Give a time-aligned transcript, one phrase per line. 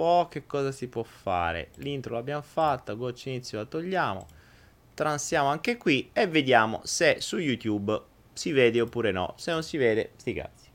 [0.00, 1.72] Po' che cosa si può fare.
[1.74, 4.26] L'intro l'abbiamo fatta, goccia inizio la togliamo.
[4.94, 8.00] Transiamo anche qui e vediamo se su YouTube
[8.32, 9.34] si vede oppure no.
[9.36, 10.68] Se non si vede, sti cazzi.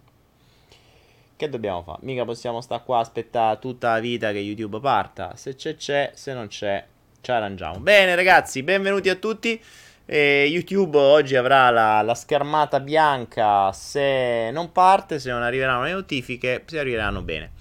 [1.35, 1.97] Che dobbiamo fare?
[2.03, 5.35] Mica possiamo stare qua a aspettare tutta la vita che YouTube parta.
[5.35, 6.85] Se c'è c'è, se non c'è
[7.21, 7.79] ci arrangiamo.
[7.79, 9.59] Bene ragazzi, benvenuti a tutti.
[10.05, 15.93] E YouTube oggi avrà la, la, schermata bianca se non parte, se non arriveranno le
[15.93, 17.54] notifiche, se arriveranno bene.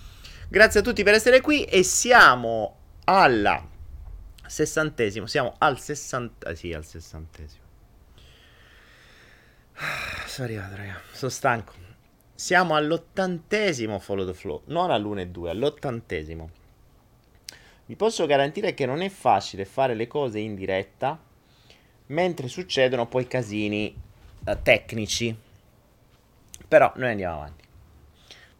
[0.54, 3.60] Grazie a tutti per essere qui e siamo alla
[4.46, 7.64] sessantesimo, siamo al sessanta, eh sì, al sessantesimo.
[10.26, 11.72] Sono arrivato, raga, sono stanco.
[12.36, 16.50] Siamo all'ottantesimo Follow the Flow, non all'1 e 2, all'ottantesimo.
[17.86, 21.20] Vi posso garantire che non è facile fare le cose in diretta
[22.06, 23.92] mentre succedono poi casini
[24.44, 25.36] uh, tecnici.
[26.68, 27.63] Però noi andiamo avanti.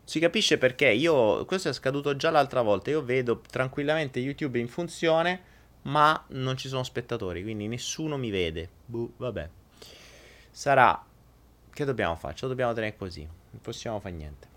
[0.05, 4.69] Si capisce perché io, questo è scaduto già l'altra volta, io vedo tranquillamente YouTube in
[4.69, 5.43] funzione,
[5.83, 8.69] ma non ci sono spettatori, quindi nessuno mi vede.
[8.85, 9.49] Buh, vabbè.
[10.51, 11.05] Sarà,
[11.73, 12.35] che dobbiamo fare?
[12.35, 14.49] Ce lo dobbiamo tenere così, non possiamo fare niente.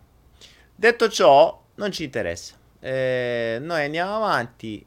[0.75, 2.55] Detto ciò, non ci interessa.
[2.79, 4.85] Eh, noi andiamo avanti,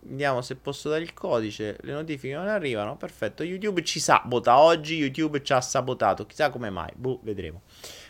[0.00, 1.76] Vediamo se posso dare il codice.
[1.82, 2.96] Le notifiche non arrivano.
[2.96, 3.42] Perfetto.
[3.42, 4.58] YouTube ci sabota.
[4.58, 6.24] Oggi YouTube ci ha sabotato.
[6.24, 6.90] Chissà come mai.
[6.94, 7.62] Boh, vedremo.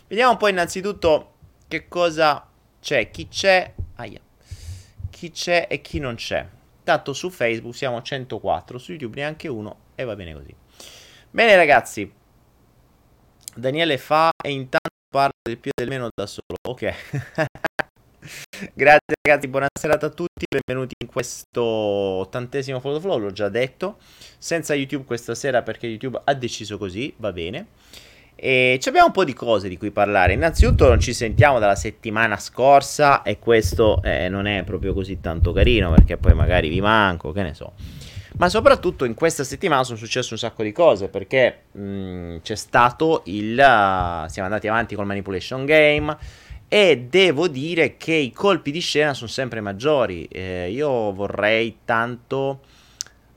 [0.06, 1.37] Vediamo un po' innanzitutto
[1.68, 2.48] che cosa
[2.80, 3.10] c'è.
[3.10, 3.74] Chi c'è.
[3.96, 4.20] Aia.
[5.10, 6.46] Chi c'è e chi non c'è.
[6.82, 8.78] Tanto su Facebook siamo 104.
[8.78, 9.76] Su YouTube neanche uno.
[9.94, 10.54] E va bene così.
[11.30, 12.10] Bene ragazzi.
[13.54, 16.56] Daniele fa e intanto parla del più e del meno da solo.
[16.66, 16.94] Ok.
[18.74, 23.98] Grazie ragazzi, buona serata a tutti, benvenuti in questo ottantesimo Photoflow, l'ho già detto,
[24.38, 27.68] senza YouTube questa sera perché YouTube ha deciso così, va bene.
[28.40, 30.32] E abbiamo un po' di cose di cui parlare.
[30.32, 35.52] Innanzitutto non ci sentiamo dalla settimana scorsa e questo eh, non è proprio così tanto
[35.52, 37.72] carino perché poi magari vi manco, che ne so.
[38.36, 43.22] Ma soprattutto in questa settimana sono successe un sacco di cose perché mh, c'è stato
[43.24, 43.54] il...
[43.54, 46.16] Uh, siamo andati avanti col Manipulation Game
[46.68, 50.26] e devo dire che i colpi di scena sono sempre maggiori.
[50.30, 52.60] Eh, io vorrei tanto.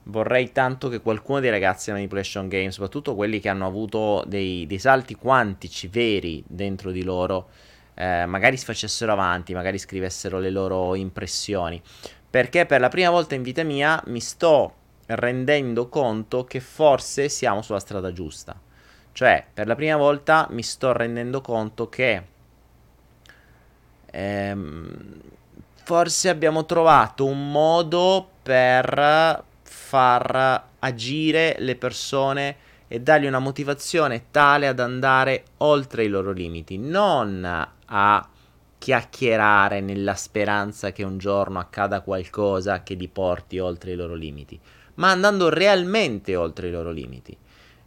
[0.04, 4.66] Vorrei tanto che qualcuno dei ragazzi di Manipulation Games, soprattutto quelli che hanno avuto dei,
[4.66, 7.50] dei salti quantici veri dentro di loro,
[7.94, 11.80] eh, magari si facessero avanti, magari scrivessero le loro impressioni.
[12.28, 14.74] Perché per la prima volta in vita mia mi sto
[15.06, 18.58] rendendo conto che forse siamo sulla strada giusta.
[19.12, 22.22] Cioè, per la prima volta mi sto rendendo conto che
[24.10, 25.20] ehm,
[25.84, 29.44] forse abbiamo trovato un modo per
[29.92, 32.56] far agire le persone
[32.88, 37.44] e dargli una motivazione tale ad andare oltre i loro limiti, non
[37.84, 38.28] a
[38.78, 44.58] chiacchierare nella speranza che un giorno accada qualcosa che li porti oltre i loro limiti,
[44.94, 47.36] ma andando realmente oltre i loro limiti.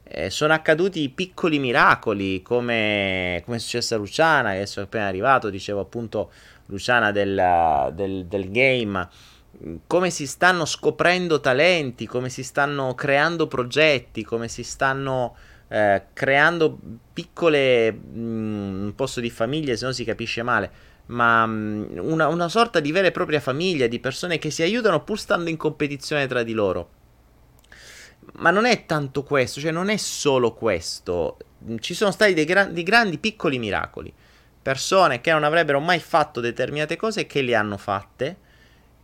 [0.04, 5.08] Eh, sono accaduti piccoli miracoli come, come è successo a Luciana, che adesso è appena
[5.08, 6.30] arrivato, dicevo appunto
[6.68, 9.10] Luciana del, del, del game,
[9.88, 15.36] come si stanno scoprendo talenti, come si stanno creando progetti, come si stanno
[15.68, 16.78] eh, creando
[17.14, 20.72] piccole, mm, non posso di famiglie se no si capisce male,
[21.08, 24.62] ma mh, mm, una, una sorta di vera e propria famiglia, di persone che si
[24.62, 26.90] aiutano pur stando in competizione tra di loro.
[28.38, 31.38] Ma non è tanto questo, cioè non è solo questo.
[31.80, 34.12] Ci sono stati dei, gran- dei grandi piccoli miracoli.
[34.62, 38.38] Persone che non avrebbero mai fatto determinate cose e che le hanno fatte.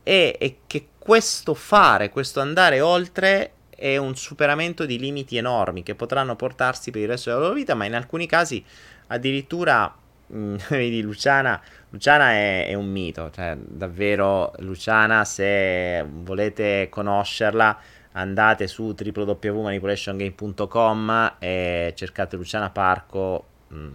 [0.03, 5.95] E, e che questo fare, questo andare oltre è un superamento di limiti enormi che
[5.95, 8.63] potranno portarsi per il resto della loro vita, ma in alcuni casi
[9.07, 9.91] addirittura,
[10.27, 11.59] mh, vedi, Luciana,
[11.89, 17.75] Luciana è, è, un mito, cioè davvero Luciana, se volete conoscerla,
[18.11, 23.89] andate su www.manipulationgame.com e cercate Luciana Parco, mm,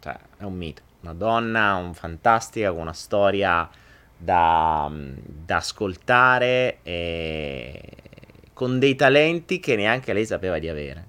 [0.00, 3.68] cioè, è un mito, una donna un fantastica con una storia
[4.18, 7.80] da, da ascoltare e
[8.52, 11.06] con dei talenti che neanche lei sapeva di avere.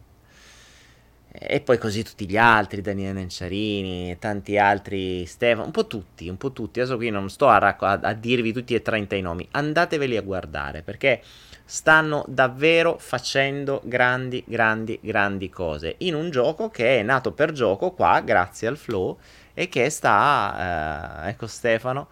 [1.31, 6.37] E poi così tutti gli altri, Daniele Nenciarini, tanti altri, Stefano, un po' tutti, un
[6.37, 6.79] po' tutti.
[6.79, 10.17] Adesso qui non sto a, racco- a, a dirvi tutti e 30 i nomi, andateveli
[10.17, 11.21] a guardare perché
[11.65, 17.91] stanno davvero facendo grandi, grandi, grandi cose in un gioco che è nato per gioco
[17.91, 19.17] qua, grazie al flow,
[19.53, 22.07] e che sta, eh, ecco Stefano,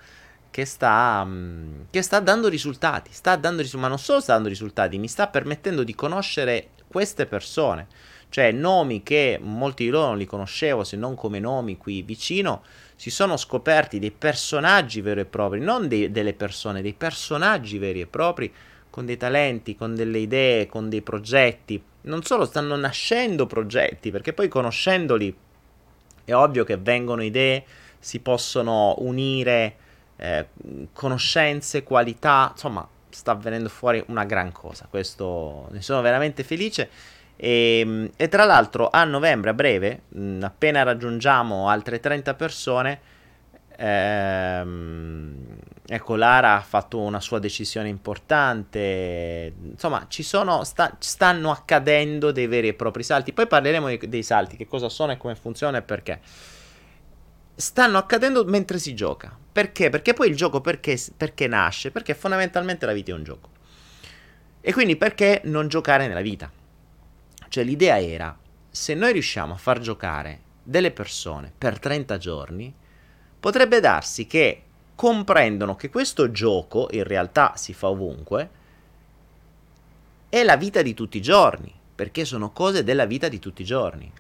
[0.50, 4.50] che sta, mm, che sta dando risultati, sta dando risultati, ma non solo sta dando
[4.50, 7.88] risultati, mi sta permettendo di conoscere queste persone.
[8.30, 12.62] cioè nomi che molti di loro non li conoscevo se non come nomi qui vicino,
[12.98, 18.02] si sono scoperti dei personaggi veri e propri, non dei, delle persone, dei personaggi veri
[18.02, 18.52] e propri,
[18.90, 21.82] con dei talenti, con delle idee, con dei progetti.
[22.02, 25.34] Non solo stanno nascendo progetti, perché poi conoscendoli
[26.26, 27.64] è ovvio che vengono idee,
[28.00, 29.76] si possono unire
[30.18, 30.48] eh,
[30.94, 34.88] conoscenze, qualità, insomma, sta venendo fuori una gran cosa.
[34.90, 36.90] Questo ne sono veramente felice.
[37.36, 43.00] E, ehm, e, tra l'altro a novembre, a breve, mh, appena raggiungiamo altre 30 persone,
[43.78, 45.36] ehm,
[45.86, 49.54] ecco, Lara ha fatto una sua decisione importante.
[49.72, 53.34] Insomma, ci sono, sta, stanno accadendo dei veri e propri salti.
[53.34, 56.20] Poi parleremo dei, dei salti, che cosa sono e come funziona e perché.
[57.60, 59.36] Stanno accadendo mentre si gioca.
[59.52, 59.90] Perché?
[59.90, 61.90] Perché poi il gioco perché, perché nasce?
[61.90, 63.50] Perché fondamentalmente la vita è un gioco.
[64.62, 66.52] E quindi perché non giocare nella vita?
[67.50, 68.38] Cioè l'idea era,
[68.70, 72.72] se noi riusciamo a far giocare delle persone per 30 giorni,
[73.40, 74.62] potrebbe darsi che
[74.94, 78.50] comprendono che questo gioco in realtà si fa ovunque,
[80.30, 83.66] è la vita di tutti i giorni, perché sono cose della vita di tutti i
[83.66, 84.12] giorni.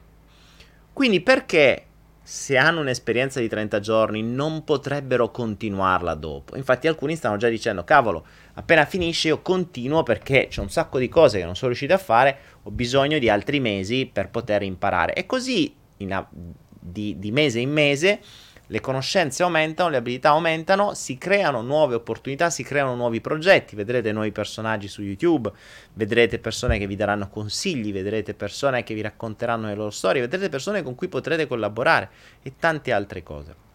[0.91, 1.86] Quindi perché
[2.29, 6.57] se hanno un'esperienza di 30 giorni non potrebbero continuarla dopo?
[6.57, 8.25] Infatti alcuni stanno già dicendo, cavolo,
[8.55, 11.97] appena finisce io continuo perché c'è un sacco di cose che non sono riuscito a
[11.97, 15.13] fare, ho bisogno di altri mesi per poter imparare.
[15.13, 16.25] E così in,
[16.69, 18.19] di, di mese in mese
[18.67, 24.11] le conoscenze aumentano, le abilità aumentano, si creano nuove opportunità, si creano nuovi progetti, vedrete
[24.11, 25.51] nuovi personaggi su YouTube,
[25.93, 30.49] vedrete persone che vi daranno consigli, vedrete persone che vi racconteranno le loro storie, vedrete
[30.49, 32.09] persone con cui potrete collaborare
[32.41, 33.65] e tante altre cose.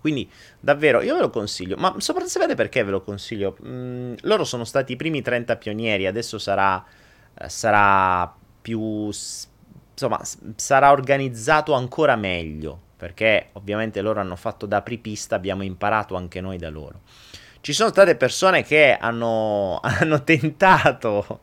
[0.00, 0.28] Quindi
[0.58, 3.56] davvero io ve lo consiglio, ma soprattutto sapete perché ve lo consiglio?
[3.64, 6.84] Mm, loro sono stati i primi 30 pionieri, adesso sarà,
[7.34, 9.06] eh, sarà più...
[9.06, 10.20] insomma,
[10.56, 16.56] sarà organizzato ancora meglio perché ovviamente loro hanno fatto da apripista, abbiamo imparato anche noi
[16.56, 17.00] da loro.
[17.60, 21.40] Ci sono state persone che hanno, hanno tentato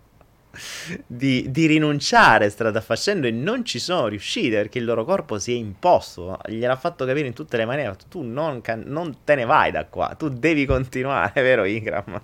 [1.06, 5.52] di, di, rinunciare strada facendo e non ci sono riuscite perché il loro corpo si
[5.52, 9.72] è imposto, gliel'ha fatto capire in tutte le maniere, tu non, non te ne vai
[9.72, 12.22] da qua, tu devi continuare, vero Ingram?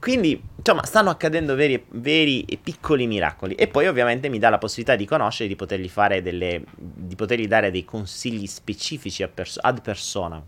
[0.00, 3.54] Quindi, insomma, stanno accadendo veri, veri, e piccoli miracoli.
[3.54, 6.64] E poi, ovviamente, mi dà la possibilità di conoscere, di potergli fare delle.
[6.76, 10.42] di potergli dare dei consigli specifici perso- ad persona.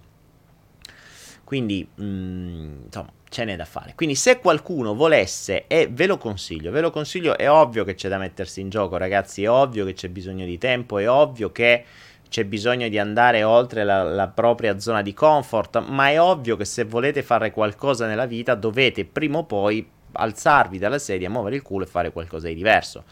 [1.44, 3.92] Quindi, mh, mm, insomma, ce n'è da fare.
[3.94, 8.08] Quindi, se qualcuno volesse, e ve lo consiglio, ve lo consiglio, è ovvio che c'è
[8.08, 9.42] da mettersi in gioco, ragazzi.
[9.42, 11.84] È ovvio che c'è bisogno di tempo, è ovvio che
[12.32, 16.64] c'è bisogno di andare oltre la, la, propria zona di comfort, ma è ovvio che
[16.64, 21.62] se volete fare qualcosa nella vita dovete prima o poi alzarvi dalla sedia, muovere il
[21.62, 23.04] culo e fare qualcosa di diverso.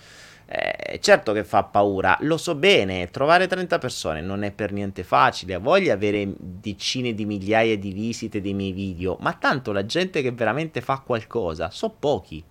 [0.47, 5.05] Eh, certo che fa paura, lo so bene, trovare 30 persone non è per niente
[5.05, 10.23] facile, voglio avere decine di migliaia di visite dei miei video, ma tanto la gente
[10.23, 12.43] che veramente fa qualcosa, so pochi.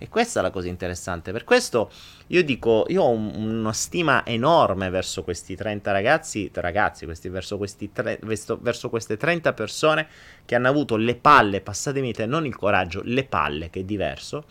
[0.00, 1.32] E questa è la cosa interessante.
[1.32, 1.90] Per questo
[2.28, 7.56] io dico, io ho un, una stima enorme verso questi 30 ragazzi, ragazzi, questi, verso,
[7.58, 10.06] questi tre, verso, verso, queste 30 persone
[10.44, 14.44] che hanno avuto le palle, passatemi te, non il coraggio, le palle, che è diverso,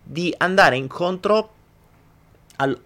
[0.00, 1.52] di andare incontro
[2.56, 2.80] al,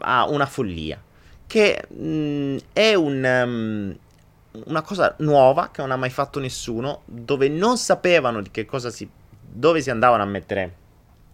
[0.00, 1.00] a una follia.
[1.46, 3.42] Che mh, mm, è un...
[3.44, 3.98] Um,
[4.66, 8.90] una cosa nuova che non ha mai fatto nessuno, dove non sapevano di che cosa
[8.90, 9.08] si,
[9.40, 10.80] dove si andavano a mettere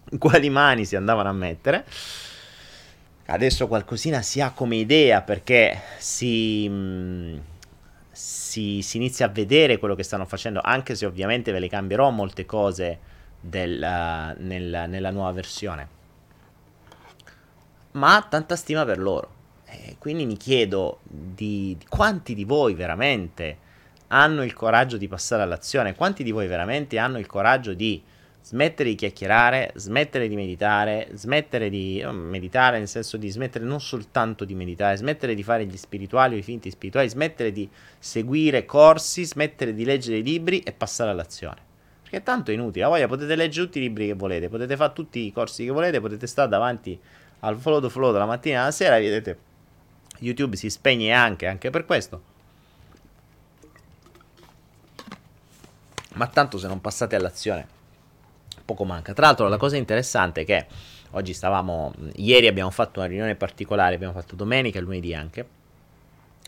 [0.18, 1.84] quali mani si andavano a mettere.
[3.26, 7.36] Adesso qualcosina si ha come idea perché si, mm,
[8.10, 12.08] si, si, inizia a vedere quello che stanno facendo, anche se ovviamente ve le cambierò
[12.08, 12.98] molte cose
[13.38, 15.96] del, uh, nel, nella nuova versione.
[17.92, 19.36] Ma tanta stima per loro.
[19.66, 23.66] E quindi mi chiedo di, di quanti di voi veramente
[24.08, 28.02] hanno il coraggio di passare all'azione, quanti di voi veramente hanno il coraggio di
[28.48, 33.78] smettere di chiacchierare, smettere di meditare, smettere di oh, meditare nel senso di smettere non
[33.78, 38.64] soltanto di meditare, smettere di fare gli spirituali o i finti spirituali, smettere di seguire
[38.64, 41.60] corsi, smettere di leggere i libri e passare all'azione.
[42.00, 44.94] Perché tanto è inutile, a voglia potete leggere tutti i libri che volete, potete fare
[44.94, 46.98] tutti i corsi che volete, potete stare davanti
[47.40, 49.38] al follow to flow dalla mattina alla sera, vedete,
[50.20, 52.22] YouTube si spegne anche, anche per questo.
[56.14, 57.76] Ma tanto se non passate all'azione
[58.68, 59.14] poco manca.
[59.14, 60.66] Tra l'altro la cosa interessante è che
[61.12, 65.48] oggi stavamo, ieri abbiamo fatto una riunione particolare, abbiamo fatto domenica e lunedì anche,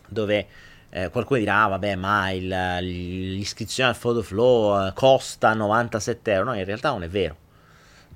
[0.06, 0.46] dove
[0.90, 6.50] eh, qualcuno dirà, ah, vabbè, ma il, l'iscrizione al Photo Flow eh, costa 97 euro.
[6.50, 7.48] No, in realtà non è vero.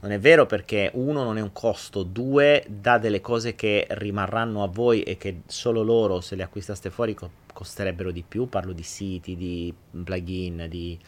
[0.00, 4.62] Non è vero perché uno non è un costo, due dà delle cose che rimarranno
[4.62, 8.72] a voi e che solo loro se le acquistaste fuori co- costerebbero di più, parlo
[8.74, 9.72] di siti, di
[10.04, 10.98] plugin, di,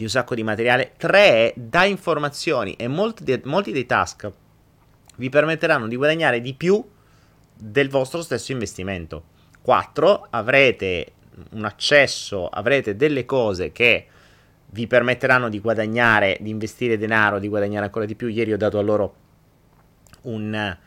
[0.00, 0.92] di un sacco di materiale.
[0.96, 4.32] Tre dà informazioni e molti, de- molti dei task
[5.16, 6.82] vi permetteranno di guadagnare di più
[7.54, 9.24] del vostro stesso investimento.
[9.60, 11.12] 4 avrete
[11.50, 14.06] un accesso, avrete delle cose che
[14.70, 18.28] vi permetteranno di guadagnare, di investire denaro, di guadagnare ancora di più.
[18.28, 19.14] Ieri ho dato a loro
[20.22, 20.78] un,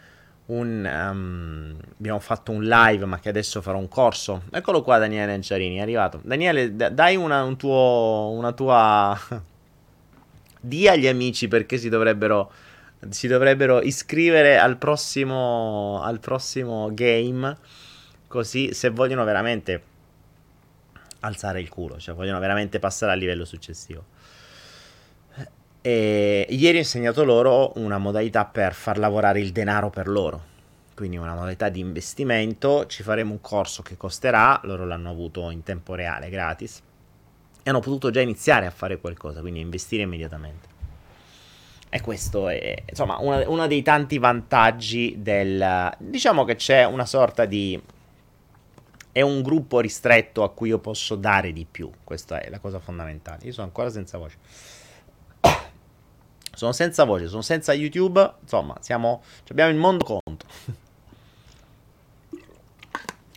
[0.46, 4.44] un um, abbiamo fatto un live, ma che adesso farò un corso.
[4.52, 6.20] Eccolo qua, Daniele Anciarini, è arrivato.
[6.24, 9.18] Daniele, dai una, un tuo, una tua.
[10.66, 12.50] di agli amici perché si dovrebbero,
[13.10, 17.58] si dovrebbero iscrivere al prossimo, al prossimo game.
[18.28, 19.84] Così, se vogliono veramente
[21.20, 24.06] alzare il culo, cioè vogliono veramente passare al livello successivo.
[25.86, 30.42] E ieri ho insegnato loro una modalità per far lavorare il denaro per loro,
[30.96, 32.86] quindi una modalità di investimento.
[32.86, 36.82] Ci faremo un corso che costerà, loro l'hanno avuto in tempo reale, gratis,
[37.62, 40.70] e hanno potuto già iniziare a fare qualcosa, quindi investire immediatamente.
[41.90, 45.92] E questo è insomma uno dei tanti vantaggi del.
[45.98, 47.78] Diciamo che c'è una sorta di
[49.12, 51.92] è un gruppo ristretto a cui io posso dare di più.
[52.06, 53.44] Questa è la cosa fondamentale.
[53.44, 54.38] Io sono ancora senza voce.
[56.56, 58.34] Sono senza voce, sono senza YouTube.
[58.42, 60.50] Insomma, siamo, abbiamo il mondo contro.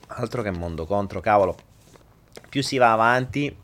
[0.08, 1.56] Altro che mondo contro, cavolo.
[2.48, 3.54] Più si va avanti,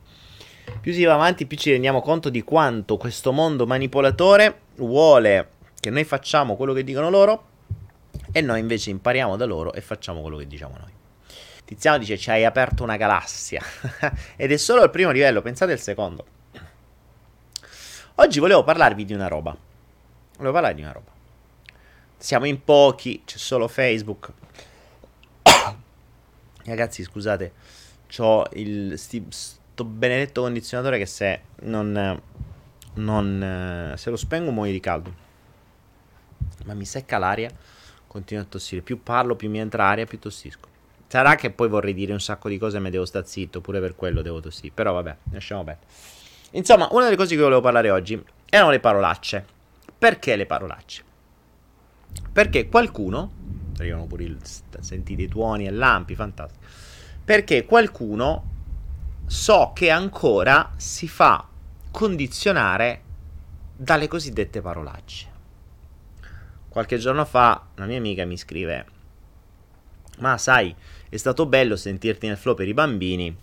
[0.80, 5.90] più si va avanti, più ci rendiamo conto di quanto questo mondo manipolatore vuole che
[5.90, 7.44] noi facciamo quello che dicono loro
[8.32, 10.92] e noi invece impariamo da loro e facciamo quello che diciamo noi.
[11.64, 13.62] Tiziano dice ci hai aperto una galassia.
[14.36, 16.24] Ed è solo il primo livello, pensate al secondo.
[18.16, 19.56] Oggi volevo parlarvi di una roba.
[20.36, 21.10] Volevo parlare di una roba.
[22.18, 24.32] Siamo in pochi, c'è solo Facebook.
[26.64, 27.52] Ragazzi, scusate,
[28.18, 32.20] ho il sti, sto benedetto condizionatore che se non,
[32.94, 35.14] non se lo spengo muoio di caldo.
[36.66, 37.50] Ma mi secca l'aria,
[38.06, 38.82] continuo a tossire.
[38.82, 40.68] Più parlo, più mi entra aria, più tossisco.
[41.06, 43.80] Sarà che poi vorrei dire un sacco di cose e me devo stare zitto, pure
[43.80, 44.70] per quello devo tossire.
[44.74, 45.78] Però vabbè, lasciamo bene.
[46.52, 49.44] Insomma, una delle cose che volevo parlare oggi erano le parolacce.
[49.98, 51.04] Perché le parolacce?
[52.32, 53.32] Perché qualcuno,
[53.78, 54.38] arrivano pure il,
[54.80, 56.64] sentite i tuoni e lampi, fantastico.
[57.24, 58.50] Perché qualcuno
[59.26, 61.46] so che ancora si fa
[61.90, 63.02] condizionare
[63.76, 65.30] dalle cosiddette parolacce.
[66.68, 68.86] Qualche giorno fa una mia amica mi scrive
[70.18, 70.74] ma sai,
[71.08, 73.34] è stato bello sentirti nel flow per i bambini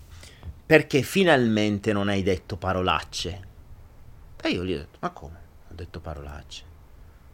[0.70, 3.40] perché finalmente non hai detto parolacce.
[4.40, 5.38] E io gli ho detto, ma come?
[5.68, 6.62] Ho detto parolacce.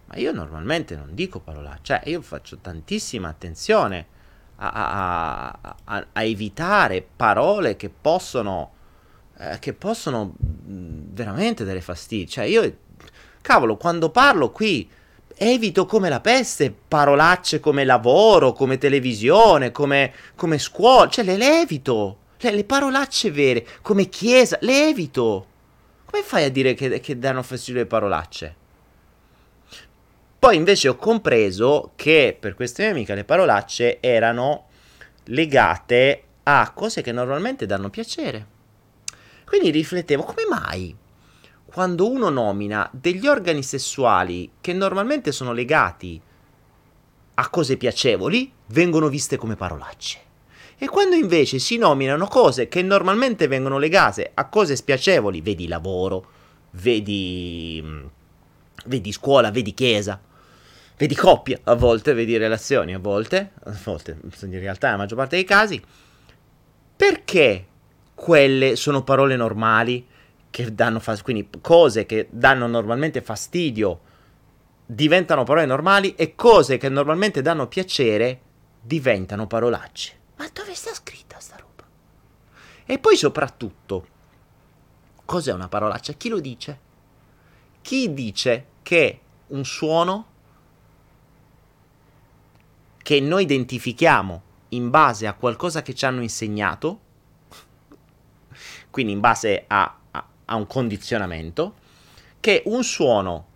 [0.07, 4.07] Ma io normalmente non dico parolacce, cioè io faccio tantissima attenzione
[4.57, 8.71] a, a, a, a evitare parole che possono,
[9.37, 12.28] eh, che possono veramente dare fastidio.
[12.28, 12.76] Cioè io,
[13.43, 14.90] cavolo, quando parlo qui
[15.37, 22.21] evito come la peste parolacce come lavoro, come televisione, come, come scuola, cioè le, evito.
[22.38, 25.47] Le, le, parolacce vere, come chiesa, le evito.
[26.05, 28.55] Come fai a dire che, che danno fastidio le parolacce?
[30.38, 34.66] Poi invece ho compreso che per queste mie amiche le parolacce erano
[35.25, 38.47] legate a cose che normalmente danno piacere.
[39.45, 40.97] Quindi riflettevo, come mai?
[41.76, 46.19] quando uno nomina degli organi sessuali che normalmente sono legati
[47.35, 50.21] a cose piacevoli, vengono viste come parolacce.
[50.78, 56.26] E quando invece si nominano cose che normalmente vengono legate a cose spiacevoli, vedi lavoro,
[56.73, 58.04] vedi, mm,
[58.85, 60.21] vedi scuola, vedi chiesa,
[60.99, 65.37] vedi coppia a volte, vedi relazioni a volte, a volte in realtà nella maggior parte
[65.37, 65.83] dei casi,
[66.95, 67.66] perché
[68.14, 70.06] quelle sono parole normali
[70.50, 74.00] che danno fastidio, quindi cose che danno normalmente fastidio
[74.87, 78.40] diventano parole normali e cose che normalmente danno piacere
[78.80, 80.25] diventano parolacce.
[80.37, 81.85] Ma dove sta scritta sta roba?
[82.85, 84.07] E poi soprattutto,
[85.25, 86.12] cos'è una parolaccia?
[86.14, 86.81] Chi lo dice?
[87.83, 90.35] Chi dice che un suono
[92.99, 97.00] che noi identifichiamo in base a qualcosa che ci hanno insegnato,
[98.90, 99.97] quindi in base a
[100.47, 101.75] a un condizionamento,
[102.40, 103.55] che un suono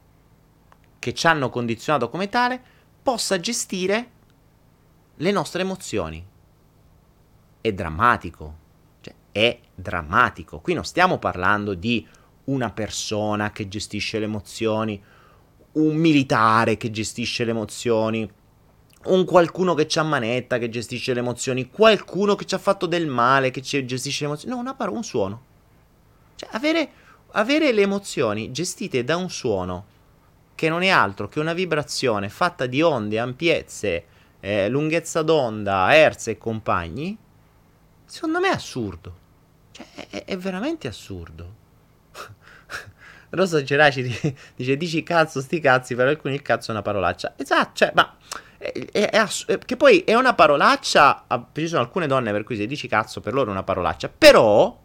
[0.99, 2.61] che ci hanno condizionato come tale
[3.03, 4.11] possa gestire
[5.17, 6.25] le nostre emozioni.
[7.61, 8.57] È drammatico,
[9.00, 10.61] cioè è drammatico.
[10.61, 12.07] Qui non stiamo parlando di
[12.45, 15.02] una persona che gestisce le emozioni,
[15.73, 18.29] un militare che gestisce le emozioni,
[19.05, 23.07] un qualcuno che c'ha manetta che gestisce le emozioni, qualcuno che ci ha fatto del
[23.07, 24.55] male che gestisce le emozioni.
[24.55, 25.43] No, una parola, un suono.
[26.35, 26.90] Cioè, avere,
[27.33, 29.87] avere le emozioni gestite da un suono
[30.55, 34.05] che non è altro che una vibrazione fatta di onde, ampiezze,
[34.40, 37.17] eh, lunghezza d'onda, hertz e compagni,
[38.11, 39.14] secondo me è assurdo.
[39.71, 41.55] Cioè, è, è veramente assurdo.
[43.31, 44.02] Rosa Geraci
[44.57, 47.35] dice, dici cazzo, sti cazzi, per alcuni il cazzo è una parolaccia.
[47.37, 48.17] Esatto, cioè, ma...
[48.59, 51.25] È, è, ass- che poi è una parolaccia,
[51.55, 54.79] ci sono alcune donne per cui se dici cazzo per loro è una parolaccia, però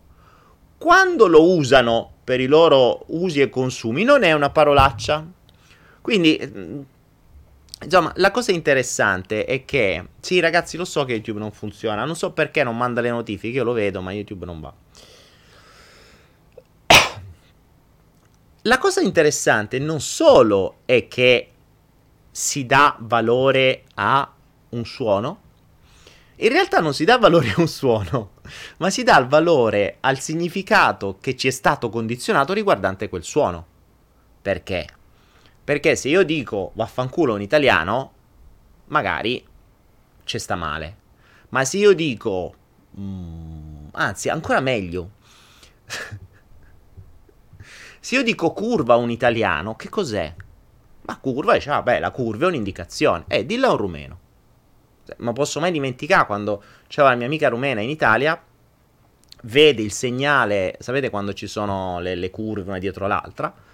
[0.78, 5.26] quando lo usano per i loro usi e consumi non è una parolaccia.
[6.00, 6.86] Quindi
[7.84, 12.16] Insomma, la cosa interessante è che, sì ragazzi, lo so che YouTube non funziona, non
[12.16, 14.74] so perché non manda le notifiche, io lo vedo, ma YouTube non va.
[18.62, 21.52] La cosa interessante non solo è che
[22.32, 24.34] si dà valore a
[24.70, 25.42] un suono,
[26.38, 28.32] in realtà non si dà valore a un suono,
[28.78, 33.66] ma si dà il valore al significato che ci è stato condizionato riguardante quel suono.
[34.42, 34.88] Perché?
[35.66, 38.14] Perché se io dico vaffanculo in italiano,
[38.86, 39.44] magari
[40.24, 40.98] ci sta male.
[41.50, 42.54] Ma se io dico...
[43.00, 45.10] Mm, anzi, ancora meglio.
[48.00, 50.36] se io dico curva un italiano, che cos'è?
[51.02, 53.24] Ma curva, dice, vabbè, la curva è un'indicazione.
[53.28, 54.20] Eh, dillo a un rumeno.
[55.18, 58.40] Ma posso mai dimenticare quando c'era la mia amica rumena in Italia,
[59.42, 63.65] vede il segnale, sapete quando ci sono le, le curve una dietro l'altra?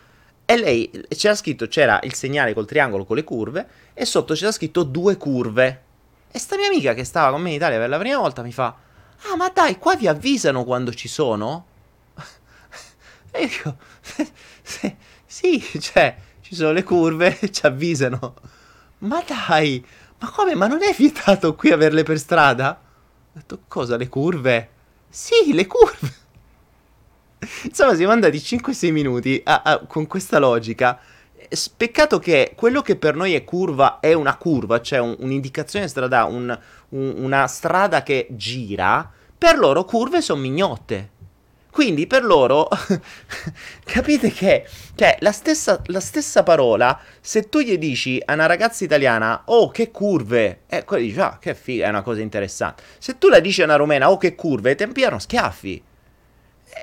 [0.52, 4.52] E lei c'era scritto, c'era il segnale col triangolo con le curve e sotto c'era
[4.52, 5.84] scritto due curve.
[6.30, 8.52] E sta mia amica che stava con me in Italia per la prima volta mi
[8.52, 8.76] fa,
[9.32, 11.68] ah ma dai, qua vi avvisano quando ci sono?
[13.32, 13.78] e io dico,
[15.26, 18.34] sì, cioè, ci sono le curve, ci avvisano.
[18.98, 19.82] Ma dai,
[20.20, 22.78] ma come, ma non è vietato qui averle per strada?
[22.78, 24.70] Ho detto, cosa, le curve?
[25.08, 26.14] Sì, le curve.
[27.64, 31.00] Insomma, siamo andati 5-6 minuti a, a, con questa logica.
[31.76, 36.32] Peccato che quello che per noi è curva è una curva, cioè un, un'indicazione stradale,
[36.32, 39.10] un, un, una strada che gira.
[39.38, 41.10] Per loro curve sono mignotte.
[41.72, 42.68] Quindi per loro,
[43.86, 48.84] capite che, cioè, la stessa, la stessa, parola, se tu gli dici a una ragazza
[48.84, 52.84] italiana, oh che curve, e eh, quelli dice, ah che figa, è una cosa interessante.
[52.98, 55.82] Se tu la dici a una rumena, oh che curve, ti piano schiaffi.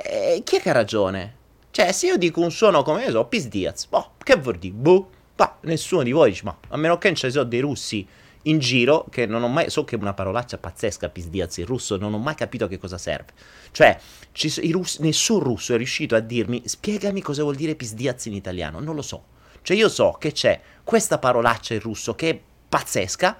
[0.04, 1.36] E chi è che ha ragione?
[1.70, 4.74] Cioè, se io dico un suono come, io so, Pis Diaz, boh, che vuol dire?
[4.74, 8.06] Boh, bah, nessuno di voi dice, ma a meno che non ci sono dei russi
[8.42, 11.66] in giro, che non ho mai, so che è una parolaccia pazzesca, Pis Diaz, il
[11.66, 13.32] russo, non ho mai capito a che cosa serve.
[13.70, 13.98] Cioè,
[14.32, 18.34] ci, russi, nessun russo è riuscito a dirmi, spiegami cosa vuol dire Pis Diaz in
[18.34, 19.24] italiano, non lo so.
[19.62, 23.36] Cioè, io so che c'è questa parolaccia in russo che è pazzesca,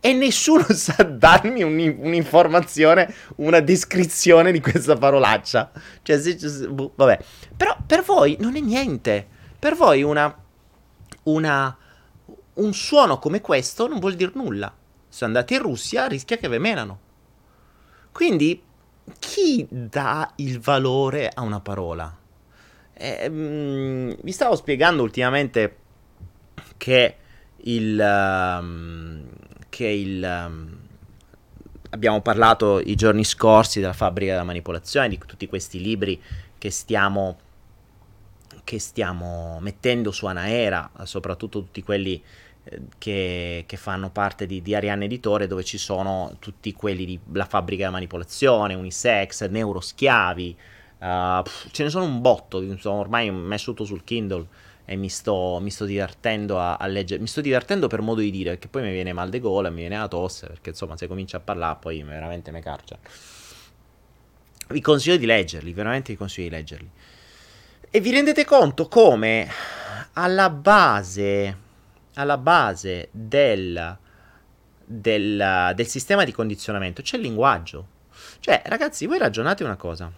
[0.00, 5.70] e nessuno sa darmi un, un'informazione, una descrizione di questa parolaccia.
[6.02, 7.22] Cioè, se, se, boh, vabbè.
[7.56, 9.26] Però per voi non è niente.
[9.58, 10.34] Per voi una,
[11.24, 11.76] una,
[12.54, 14.74] un suono come questo non vuol dire nulla.
[15.06, 17.08] Se andate in Russia rischia che ve menano.
[18.10, 18.62] Quindi,
[19.18, 22.16] chi dà il valore a una parola?
[22.94, 25.76] Eh, mh, vi stavo spiegando ultimamente
[26.78, 27.16] che
[27.62, 27.98] il...
[28.60, 29.39] Um,
[29.70, 30.22] che il...
[30.22, 30.78] Um,
[31.90, 36.20] abbiamo parlato i giorni scorsi della fabbrica della manipolazione, di tutti questi libri
[36.58, 37.38] che stiamo,
[38.64, 42.22] che stiamo mettendo su Anaera, soprattutto tutti quelli
[42.64, 47.18] eh, che, che, fanno parte di, di Ariane Editore, dove ci sono tutti quelli di
[47.32, 50.56] La fabbrica della manipolazione, Unisex, Neuroschiavi,
[50.98, 54.46] uh, ce ne sono un botto, insomma, ormai messo tutto sul Kindle
[54.90, 57.20] e mi sto, mi sto divertendo a, a, leggere.
[57.20, 59.82] Mi sto divertendo per modo di dire, perché poi mi viene mal de gola, mi
[59.82, 62.98] viene la tosse, perché insomma se comincio a parlare poi veramente mi carcia.
[64.66, 66.90] Vi consiglio di leggerli, veramente vi consiglio di leggerli.
[67.88, 69.48] E vi rendete conto come
[70.14, 71.56] alla base,
[72.14, 73.96] alla base del,
[74.84, 77.86] del, del sistema di condizionamento c'è il linguaggio.
[78.40, 80.10] Cioè, ragazzi, voi ragionate una cosa.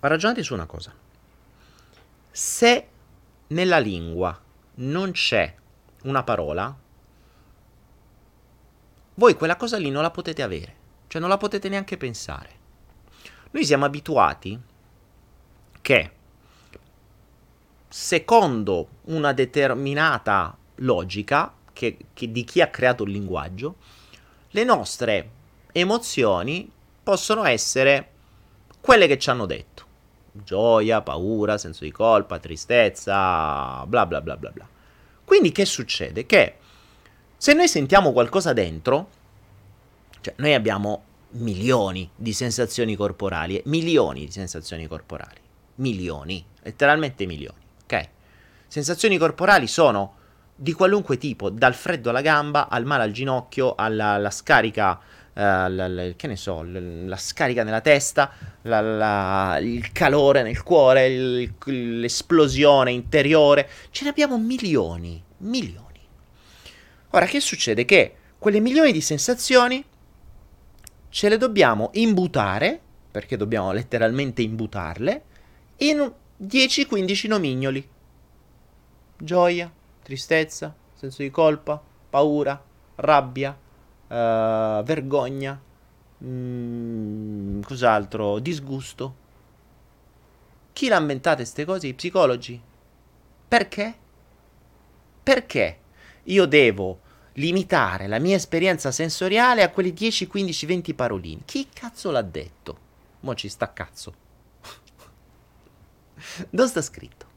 [0.00, 0.92] Ragionate su una cosa.
[2.32, 2.88] Se
[3.48, 4.40] nella lingua
[4.76, 5.54] non c'è
[6.02, 6.76] una parola,
[9.14, 10.74] voi quella cosa lì non la potete avere,
[11.06, 12.62] cioè non la potete neanche pensare.
[13.50, 14.60] Noi siamo abituati
[15.80, 16.10] che
[17.88, 23.76] secondo una determinata logica che, che di chi ha creato il linguaggio,
[24.50, 25.30] le nostre
[25.70, 26.70] emozioni
[27.02, 28.10] possono essere
[28.80, 29.84] quelle che ci hanno detto.
[30.42, 34.68] Gioia, paura, senso di colpa, tristezza, bla bla bla bla bla.
[35.24, 36.26] Quindi che succede?
[36.26, 36.56] Che
[37.36, 39.08] se noi sentiamo qualcosa dentro,
[40.20, 45.40] cioè noi abbiamo milioni di sensazioni corporali, milioni di sensazioni corporali,
[45.76, 48.08] milioni, letteralmente milioni, ok?
[48.66, 50.16] Sensazioni corporali sono
[50.56, 55.00] di qualunque tipo, dal freddo alla gamba, al male al ginocchio, alla, alla scarica,
[55.34, 61.54] la, la, che ne so, la, la scarica nella testa, il calore nel cuore, il,
[62.00, 65.82] l'esplosione interiore, ce ne abbiamo milioni, milioni.
[67.10, 67.84] Ora, che succede?
[67.84, 69.84] Che quelle milioni di sensazioni
[71.08, 75.22] ce le dobbiamo imbutare, perché dobbiamo letteralmente imbutarle,
[75.78, 77.88] in 10-15 nomignoli.
[79.16, 82.62] Gioia, tristezza, senso di colpa, paura,
[82.96, 83.56] rabbia,
[84.08, 85.60] uh, vergogna,
[86.22, 89.22] mm, cos'altro, disgusto.
[90.72, 91.86] Chi l'ha inventate queste cose?
[91.86, 92.60] I psicologi.
[93.46, 93.94] Perché?
[95.22, 95.78] Perché
[96.24, 97.00] io devo
[97.34, 101.42] limitare la mia esperienza sensoriale a quelle 10, 15, 20 paroline.
[101.44, 102.78] Chi cazzo l'ha detto?
[103.20, 104.14] Mo ci sta cazzo.
[106.50, 107.32] Dove sta scritto?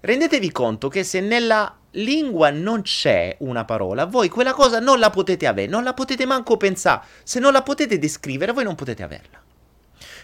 [0.00, 5.10] Rendetevi conto che se nella lingua non c'è una parola, voi quella cosa non la
[5.10, 7.02] potete avere, non la potete manco pensare.
[7.22, 9.42] Se non la potete descrivere, voi non potete averla.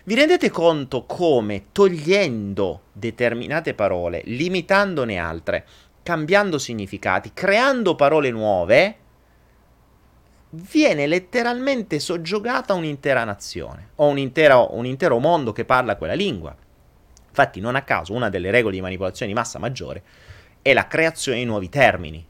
[0.04, 5.64] Vi rendete conto come togliendo determinate parole, limitandone altre,
[6.02, 8.96] cambiando significati, creando parole nuove,
[10.50, 16.54] viene letteralmente soggiogata un'intera nazione o un intero, un intero mondo che parla quella lingua.
[17.28, 20.02] Infatti, non a caso, una delle regole di manipolazione di massa maggiore
[20.62, 22.24] è la creazione di nuovi termini.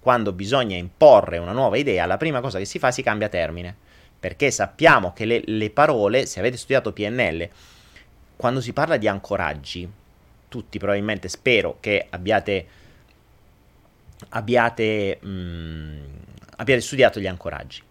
[0.00, 3.28] Quando bisogna imporre una nuova idea, la prima cosa che si fa è si cambia
[3.28, 3.76] termine.
[4.18, 7.48] Perché sappiamo che le, le parole, se avete studiato PNL,
[8.36, 9.88] quando si parla di ancoraggi,
[10.48, 12.84] tutti probabilmente spero che abbiate
[14.30, 16.04] abbiate, mh, mm,
[16.56, 17.82] abbiate studiato gli ancoraggi.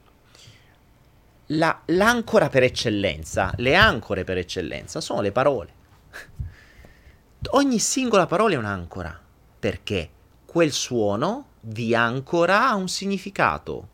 [1.50, 5.74] La, l'ancora per eccellenza, le ancore per eccellenza sono le parole.
[7.52, 9.20] Ogni singola parola è un'ancora,
[9.66, 10.10] perché
[10.46, 13.90] quel suono vi ancora a un significato.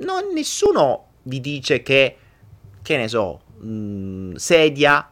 [0.00, 2.18] Non, nessuno vi dice che,
[2.82, 5.10] che ne so, mh, mm, sedia,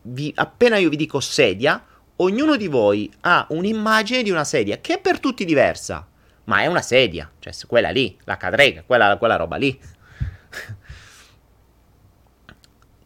[0.00, 1.84] vi, appena io vi dico sedia,
[2.16, 6.08] ognuno di voi ha un'immagine di una sedia che è per tutti diversa,
[6.44, 9.78] ma è una sedia, cioè quella lì, la cadrega, quella, quella roba lì.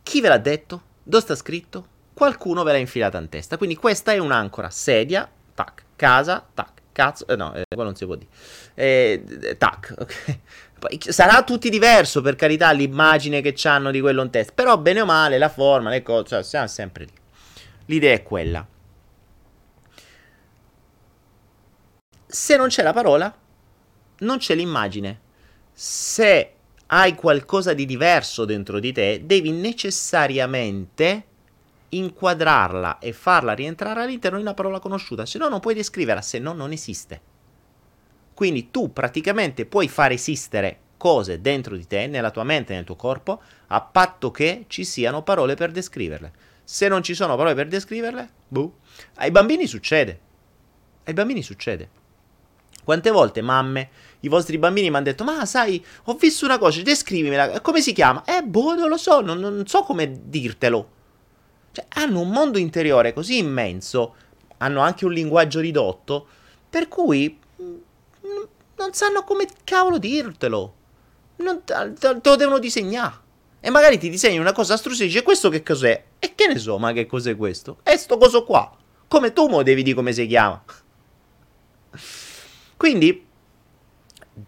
[0.05, 0.83] Chi ve l'ha detto?
[1.02, 1.91] Dove sta scritto?
[2.23, 3.57] Qualcuno ve l'ha infilata in testa.
[3.57, 8.05] Quindi questa è un'ancora, sedia, tac, casa, tac, cazzo, eh, no, eh, quello non si
[8.05, 8.31] può dire.
[8.75, 11.13] Eh, tac, ok.
[11.13, 15.05] sarà tutti diverso, per carità, l'immagine che hanno di quello in testa, però bene o
[15.05, 17.13] male, la forma, le cose, cioè, siamo sempre lì.
[17.87, 18.65] L'idea è quella.
[22.25, 23.37] Se non c'è la parola,
[24.19, 25.21] non c'è l'immagine.
[25.73, 26.53] Se
[26.87, 31.31] hai qualcosa di diverso dentro di te, devi necessariamente
[31.94, 36.38] inquadrarla e farla rientrare all'interno di una parola conosciuta, se no non puoi descriverla, se
[36.38, 37.20] no non esiste.
[38.35, 42.96] Quindi tu praticamente puoi far esistere cose dentro di te, nella tua mente, nel tuo
[42.96, 46.33] corpo, a patto che ci siano parole per descriverle.
[46.64, 48.72] Se non ci sono parole per descriverle, buh.
[49.16, 50.20] Ai bambini succede.
[51.05, 51.90] Ai bambini succede.
[52.85, 56.81] Quante volte mamme, i vostri bambini mi hanno detto, ma sai, ho visto una cosa,
[56.83, 58.24] descrivimela, come si chiama?
[58.24, 61.00] Eh, boh, non lo so, non, non so come dirtelo.
[61.73, 64.15] Cioè, hanno un mondo interiore così immenso,
[64.59, 66.27] hanno anche un linguaggio ridotto,
[66.69, 67.77] per cui mm,
[68.77, 70.75] non sanno come cavolo dirtelo.
[71.37, 73.21] Non, te, te lo devono disegnare.
[73.61, 76.05] E magari ti disegni una cosa astrusa e dici, questo che cos'è?
[76.19, 77.79] E che ne so, ma che cos'è questo?
[77.83, 78.77] È sto coso qua.
[79.09, 80.63] Come tu mo devi dire come si chiama.
[82.77, 83.27] Quindi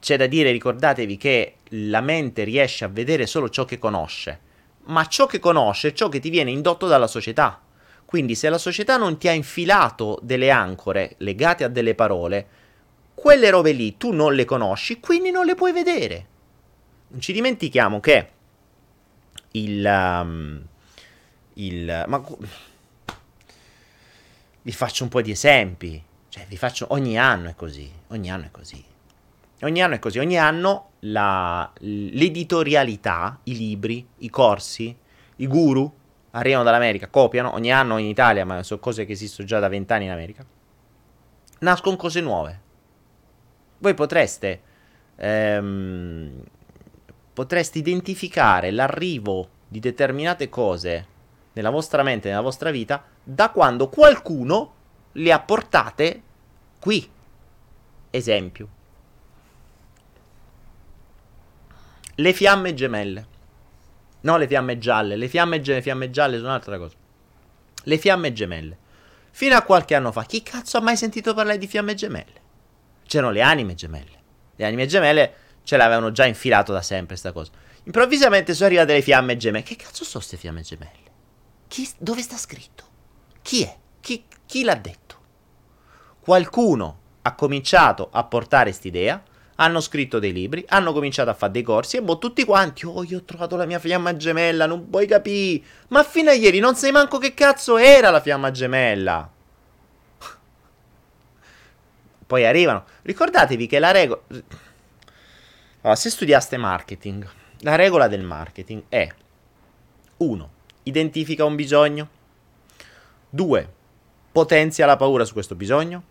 [0.00, 4.40] c'è da dire, ricordatevi che la mente riesce a vedere solo ciò che conosce,
[4.86, 7.60] ma ciò che conosce è ciò che ti viene indotto dalla società.
[8.04, 12.46] Quindi se la società non ti ha infilato delle ancore legate a delle parole,
[13.14, 16.26] quelle robe lì tu non le conosci, quindi non le puoi vedere.
[17.08, 18.28] Non ci dimentichiamo che
[19.52, 19.84] il...
[19.84, 20.62] Um,
[21.54, 22.20] il ma
[24.62, 26.02] vi faccio un po' di esempi.
[26.28, 28.82] Cioè, vi faccio, ogni anno è così, ogni anno è così.
[29.60, 34.96] Ogni anno è così, ogni anno la, l'editorialità, i libri, i corsi,
[35.36, 35.92] i guru
[36.32, 40.04] arrivano dall'America, copiano, ogni anno in Italia, ma sono cose che esistono già da vent'anni
[40.04, 40.44] in America,
[41.60, 42.60] nascono cose nuove.
[43.78, 44.62] Voi potreste,
[45.16, 46.42] ehm,
[47.32, 51.06] potreste identificare l'arrivo di determinate cose
[51.52, 54.74] nella vostra mente, nella vostra vita, da quando qualcuno
[55.12, 56.22] le ha portate
[56.80, 57.08] qui.
[58.10, 58.73] Esempio.
[62.16, 63.26] Le fiamme gemelle.
[64.20, 65.16] No, le fiamme gialle.
[65.16, 66.94] Le fiamme, ge- fiamme gialle sono un'altra cosa.
[67.82, 68.78] Le fiamme gemelle.
[69.30, 72.40] Fino a qualche anno fa, chi cazzo ha mai sentito parlare di fiamme gemelle?
[73.06, 74.22] C'erano le anime gemelle.
[74.54, 77.50] Le anime gemelle ce l'avevano già infilato da sempre, sta cosa.
[77.84, 79.64] Improvvisamente sono arrivate le fiamme gemelle.
[79.64, 81.10] Che cazzo sono queste fiamme gemelle?
[81.66, 82.84] Chi, dove sta scritto?
[83.42, 83.76] Chi è?
[84.00, 85.18] Chi, chi l'ha detto?
[86.20, 89.20] Qualcuno ha cominciato a portare quest'idea
[89.56, 93.04] hanno scritto dei libri, hanno cominciato a fare dei corsi e boh, tutti quanti, oh,
[93.04, 95.62] io ho trovato la mia fiamma gemella, non puoi capire.
[95.88, 99.30] Ma fino a ieri non sai manco che cazzo era la fiamma gemella.
[102.26, 102.84] Poi arrivano.
[103.02, 104.20] Ricordatevi che la regola...
[105.82, 107.28] Allora, se studiaste marketing,
[107.60, 109.08] la regola del marketing è
[110.16, 110.50] 1.
[110.84, 112.08] Identifica un bisogno.
[113.30, 113.72] 2.
[114.32, 116.02] Potenzia la paura su questo bisogno.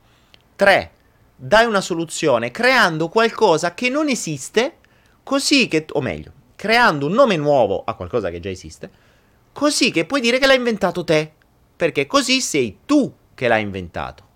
[0.56, 0.91] 3
[1.35, 4.77] dai una soluzione creando qualcosa che non esiste,
[5.23, 8.89] così che, o meglio, creando un nome nuovo a qualcosa che già esiste,
[9.51, 11.31] così che puoi dire che l'hai inventato te,
[11.75, 14.31] perché così sei tu che l'hai inventato.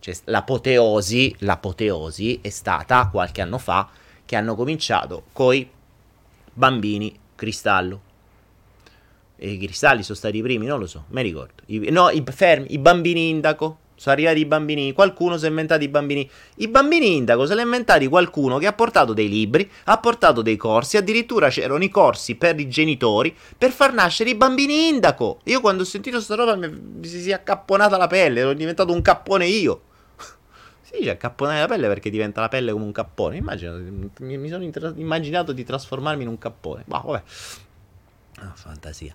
[0.00, 3.88] Cioè, l'apoteosi, l'apoteosi è stata qualche anno fa
[4.24, 5.68] che hanno cominciato coi
[6.52, 8.02] bambini cristallo.
[9.36, 11.62] E i cristalli sono stati i primi, non lo so, mi ricordo.
[11.66, 15.82] I, no, i, fermi, i bambini indaco sono arrivati i bambini, qualcuno si è inventato
[15.82, 16.30] i bambini.
[16.56, 20.40] I bambini indaco se li ha inventati qualcuno che ha portato dei libri, ha portato
[20.40, 25.40] dei corsi, addirittura c'erano i corsi per i genitori per far nascere i bambini indaco.
[25.44, 26.70] Io quando ho sentito sta roba mi,
[27.02, 29.82] si è accapponata la pelle, ero diventato un cappone io.
[30.82, 33.36] sì, cioè accapponare la pelle perché diventa la pelle come un cappone.
[33.36, 33.76] Immagino,
[34.20, 36.84] mi, mi sono intra- immaginato di trasformarmi in un cappone.
[36.86, 37.22] Ma vabbè.
[38.40, 39.12] Ah, fantasia.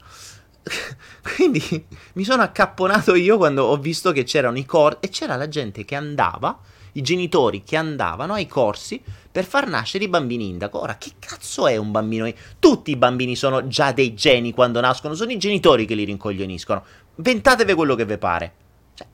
[1.36, 5.48] Quindi mi sono accapponato io quando ho visto che c'erano i corsi e c'era la
[5.48, 6.58] gente che andava,
[6.94, 10.80] i genitori che andavano ai corsi per far nascere i bambini indaco.
[10.80, 12.32] Ora, che cazzo è un bambino?
[12.60, 16.84] Tutti i bambini sono già dei geni quando nascono, sono i genitori che li rincoglioniscono.
[17.16, 18.54] Ventatevi quello che vi pare.
[18.94, 19.08] Cioè,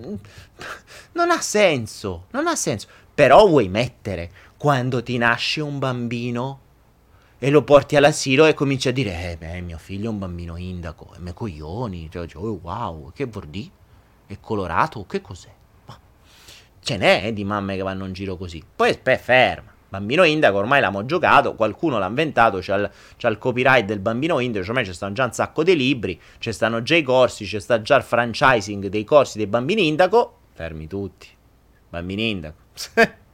[1.12, 2.88] non ha senso, non ha senso.
[3.14, 6.60] Però vuoi mettere quando ti nasce un bambino
[7.40, 10.56] e lo porti all'asilo e cominci a dire, eh, beh, mio figlio è un bambino
[10.56, 13.48] indaco, e me coglioni, cioè, cioè, oh, wow, che vuol?
[14.26, 15.06] È colorato?
[15.06, 15.52] Che cos'è?
[15.86, 15.98] Ma
[16.80, 18.62] ce n'è eh, di mamme che vanno in giro così.
[18.74, 19.76] Poi, aspetta, ferma.
[19.90, 24.38] Bambino indaco ormai l'abbiamo giocato, qualcuno l'ha inventato, c'è il, c'è il copyright del bambino
[24.38, 27.46] indaco, cioè ormai ci stanno già un sacco di libri, ci stanno già i corsi,
[27.46, 30.40] c'è sta già il franchising dei corsi dei bambini indaco.
[30.52, 31.28] Fermi tutti.
[31.88, 32.56] Bambini indaco.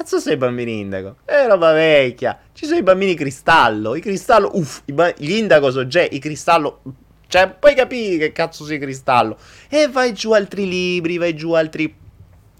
[0.00, 1.16] Cazzo sei bambini indaco?
[1.26, 2.38] È roba vecchia.
[2.54, 3.94] Ci sono i bambini cristallo.
[3.94, 6.80] I cristallo, uff, i ba- gli indaco sono già, i cristallo...
[7.26, 9.36] Cioè, puoi capire che cazzo sei cristallo.
[9.68, 11.94] E vai giù altri libri, vai giù altri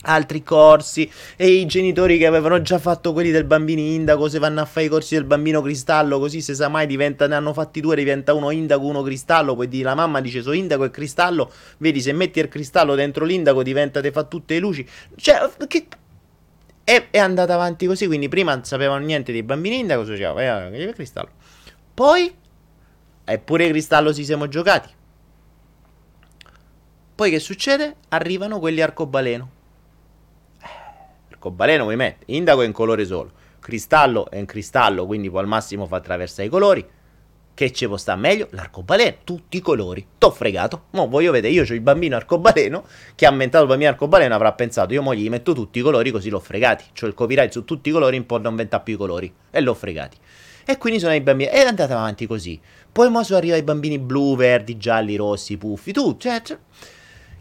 [0.03, 4.63] altri corsi e i genitori che avevano già fatto quelli del bambino indaco se vanno
[4.63, 7.83] a fare i corsi del bambino cristallo così se sa mai diventa, ne hanno fatti
[7.83, 12.01] due diventa uno indaco uno cristallo poi la mamma dice so indaco e cristallo vedi
[12.01, 15.87] se metti il cristallo dentro l'indaco diventa te fa tutte le luci cioè che
[16.91, 20.67] e è andata avanti così, quindi prima non sapevano niente dei bambini indaco, si diceva,
[20.67, 21.29] eh, il cristallo.
[21.95, 22.35] Poi,
[23.25, 24.89] eppure cristallo si siamo giocati.
[27.15, 27.95] Poi che succede?
[28.09, 29.51] Arrivano quelli arcobaleno.
[30.61, 30.67] Eh,
[31.31, 32.33] arcobaleno vuoi mettere?
[32.33, 33.31] Indaco è in colore solo.
[33.61, 36.85] Cristallo è in cristallo, quindi può al massimo fa attraversare i colori.
[37.61, 38.49] Che ci può stare meglio?
[38.53, 40.07] L'arcobaleno, tutti i colori.
[40.17, 40.85] T'ho fregato.
[40.93, 44.51] Mo voglio vedere, io ho il bambino arcobaleno che ha inventato il bambino arcobaleno avrà
[44.55, 46.85] pensato, io mo gli metto tutti i colori così l'ho fregati.
[46.99, 49.31] C'ho il copyright su tutti i colori, un po' non inventa più i colori.
[49.51, 50.17] E l'ho fregati.
[50.65, 51.51] E quindi sono i bambini.
[51.51, 52.59] E è andata avanti così.
[52.91, 55.93] Poi mo sono arrivati i bambini blu, verdi, gialli, rossi, puffi.
[55.93, 56.57] Tu, cioè, cioè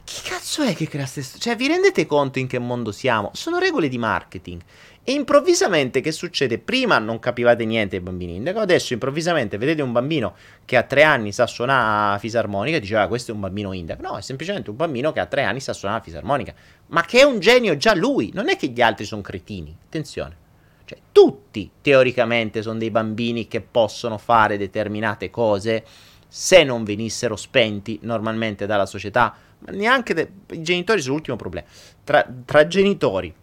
[0.10, 1.38] chi cazzo è che crea queste...
[1.38, 3.30] Cioè, vi rendete conto in che mondo siamo?
[3.34, 4.60] Sono regole di marketing.
[5.04, 6.60] E improvvisamente che succede?
[6.60, 10.36] Prima non capivate niente ai bambini indico, adesso improvvisamente vedete un bambino
[10.66, 13.74] che a tre anni sa suonare la fisarmonica e diceva ah, questo è un bambino
[13.74, 14.02] indico.
[14.02, 16.54] No, è semplicemente un bambino che a tre anni sa suonare la fisarmonica.
[16.88, 19.76] Ma che è un genio già lui, non è che gli altri sono cretini.
[19.86, 20.48] Attenzione.
[20.86, 25.84] Cioè, tutti teoricamente sono dei bambini che possono fare determinate cose
[26.28, 29.36] se non venissero spenti normalmente dalla società.
[29.60, 31.68] Ma neanche de- i genitori sono l'ultimo problema.
[32.04, 33.34] Tra, tra genitori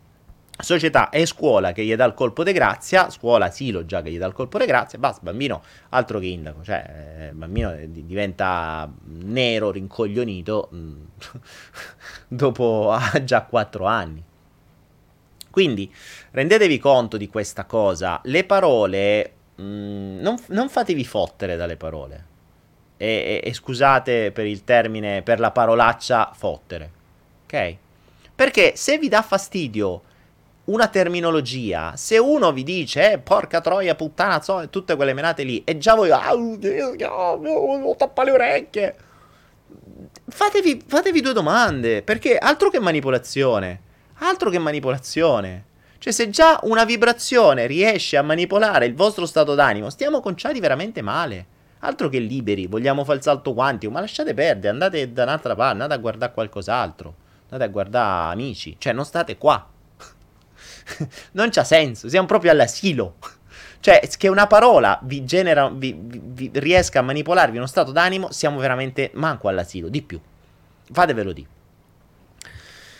[0.59, 4.19] società e scuola che gli dà il colpo di grazia, scuola asilo già che gli
[4.19, 9.71] dà il colpo di grazia, basta, bambino altro che indaco, cioè eh, bambino diventa nero,
[9.71, 11.03] rincoglionito mm,
[12.29, 14.23] dopo ha già 4 anni.
[15.51, 15.91] Quindi
[16.33, 22.25] rendetevi conto di questa cosa, le parole, mh, mm, non, non fatevi fottere dalle parole.
[22.99, 26.91] E, e, e scusate per il termine, per la parolaccia fottere.
[27.45, 27.77] Ok?
[28.35, 30.03] Perché se vi dà fastidio
[30.67, 35.63] una terminologia, se uno vi dice, eh, porca troia, puttana, so, tutte quelle menate lì,
[35.65, 38.97] e già voi, ah, oh, tappa le orecchie,
[40.29, 43.81] fatevi, fatevi due domande, perché altro che manipolazione,
[44.19, 45.65] altro che manipolazione.
[45.99, 51.01] Cioè, se già una vibrazione riesce a manipolare il vostro stato d'animo, stiamo conciati veramente
[51.01, 51.47] male.
[51.81, 55.73] Altro che liberi, vogliamo fare il salto quantico, ma lasciate perdere, andate da un'altra parte,
[55.73, 59.69] andate a guardare qualcos'altro, andate a guardare amici, cioè non state qua.
[61.33, 63.17] non c'ha senso, siamo proprio all'asilo.
[63.79, 68.33] Cioè, che una parola vi genera, vi, vi, vi riesca a manipolarvi uno stato d'animo,
[68.33, 70.21] siamo veramente manco all'asilo, di più.
[70.91, 71.47] Fatevelo di.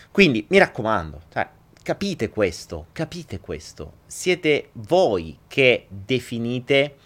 [0.09, 1.45] Quindi, mi raccomando, cioè,
[1.83, 3.93] capite questo, capite questo.
[4.05, 6.95] Siete voi che definite...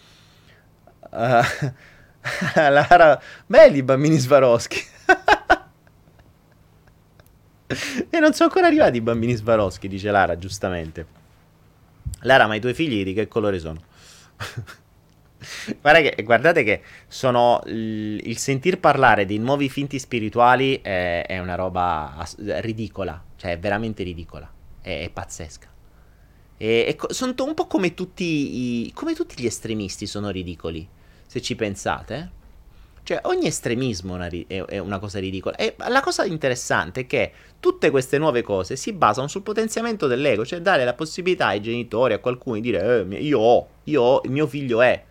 [1.12, 1.42] Uh,
[2.54, 4.80] Lara, belli i bambini Swarovski.
[8.14, 11.06] E non sono ancora arrivati i bambini Swarovski, dice Lara, giustamente.
[12.20, 13.80] Lara, ma i tuoi figli di che colore sono?
[15.80, 21.54] che, guardate che sono il, il, sentir parlare di nuovi finti spirituali è, è una
[21.54, 24.46] roba ass- ridicola, cioè è veramente ridicola,
[24.82, 25.68] è, è pazzesca.
[26.58, 30.86] E, e, sono un po' come tutti, i, come tutti gli estremisti sono ridicoli,
[31.26, 32.40] se ci pensate.
[33.02, 33.04] Eh?
[33.04, 35.56] Cioè, ogni estremismo è una cosa ridicola.
[35.56, 40.44] E la cosa interessante è che tutte queste nuove cose si basano sul potenziamento dell'ego,
[40.44, 44.20] cioè dare la possibilità ai genitori, a qualcuno di dire eh, io ho, io ho,
[44.26, 45.04] mio figlio è.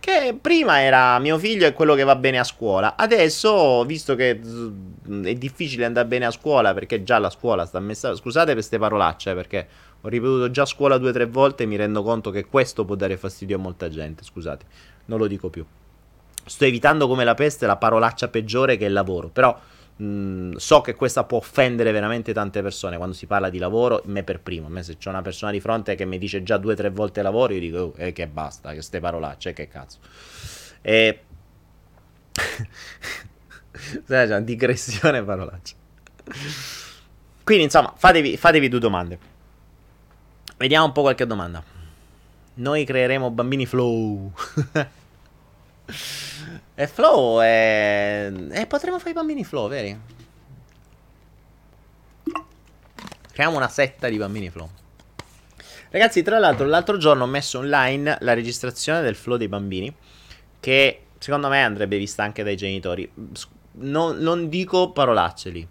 [0.00, 2.96] Che prima era mio figlio è quello che va bene a scuola.
[2.96, 8.14] Adesso, visto che è difficile andare bene a scuola perché già la scuola sta messa.
[8.14, 9.68] Scusate per queste parolacce, perché
[10.00, 12.94] ho ripetuto già scuola due o tre volte e mi rendo conto che questo può
[12.94, 14.24] dare fastidio a molta gente.
[14.24, 14.64] Scusate,
[15.04, 15.66] non lo dico più.
[16.44, 19.58] Sto evitando come la peste la parolaccia peggiore che è il lavoro, però
[20.00, 24.22] mh, so che questa può offendere veramente tante persone quando si parla di lavoro, me
[24.22, 24.66] per primo.
[24.66, 26.90] A me se c'è una persona di fronte che mi dice già due o tre
[26.90, 29.98] volte lavoro, io dico oh, eh, che basta, che ste parolacce, che cazzo.
[30.80, 31.20] E...
[34.06, 35.74] c'è una digressione parolaccia.
[37.44, 39.18] Quindi insomma, fatevi, fatevi due domande.
[40.56, 41.62] Vediamo un po' qualche domanda.
[42.54, 44.32] Noi creeremo bambini flow.
[46.80, 48.32] E Flow è...
[48.52, 50.00] E potremmo fare i bambini Flow, veri?
[53.32, 54.66] Creiamo una setta di bambini Flow.
[55.90, 59.94] Ragazzi, tra l'altro, l'altro giorno ho messo online la registrazione del Flow dei bambini.
[60.58, 63.12] Che secondo me andrebbe vista anche dai genitori.
[63.72, 65.68] Non, non dico parolacce lì.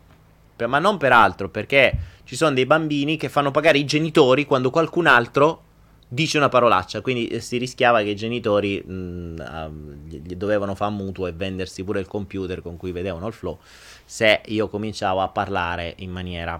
[0.68, 4.70] Ma non per altro, perché ci sono dei bambini che fanno pagare i genitori quando
[4.70, 5.64] qualcun altro
[6.12, 10.92] dice una parolaccia, quindi eh, si rischiava che i genitori mh, mm, gli dovevano fare
[10.92, 13.60] mutuo e vendersi pure il computer con cui vedevano il flow
[14.04, 16.60] se io cominciavo a parlare in maniera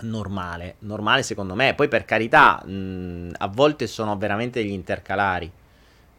[0.00, 5.50] normale, normale secondo me, poi per carità mh, mm, a volte sono veramente degli intercalari.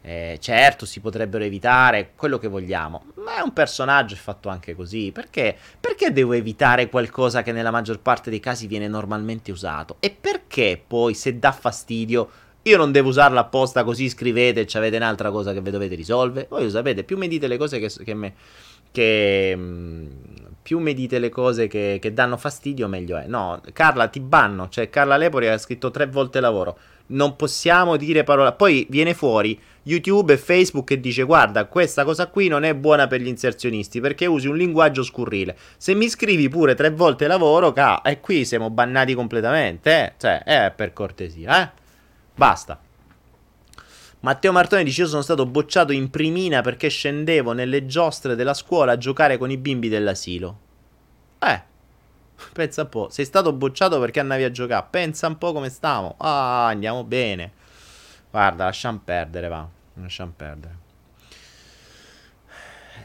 [0.02, 5.12] Eh, certo, si potrebbero evitare quello che vogliamo, ma è un personaggio fatto anche così.
[5.12, 5.56] Perché?
[5.78, 9.96] Perché devo evitare qualcosa che nella maggior parte dei casi viene normalmente usato?
[10.00, 12.30] E perché poi, se dà fastidio,
[12.62, 16.46] io non devo usarla apposta così scrivete e avete un'altra cosa che vi dovete risolvere?
[16.48, 18.34] Voi lo sapete, più mi dite le cose che, che, me,
[18.90, 20.06] che mm,
[20.62, 23.26] più mi dite le cose che, che, danno fastidio, meglio è.
[23.26, 24.68] No, Carla, ti banno.
[24.68, 26.78] Cioè, Carla Lepori ha scritto tre volte lavoro.
[27.10, 28.52] Non possiamo dire parola.
[28.52, 33.06] Poi viene fuori YouTube e Facebook e dice guarda questa cosa qui non è buona
[33.06, 35.56] per gli inserzionisti perché usi un linguaggio scurrile.
[35.76, 40.12] Se mi scrivi pure tre volte lavoro, ca- e qui siamo bannati completamente, eh?
[40.18, 41.70] Cioè, eh, per cortesia, eh?
[42.34, 42.80] Basta.
[44.20, 48.92] Matteo Martone dice io sono stato bocciato in primina perché scendevo nelle giostre della scuola
[48.92, 50.58] a giocare con i bimbi dell'asilo.
[51.38, 51.62] Eh,
[52.52, 56.14] pensa un po', sei stato bocciato perché andavi a giocare, pensa un po' come stiamo.
[56.18, 57.52] Ah, andiamo bene.
[58.30, 59.68] Guarda, lasciamo perdere, va.
[59.94, 60.78] Lasciamo perdere.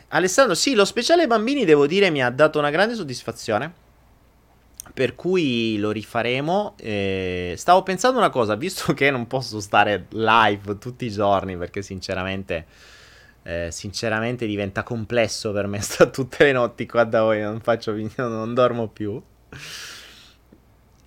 [0.09, 3.83] Alessandro, sì, lo speciale bambini devo dire mi ha dato una grande soddisfazione.
[4.93, 6.75] Per cui lo rifaremo.
[6.77, 11.81] Eh, stavo pensando una cosa, visto che non posso stare live tutti i giorni, perché
[11.81, 12.65] sinceramente,
[13.47, 17.95] eh, sinceramente diventa complesso per me stare tutte le notti qua da voi, non faccio
[18.17, 19.21] non dormo più.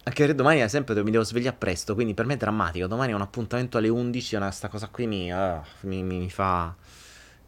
[0.04, 2.86] Anche domani, ad esempio, mi devo svegliare presto, quindi per me è drammatico.
[2.86, 6.30] Domani ho un appuntamento alle 11, una, sta cosa qui mi, uh, mi, mi, mi
[6.30, 6.74] fa...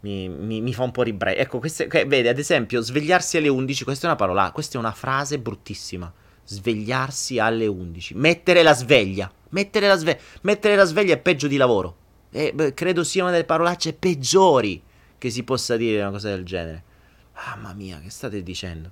[0.02, 1.36] Mi, fa un po' ribrei.
[1.36, 4.80] Ecco, queste, che, vede, ad esempio, svegliarsi alle 11, questa è una parola, questa è
[4.80, 6.12] una frase bruttissima.
[6.44, 8.14] Svegliarsi alle 11.
[8.14, 9.30] Mettere la sveglia.
[9.50, 11.96] Mettere la, sve- mettere la sveglia è peggio di lavoro.
[12.30, 14.82] E, beh, credo sia una delle parolacce peggiori
[15.18, 16.84] che si possa dire una cosa del genere.
[17.34, 18.90] Mamma mia, che state dicendo?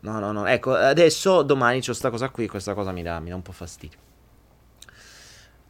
[0.00, 0.46] No, no, no.
[0.46, 3.52] Ecco, adesso domani c'ho sta cosa qui, questa cosa mi dà, mi dà un po'
[3.52, 3.98] fastidio.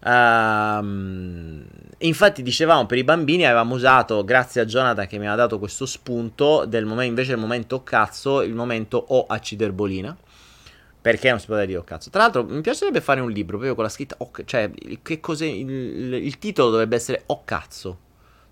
[0.05, 1.65] Um,
[1.99, 5.87] infatti dicevamo per i bambini avevamo usato grazie a Jonathan che mi ha dato questo
[5.87, 10.15] spunto del momento invece il momento cazzo il momento o aciderbolina
[11.05, 12.09] perché non si può dire oh cazzo.
[12.09, 14.71] Tra l'altro mi piacerebbe fare un libro proprio con la scritta oh, cioè
[15.03, 17.99] che cos'è il, il, titolo dovrebbe essere oh cazzo.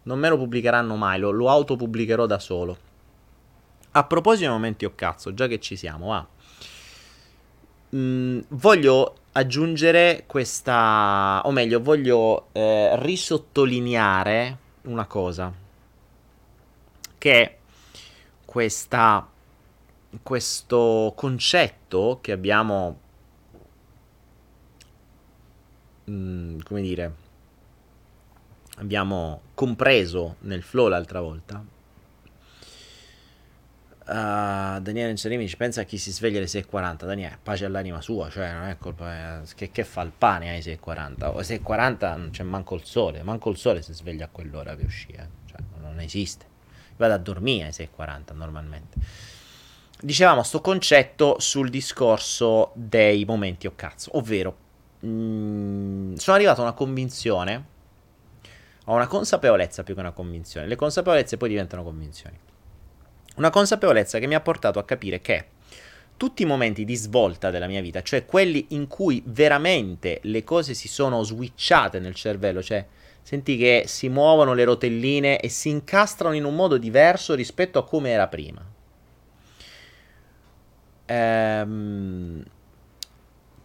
[0.03, 2.77] Non me lo pubblicheranno mai lo, lo autopubblicherò da solo.
[3.93, 6.27] A proposito dei momenti oh cazzo già che ci siamo va.
[7.97, 15.51] Mm, voglio aggiungere questa, o meglio, voglio eh, risottolineare una cosa,
[17.17, 17.57] che è
[18.45, 19.27] questa,
[20.23, 22.99] questo concetto che abbiamo,
[26.11, 27.15] mm, come dire,
[28.77, 31.65] abbiamo compreso nel flow l'altra volta,
[34.05, 38.29] Uh, Daniele Incerimi ci pensa a chi si sveglia alle 6.40 Daniele, pace all'anima sua
[38.31, 42.17] cioè non è colpa eh, che, che, fa il pane alle 6.40 o alle 6.40
[42.17, 45.61] non c'è manco il sole manco il sole si sveglia a quell'ora per uscire cioè,
[45.81, 46.47] non esiste.
[46.97, 48.99] Vado a dormire alle 6.40 normalmente
[50.03, 54.57] dicevamo sto concetto sul discorso dei momenti o cazzo ovvero
[55.01, 57.67] mh, mm, sono arrivato a una convinzione
[58.85, 62.39] a una consapevolezza più che una convinzione le consapevolezze poi diventano convinzioni
[63.37, 65.47] una consapevolezza che mi ha portato a capire che
[66.23, 70.73] tutti i momenti di svolta della mia vita, cioè quelli in cui veramente le cose
[70.73, 72.87] si sono switchate nel cervello, cioè
[73.23, 77.85] senti che si muovono le rotelline e si incastrano in un modo diverso rispetto a
[77.85, 78.65] come era prima.
[81.07, 82.43] Ehm,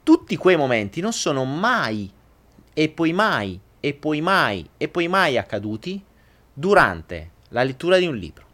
[0.03, 2.11] tutti quei momenti non sono mai
[2.73, 6.03] e poi mai e poi mai e poi mai accaduti
[6.53, 8.45] durante la lettura di un libro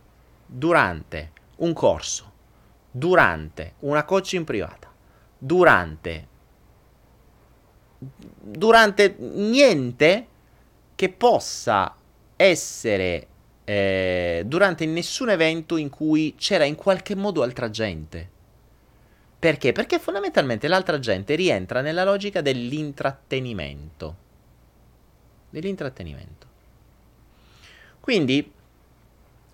[0.55, 2.31] durante un corso,
[2.91, 4.93] durante una coaching privata,
[5.35, 6.27] durante,
[7.97, 10.27] durante niente
[10.93, 11.95] che possa
[12.35, 13.27] essere
[13.63, 18.29] eh, durante nessun evento in cui c'era in qualche modo altra gente.
[19.43, 19.73] Perché?
[19.73, 24.15] Perché fondamentalmente l'altra gente rientra nella logica dell'intrattenimento.
[25.49, 26.47] Dell'intrattenimento.
[27.99, 28.49] Quindi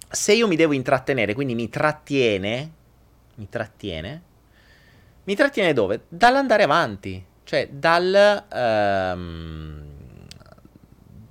[0.08, 2.72] se io mi devo intrattenere, quindi mi trattiene,
[3.34, 4.22] mi trattiene,
[5.24, 6.02] mi trattiene dove?
[6.08, 8.46] Dall'andare avanti, cioè dal...
[8.54, 9.84] Um...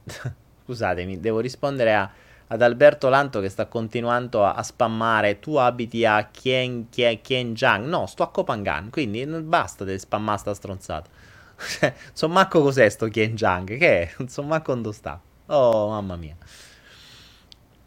[0.64, 2.11] Scusatemi, devo rispondere a,
[2.49, 7.86] ad Alberto Lanto che sta continuando a, a spammare tu abiti a Kien, Kien, Kienjiang,
[7.86, 11.09] no, sto a Kopangan, quindi basta di spammare sta stronzata.
[11.59, 14.12] Cioè, non so manco cos'è sto Kienjiang, che è?
[14.18, 15.20] Non so manco dove sta.
[15.46, 16.36] Oh, mamma mia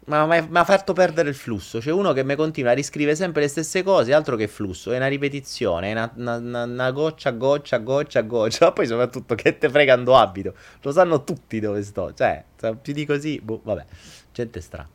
[0.06, 1.78] ma mi ha fatto perdere il flusso.
[1.78, 4.96] C'è uno che mi continua a riscrivere sempre le stesse cose, altro che flusso, è
[4.96, 8.72] una ripetizione, è una, una, una, una goccia, goccia, goccia, goccia.
[8.72, 12.12] Poi soprattutto che te fregando abito, lo sanno tutti dove sto.
[12.14, 12.44] Cioè,
[12.80, 13.84] più di così, boh, vabbè,
[14.32, 14.88] gente strana.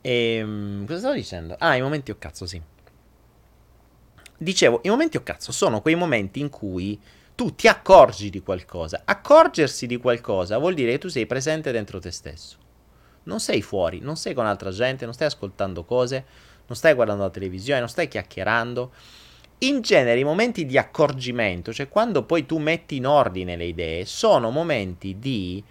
[0.00, 1.54] Ehm, cosa stavo dicendo?
[1.58, 2.60] Ah, i momenti o oh cazzo, sì.
[4.36, 7.00] Dicevo, i momenti o oh cazzo sono quei momenti in cui
[7.36, 9.02] tu ti accorgi di qualcosa.
[9.04, 12.62] Accorgersi di qualcosa vuol dire che tu sei presente dentro te stesso
[13.24, 16.24] non sei fuori, non sei con altra gente, non stai ascoltando cose,
[16.66, 18.92] non stai guardando la televisione, non stai chiacchierando.
[19.58, 24.04] In genere i momenti di accorgimento, cioè quando poi tu metti in ordine le idee,
[24.04, 25.62] sono momenti di,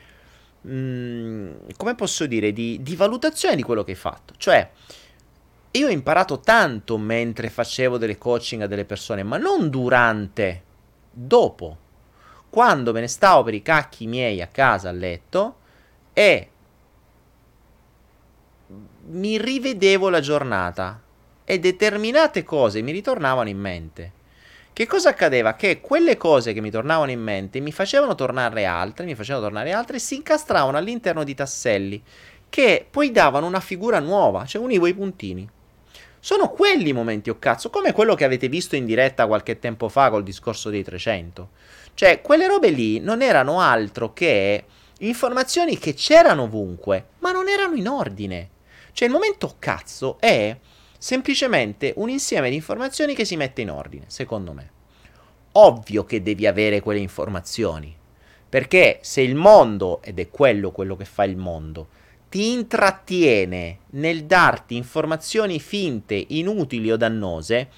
[0.62, 4.34] mh, mm, come posso dire, di, di valutazione di quello che hai fatto.
[4.38, 4.70] Cioè,
[5.72, 10.64] io ho imparato tanto mentre facevo delle coaching a delle persone, ma non durante,
[11.12, 11.78] dopo.
[12.50, 15.58] Quando me ne stavo per i cacchi miei a casa a letto
[16.14, 16.50] e
[19.06, 21.02] mi rivedevo la giornata
[21.44, 24.12] e determinate cose mi ritornavano in mente.
[24.72, 25.54] Che cosa accadeva?
[25.56, 29.72] Che quelle cose che mi tornavano in mente mi facevano tornare altre, mi facevano tornare
[29.72, 32.02] altre e si incastravano all'interno di tasselli
[32.50, 35.48] che poi davano una figura nuova, cioè univo i puntini.
[36.20, 39.60] Sono quelli i momenti o oh cazzo, come quello che avete visto in diretta qualche
[39.60, 41.50] tempo fa col discorso dei 300.
[41.94, 44.64] Cioè, quelle robe lì non erano altro che
[45.00, 48.50] informazioni che c'erano ovunque, ma non erano in ordine.
[48.94, 50.56] Cioè il momento cazzo è
[50.98, 54.72] semplicemente un insieme di informazioni che si mette in ordine, secondo me.
[55.54, 57.94] Ovvio che devi avere quelle informazioni,
[58.48, 61.90] perché se il mondo, ed è quello quello che fa il mondo,
[62.30, 67.70] ti intrattiene nel darti informazioni finte, inutili o dannose,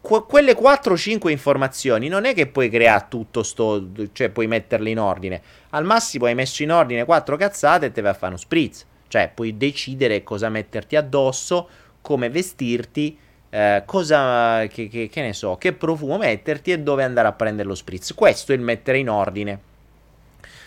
[0.00, 4.98] que- quelle 4-5 informazioni non è che puoi creare tutto sto, cioè puoi metterle in
[4.98, 5.42] ordine.
[5.70, 8.86] Al massimo hai messo in ordine 4 cazzate e te vai a fare uno spritz.
[9.10, 11.68] Cioè, puoi decidere cosa metterti addosso,
[12.00, 13.18] come vestirti,
[13.50, 17.66] eh, cosa, che, che, che, ne so, che profumo metterti e dove andare a prendere
[17.66, 18.14] lo spritz.
[18.14, 19.60] Questo è il mettere in ordine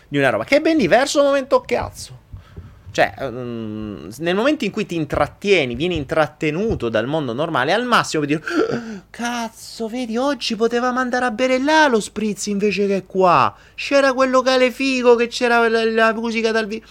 [0.09, 2.19] di una roba che è ben diverso dal momento cazzo.
[2.91, 8.25] Cioè, um, nel momento in cui ti intrattieni, vieni intrattenuto dal mondo normale, al massimo
[8.25, 13.55] puoi dire: Cazzo, vedi, oggi potevamo andare a bere là lo spritz invece che qua.
[13.73, 16.85] C'era quel locale figo che c'era la, la musica dal vivo.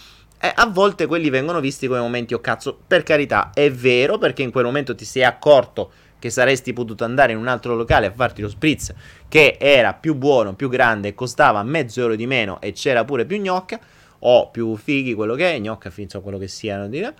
[0.44, 4.42] Eh, a volte quelli vengono visti come momenti, oh cazzo, per carità, è vero, perché
[4.42, 8.12] in quel momento ti sei accorto che saresti potuto andare in un altro locale a
[8.12, 8.92] farti lo spritz
[9.28, 13.40] che era più buono, più grande, costava mezzo euro di meno e c'era pure più
[13.40, 13.78] gnocca
[14.18, 17.14] o più fighi, quello che è, gnocca, finzo quello che siano, dire.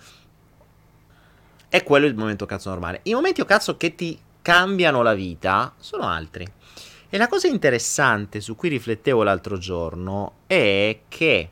[1.69, 3.03] E quello è il momento cazzo normale.
[3.05, 6.45] I momenti o cazzo che ti cambiano la vita sono altri.
[7.09, 11.51] E la cosa interessante su cui riflettevo l'altro giorno è che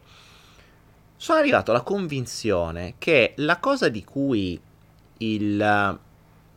[1.21, 4.59] sono arrivato alla convinzione che la cosa di cui
[5.19, 5.99] il,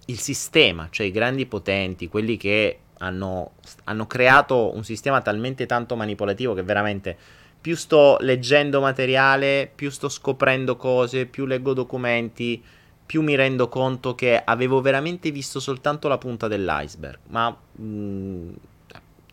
[0.06, 5.98] il sistema, cioè i grandi potenti, quelli che hanno, hanno creato un sistema talmente tanto
[5.98, 7.18] manipolativo che veramente
[7.60, 12.64] più sto leggendo materiale, più sto scoprendo cose, più leggo documenti,
[13.06, 17.20] più mi rendo conto che avevo veramente visto soltanto la punta dell'iceberg.
[17.28, 18.54] Ma mh, mm,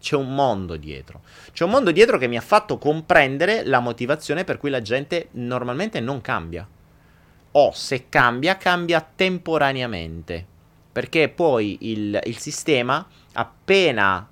[0.01, 1.23] c'è un mondo dietro.
[1.53, 5.29] C'è un mondo dietro che mi ha fatto comprendere la motivazione per cui la gente
[5.33, 6.67] normalmente non cambia.
[7.53, 10.47] O se cambia, cambia temporaneamente.
[10.91, 14.27] Perché poi il, il sistema, appena...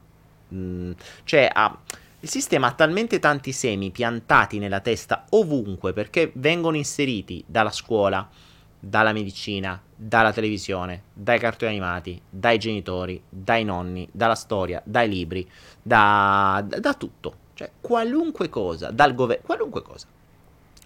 [0.49, 0.91] Mh, mm,
[1.25, 1.79] cioè, ha
[2.21, 8.29] il sistema ha talmente tanti semi piantati nella testa ovunque perché vengono inseriti dalla scuola,
[8.79, 15.49] dalla medicina, dalla televisione, dai cartoni animati, dai genitori, dai nonni, dalla storia, dai libri,
[15.83, 17.47] da, da, tutto.
[17.55, 20.07] Cioè, qualunque cosa, dal governo, qualunque cosa.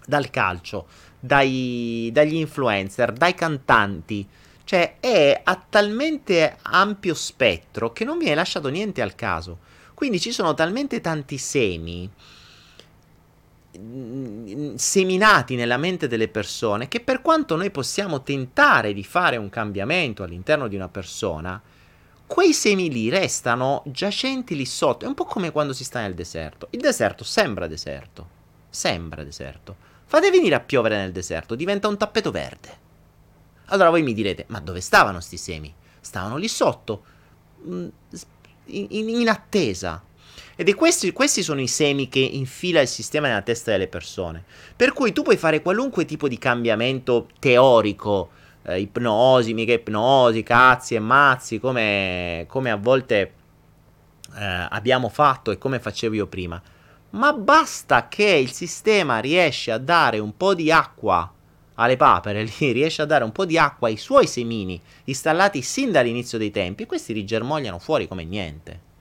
[0.05, 0.87] Dal calcio,
[1.19, 4.27] dai, dagli influencer, dai cantanti.
[4.63, 9.59] Cioè, è a talmente ampio spettro che non viene lasciato niente al caso.
[9.93, 12.09] Quindi ci sono talmente tanti semi
[14.75, 20.21] seminati nella mente delle persone che per quanto noi possiamo tentare di fare un cambiamento
[20.23, 21.61] all'interno di una persona,
[22.25, 25.05] quei semi lì restano giacenti lì sotto.
[25.05, 26.67] È un po' come quando si sta nel deserto.
[26.71, 28.41] Il deserto sembra deserto.
[28.69, 29.75] Sembra deserto.
[30.05, 32.81] Fate venire a piovere nel deserto, diventa un tappeto verde.
[33.67, 35.73] Allora voi mi direte, ma dove stavano sti semi?
[35.99, 37.03] Stavano lì sotto.
[37.67, 37.87] Mm,
[38.65, 40.01] in, in attesa.
[40.63, 44.45] Ed è questi, questi sono i semi che infila il sistema nella testa delle persone.
[44.73, 48.29] Per cui tu puoi fare qualunque tipo di cambiamento teorico,
[48.63, 53.33] eh, ipnosi, mica ipnosi, cazzi e mazzi, come, come a volte
[54.37, 56.61] eh, abbiamo fatto e come facevo io prima.
[57.09, 61.29] Ma basta che il sistema riesce a dare un po' di acqua
[61.73, 66.37] alle papere, riesce a dare un po' di acqua ai suoi semini installati sin dall'inizio
[66.37, 68.91] dei tempi, questi rigermogliano fuori come niente.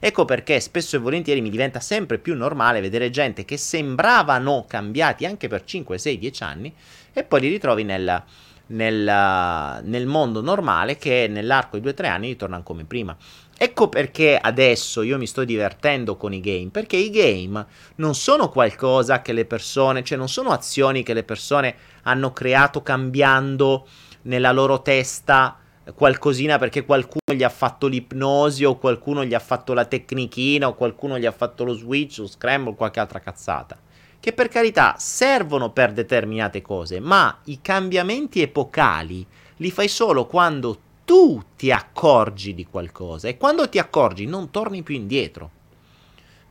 [0.00, 5.26] Ecco perché spesso e volentieri mi diventa sempre più normale vedere gente che sembravano cambiati
[5.26, 6.74] anche per 5, 6, 10 anni
[7.12, 8.22] e poi li ritrovi nel,
[8.68, 13.16] nel, nel mondo normale che nell'arco di 2-3 anni ritornano come prima.
[13.60, 18.50] Ecco perché adesso io mi sto divertendo con i game, perché i game non sono
[18.50, 23.88] qualcosa che le persone, cioè non sono azioni che le persone hanno creato cambiando
[24.22, 25.58] nella loro testa
[25.94, 30.74] qualcosina perché qualcuno gli ha fatto l'ipnosi o qualcuno gli ha fatto la tecnichina o
[30.74, 33.78] qualcuno gli ha fatto lo switch, lo scramble o qualche altra cazzata.
[34.20, 39.24] Che per carità servono per determinate cose, ma i cambiamenti epocali
[39.56, 44.82] li fai solo quando tu ti accorgi di qualcosa e quando ti accorgi non torni
[44.82, 45.50] più indietro.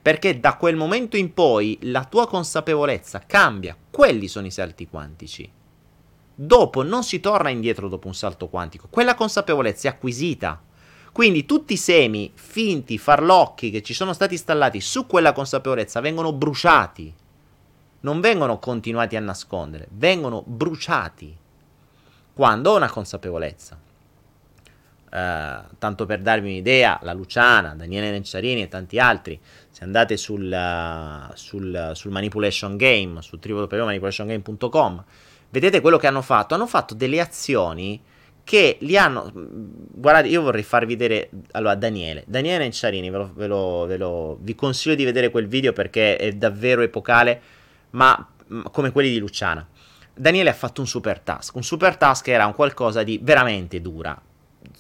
[0.01, 5.51] Perché da quel momento in poi la tua consapevolezza cambia, quelli sono i salti quantici.
[6.39, 10.61] Dopo non si torna indietro dopo un salto quantico, quella consapevolezza è acquisita.
[11.11, 16.31] Quindi tutti i semi finti, farlocchi che ci sono stati installati su quella consapevolezza vengono
[16.33, 17.11] bruciati.
[18.01, 21.35] Non vengono continuati a nascondere, vengono bruciati.
[22.33, 23.79] Quando ho una consapevolezza.
[25.09, 30.51] Uh, tanto per darvi un'idea, la Luciana, Daniele Nenciarini e tanti altri, se andate sul,
[30.51, 35.03] uh, sul, sul Manipulation Game, su www.manipulationgame.com,
[35.49, 36.53] vedete quello che hanno fatto.
[36.53, 38.01] Hanno fatto delle azioni
[38.43, 39.31] che li hanno.
[39.33, 41.29] Guardate, io vorrei farvi vedere.
[41.51, 45.47] Allora, Daniele, Daniele Nenciarini, ve lo, ve lo, ve lo, vi consiglio di vedere quel
[45.47, 47.41] video perché è davvero epocale,
[47.91, 48.27] ma
[48.71, 49.67] come quelli di Luciana.
[50.13, 51.55] Daniele ha fatto un super task.
[51.55, 54.19] Un super task era un qualcosa di veramente dura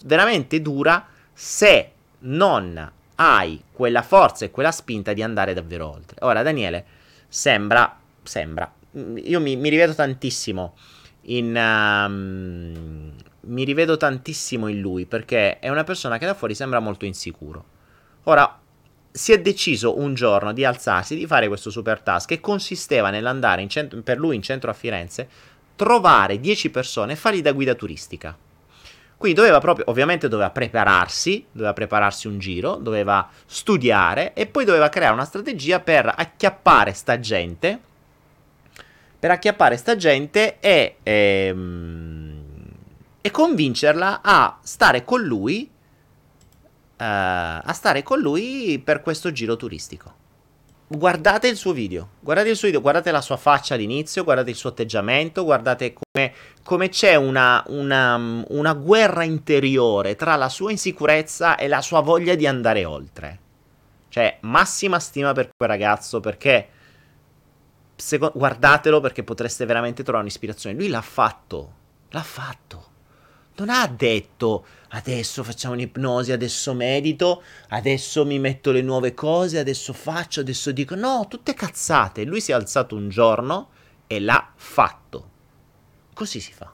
[0.05, 6.17] veramente dura se non hai quella forza e quella spinta di andare davvero oltre.
[6.21, 6.85] Ora, Daniele
[7.27, 8.71] sembra, sembra,
[9.23, 10.75] io mi, mi rivedo tantissimo
[11.23, 11.55] in...
[11.55, 13.13] Um,
[13.47, 17.63] mi rivedo tantissimo in lui perché è una persona che da fuori sembra molto insicuro.
[18.23, 18.59] Ora,
[19.09, 23.67] si è deciso un giorno di alzarsi, di fare questo super task che consisteva nell'andare
[23.67, 25.27] centro, per lui in centro a Firenze,
[25.75, 28.37] trovare 10 persone e fargli da guida turistica.
[29.17, 34.89] Quindi doveva proprio, ovviamente doveva prepararsi, doveva prepararsi un giro, doveva studiare e poi doveva
[34.89, 37.79] creare una strategia per acchiappare sta gente,
[39.19, 42.43] per acchiappare sta gente e, ehm,
[43.21, 45.69] e convincerla a stare con lui,
[46.97, 50.25] eh, a stare con lui per questo giro turistico
[50.87, 54.55] guardate il suo video, guardate il suo video, guardate la sua faccia all'inizio, guardate il
[54.55, 58.15] suo atteggiamento, guardate come, come c'è una, una,
[58.47, 63.39] una, guerra interiore tra la sua insicurezza e la sua voglia di andare oltre.
[64.09, 66.69] Cioè, massima stima per quel ragazzo perché...
[67.99, 70.75] Seco- guardatelo perché potreste veramente trovare un'ispirazione.
[70.75, 71.73] Lui l'ha fatto,
[72.09, 72.85] l'ha fatto.
[73.55, 79.93] Non ha detto adesso facciamo un'ipnosi, adesso medito, adesso mi metto le nuove cose, adesso
[79.93, 80.93] faccio, adesso dico.
[80.93, 82.23] No, tutte cazzate.
[82.23, 83.69] Lui si è alzato un giorno
[84.05, 85.29] e l'ha fatto.
[86.13, 86.71] Così si fa.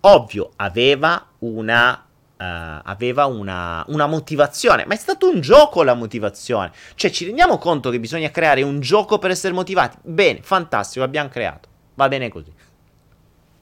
[0.00, 2.07] Ovvio, aveva una
[2.38, 6.70] Uh, aveva una, una, motivazione, ma è stato un gioco la motivazione.
[6.94, 9.96] Cioè, ci rendiamo conto che bisogna creare un gioco per essere motivati?
[10.02, 11.68] Bene, fantastico, l'abbiamo creato.
[11.94, 12.52] Va bene così.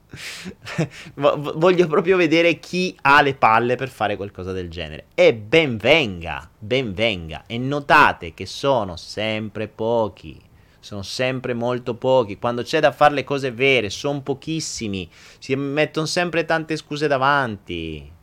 [1.15, 5.07] Voglio proprio vedere chi ha le palle per fare qualcosa del genere.
[5.15, 7.43] E ben venga, ben venga.
[7.45, 10.41] E notate che sono sempre pochi.
[10.79, 12.37] Sono sempre molto pochi.
[12.37, 15.09] Quando c'è da fare le cose vere, sono pochissimi.
[15.39, 18.15] Si mettono sempre tante scuse davanti.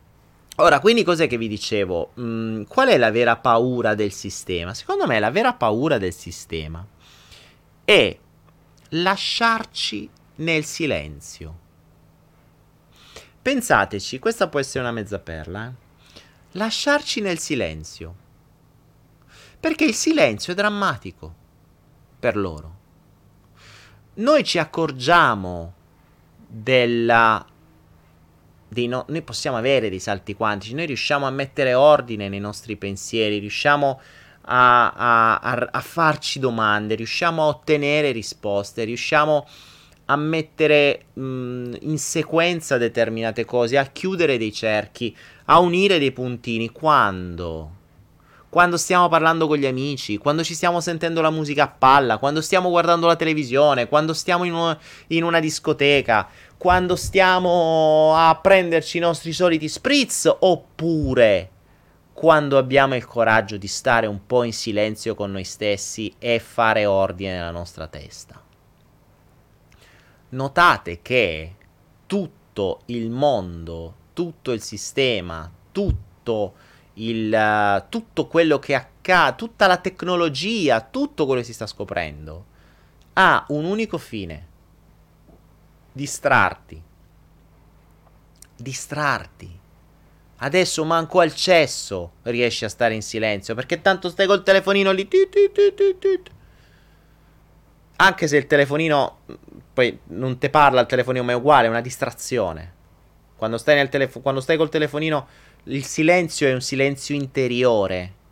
[0.56, 2.12] Ora, quindi cos'è che vi dicevo?
[2.20, 4.72] Mm, qual è la vera paura del sistema?
[4.72, 6.86] Secondo me la vera paura del sistema
[7.84, 8.16] è
[8.90, 11.62] lasciarci nel silenzio.
[13.42, 15.66] Pensateci, questa può essere una mezza perla.
[15.66, 15.72] Eh?
[16.52, 18.22] Lasciarci nel silenzio.
[19.58, 21.34] Perché il silenzio è drammatico
[22.18, 22.76] per loro.
[24.14, 25.74] Noi ci accorgiamo
[26.46, 27.44] della...
[28.86, 29.04] No...
[29.08, 34.00] noi possiamo avere dei salti quantici, noi riusciamo a mettere ordine nei nostri pensieri, riusciamo
[34.46, 39.46] a, a, a, a farci domande, riusciamo a ottenere risposte, riusciamo
[40.06, 45.16] a mettere mh, in sequenza determinate cose, a chiudere dei cerchi,
[45.46, 46.70] a unire dei puntini.
[46.70, 47.82] Quando?
[48.54, 52.40] Quando stiamo parlando con gli amici, quando ci stiamo sentendo la musica a palla, quando
[52.40, 54.78] stiamo guardando la televisione, quando stiamo in, uno,
[55.08, 61.50] in una discoteca, quando stiamo a prenderci i nostri soliti spritz, oppure
[62.12, 66.86] quando abbiamo il coraggio di stare un po' in silenzio con noi stessi e fare
[66.86, 68.40] ordine nella nostra testa.
[70.28, 71.56] Notate che
[72.06, 76.54] tutto il mondo, tutto il sistema, tutto,
[76.94, 82.44] il, tutto quello che accade, tutta la tecnologia, tutto quello che si sta scoprendo,
[83.14, 84.46] ha un unico fine.
[85.92, 86.82] Distrarti.
[88.56, 89.60] Distrarti.
[90.36, 95.08] Adesso manco al cesso riesci a stare in silenzio perché tanto stai col telefonino lì.
[97.96, 99.18] Anche se il telefonino
[99.74, 102.72] poi non te parla il telefonino, ma è uguale, è una distrazione.
[103.36, 105.26] Quando stai, telefo- quando stai col telefonino,
[105.64, 108.22] il silenzio è un silenzio interiore.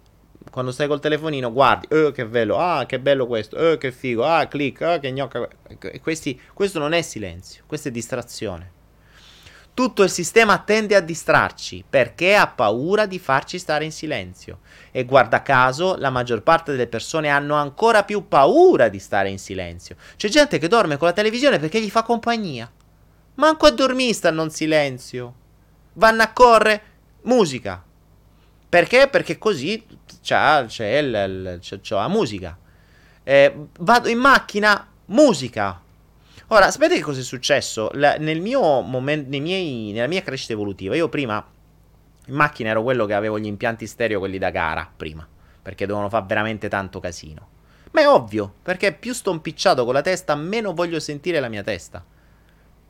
[0.51, 4.23] Quando stai col telefonino, guardi, oh, che bello, ah, che bello questo, oh, che figo,
[4.25, 5.49] ah, click, ah, che gnocca.
[6.03, 8.81] Questi, questo non è silenzio, questa è distrazione.
[9.75, 14.59] Tutto il sistema tende a distrarci perché ha paura di farci stare in silenzio.
[14.91, 19.39] E guarda caso, la maggior parte delle persone hanno ancora più paura di stare in
[19.39, 19.97] silenzio.
[20.17, 22.71] C'è gente che dorme con la televisione perché gli fa compagnia.
[23.37, 25.35] Manco a dormire stanno in silenzio.
[25.95, 26.92] Vanno a correre,
[27.23, 27.83] musica.
[28.69, 29.09] Perché?
[29.09, 29.85] Perché così
[30.23, 32.57] c'è, c'è, il, c'è, c'è la musica.
[33.23, 35.81] Eh, vado in macchina, musica.
[36.49, 37.91] Ora, sapete che cosa è successo?
[37.95, 41.45] La, nel mio momento, nella mia crescita evolutiva, io prima
[42.27, 45.27] in macchina ero quello che avevo gli impianti stereo, quelli da gara, prima,
[45.63, 47.49] perché dovevano fare veramente tanto casino.
[47.93, 51.63] Ma è ovvio, perché più sto impicciato con la testa, meno voglio sentire la mia
[51.63, 52.05] testa.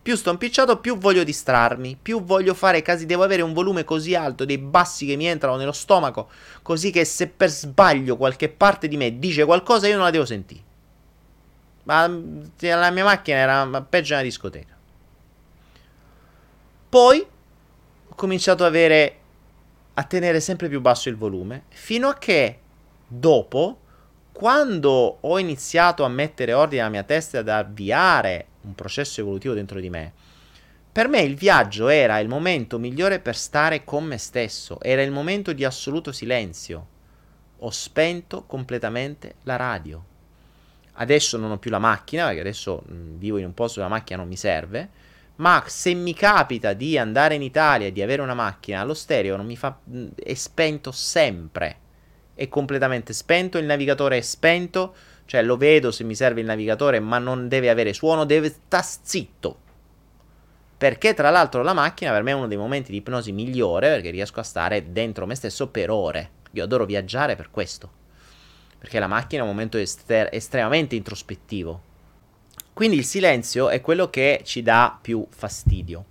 [0.03, 4.17] Più sto impicciato, più voglio distrarmi, più voglio fare casi, devo avere un volume così
[4.17, 6.29] alto, dei bassi che mi entrano nello stomaco,
[6.63, 10.25] così che se per sbaglio qualche parte di me dice qualcosa, io non la devo
[10.25, 10.63] sentire.
[11.85, 14.77] Ma la mia macchina era peggio di una discoteca.
[16.89, 17.27] Poi
[18.09, 19.19] ho cominciato ad avere
[19.95, 22.59] a tenere sempre più basso il volume fino a che
[23.07, 23.79] dopo
[24.33, 29.55] quando ho iniziato a mettere ordine nella mia testa e ad avviare un processo evolutivo
[29.55, 30.13] dentro di me,
[30.93, 35.11] per me il viaggio era il momento migliore per stare con me stesso, era il
[35.11, 36.87] momento di assoluto silenzio.
[37.61, 40.05] Ho spento completamente la radio.
[40.93, 43.97] Adesso non ho più la macchina, perché adesso mh, vivo in un posto dove la
[43.99, 44.91] macchina non mi serve,
[45.37, 49.37] ma se mi capita di andare in Italia e di avere una macchina, lo stereo
[49.37, 49.79] non mi fa...
[49.83, 51.77] Mh, è spento sempre.
[52.35, 54.95] È completamente spento, il navigatore è spento,
[55.25, 58.87] cioè lo vedo se mi serve il navigatore, ma non deve avere suono, deve stare
[59.03, 59.59] zitto.
[60.77, 64.11] Perché tra l'altro la macchina per me è uno dei momenti di ipnosi migliore perché
[64.11, 66.31] riesco a stare dentro me stesso per ore.
[66.53, 68.01] Io adoro viaggiare per questo.
[68.79, 71.83] Perché la macchina è un momento ester- estremamente introspettivo.
[72.73, 76.07] Quindi il silenzio è quello che ci dà più fastidio.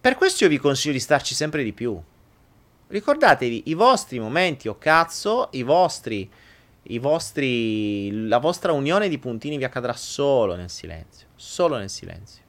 [0.00, 1.98] Per questo io vi consiglio di starci sempre di più.
[2.88, 6.30] Ricordatevi i vostri momenti o oh cazzo, i vostri,
[6.98, 11.28] vostri, la vostra unione di puntini vi accadrà solo nel silenzio.
[11.34, 12.44] Solo nel silenzio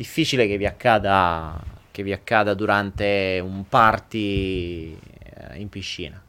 [0.00, 6.22] difficile che vi accada, che vi accada durante un party eh, in piscina.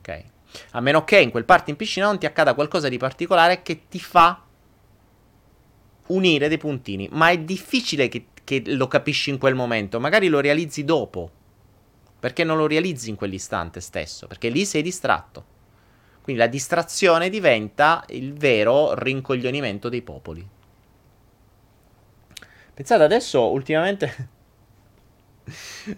[0.00, 0.24] Ok?
[0.72, 3.86] A meno che in quel party in piscina non ti accada qualcosa di particolare che
[3.88, 4.42] ti fa
[6.08, 7.08] unire dei puntini.
[7.12, 10.00] Ma è difficile che, che lo capisci in quel momento.
[10.00, 11.30] Magari lo realizzi dopo.
[12.18, 14.26] Perché non lo realizzi in quell'istante stesso.
[14.26, 15.52] Perché lì sei distratto.
[16.24, 20.48] Quindi la distrazione diventa il vero rincoglionimento dei popoli.
[22.72, 24.28] Pensate adesso, ultimamente...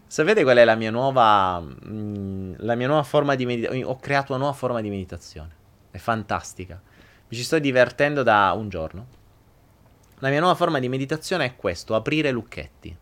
[0.05, 1.61] Sapete qual è la mia nuova...
[1.61, 3.85] Mh, mm, la mia nuova forma di meditazione?
[3.85, 5.55] Ho creato una nuova forma di meditazione.
[5.93, 6.83] È fantastica.
[7.29, 9.07] Mi ci sto divertendo da un giorno.
[10.19, 12.97] La mia nuova forma di meditazione è questo, aprire lucchetti.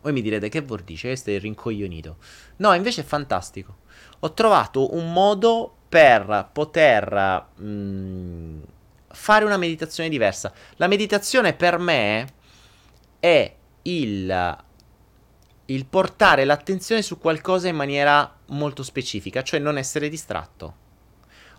[0.00, 1.00] Voi mi direte che vuol dire?
[1.00, 2.16] Questo è rincoglionito.
[2.56, 3.80] No, invece è fantastico.
[4.20, 8.60] Ho trovato un modo per poter mh, mm,
[9.10, 10.52] fare una meditazione diversa.
[10.74, 12.26] La meditazione per me
[13.20, 14.56] è il,
[15.66, 20.82] il portare l'attenzione su qualcosa in maniera molto specifica, cioè non essere distratto.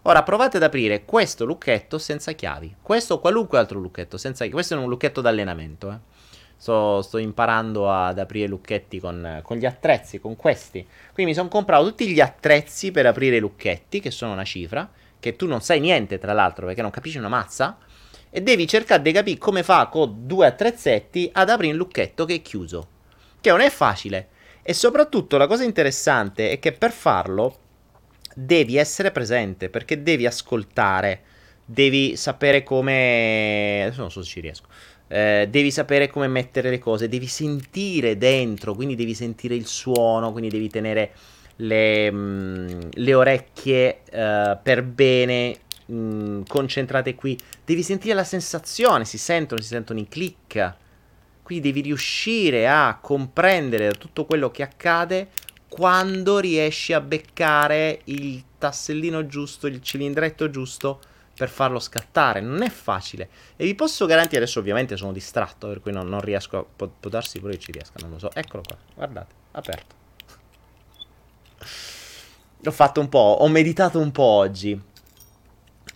[0.02, 4.52] Ora provate ad aprire questo lucchetto senza chiavi, questo o qualunque altro lucchetto senza chiavi.
[4.52, 5.92] Questo è un lucchetto d'allenamento.
[5.92, 5.98] Eh.
[6.66, 10.84] Sto, sto, imparando ad aprire lucchetti con, con, gli attrezzi, con questi.
[11.14, 14.90] Quindi mi sono comprato tutti gli attrezzi per aprire lucchetti, che sono una cifra,
[15.20, 17.78] che tu non sai niente tra l'altro perché non capisci una mazza
[18.32, 22.34] e devi cercare di capire come fa con due attrezzetti ad aprire un lucchetto che
[22.34, 22.88] è chiuso.
[23.40, 24.30] Che non è facile.
[24.64, 27.60] E soprattutto la cosa interessante è che per farlo
[28.34, 31.22] devi essere presente, perché devi ascoltare,
[31.64, 33.84] devi sapere come...
[33.84, 34.66] Adesso non so se ci riesco.
[35.08, 40.32] Eh, devi sapere come mettere le cose, devi sentire dentro, quindi devi sentire il suono,
[40.32, 41.12] quindi devi tenere
[41.58, 47.38] le, mh, mm, le orecchie uh, per bene mh, mm, concentrate qui.
[47.64, 50.74] Devi sentire la sensazione, si sentono, si sentono i click.
[51.44, 55.30] Quindi devi riuscire a comprendere tutto quello che accade
[55.68, 61.00] quando riesci a beccare il tassellino giusto, il cilindretto giusto
[61.36, 62.42] per farlo scattare.
[62.42, 63.30] Non è facile.
[63.56, 66.66] E vi posso garantire, adesso ovviamente sono distratto, per cui non, non riesco a...
[66.76, 68.32] Può, può darsi pure che ci riesca, non lo so.
[68.34, 69.96] Eccolo qua, guardate, aperto.
[72.66, 74.82] Ho fatto un po', ho meditato un po' oggi.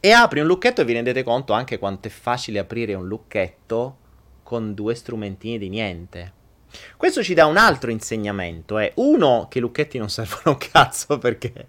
[0.01, 3.97] E apri un lucchetto e vi rendete conto anche quanto è facile aprire un lucchetto
[4.43, 6.33] con due strumentini di niente.
[6.95, 8.91] Questo ci dà un altro insegnamento, è eh.
[8.95, 11.67] uno che i lucchetti non servono un cazzo perché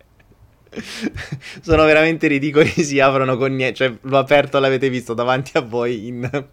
[1.62, 6.06] sono veramente ridicoli, si aprono con niente, cioè l'ho aperto, l'avete visto davanti a voi
[6.06, 6.46] in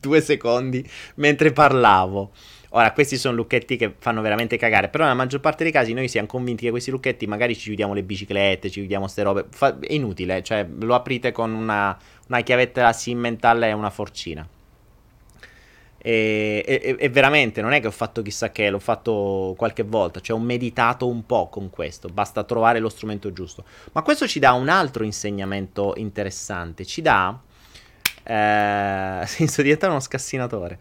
[0.00, 2.32] due secondi mentre parlavo.
[2.74, 6.08] Ora, questi sono lucchetti che fanno veramente cagare, però nella maggior parte dei casi noi
[6.08, 9.78] siamo convinti che questi lucchetti magari ci chiudiamo le biciclette, ci chiudiamo ste robe, Fa-
[9.78, 11.96] è inutile, cioè lo aprite con una,
[12.28, 14.46] una chiavetta simmental e una forcina.
[16.04, 20.18] E, e, e, veramente non è che ho fatto chissà che, l'ho fatto qualche volta,
[20.18, 23.64] cioè ho meditato un po' con questo, basta trovare lo strumento giusto.
[23.92, 27.40] Ma questo ci dà un altro insegnamento interessante, ci dà...
[28.24, 30.78] Eh, senso di diventare uno scassinatore.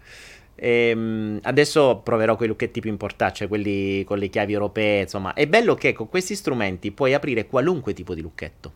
[0.55, 5.33] Ehm, adesso proverò quei lucchetti più importanti, cioè quelli con le chiavi europee, insomma.
[5.33, 8.73] È bello che con questi strumenti puoi aprire qualunque tipo di lucchetto.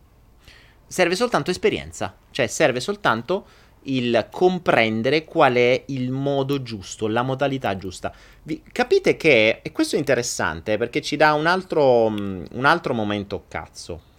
[0.87, 3.45] Serve soltanto esperienza, cioè serve soltanto
[3.86, 8.13] il comprendere qual è il modo giusto, la modalità giusta.
[8.43, 13.45] Vi, capite che, e questo è interessante perché ci dà un altro, un altro momento
[13.47, 14.13] cazzo.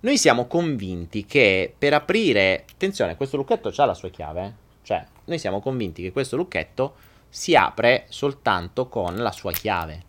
[0.00, 4.52] Noi siamo convinti che per aprire, attenzione, questo lucchetto ha la sua chiave, eh?
[4.82, 6.94] Cioè, noi siamo convinti che questo lucchetto
[7.28, 10.02] si apre soltanto con la sua chiave.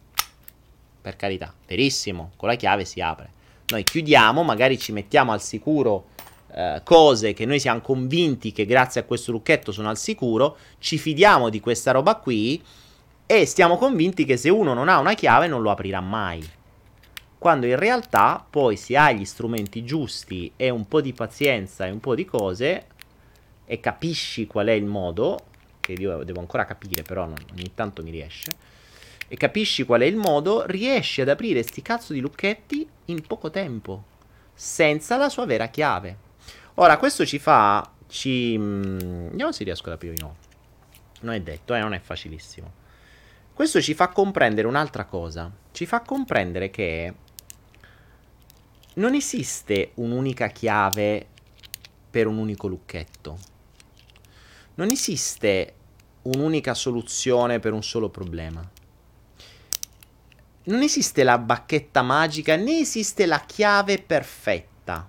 [1.01, 3.31] Per carità, verissimo, con la chiave si apre.
[3.67, 6.07] Noi chiudiamo, magari ci mettiamo al sicuro
[6.53, 10.97] eh, cose che noi siamo convinti che grazie a questo lucchetto sono al sicuro, ci
[10.97, 12.61] fidiamo di questa roba qui
[13.25, 16.43] e stiamo convinti che se uno non ha una chiave non lo aprirà mai.
[17.37, 21.91] Quando in realtà poi si ha gli strumenti giusti e un po' di pazienza e
[21.91, 22.87] un po' di cose
[23.65, 25.39] e capisci qual è il modo,
[25.79, 28.51] che io devo ancora capire però non, ogni tanto mi riesce,
[29.27, 33.51] e capisci qual è il modo, riesci ad aprire sti cazzo di lucchetti in poco
[33.51, 34.03] tempo,
[34.55, 36.27] senza la sua vera chiave.
[36.81, 37.91] Ora, questo ci fa.
[38.07, 38.57] Ci.
[38.57, 40.15] Mm, vediamo se riesco ad aprire.
[41.21, 42.71] Non è detto, eh, non è facilissimo.
[43.53, 45.51] Questo ci fa comprendere un'altra cosa.
[45.71, 47.13] Ci fa comprendere che
[48.93, 51.27] non esiste un'unica chiave
[52.09, 53.37] per un unico lucchetto.
[54.75, 55.73] Non esiste
[56.21, 58.65] un'unica soluzione per un solo problema.
[60.63, 65.05] Non esiste la bacchetta magica né esiste la chiave perfetta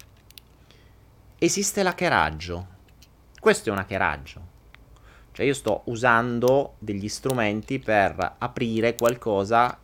[1.43, 2.67] esiste l'hackeraggio.
[3.41, 4.49] Questo è un hackeraggio.
[5.33, 9.79] Cioè io sto usando degli strumenti per aprire qualcosa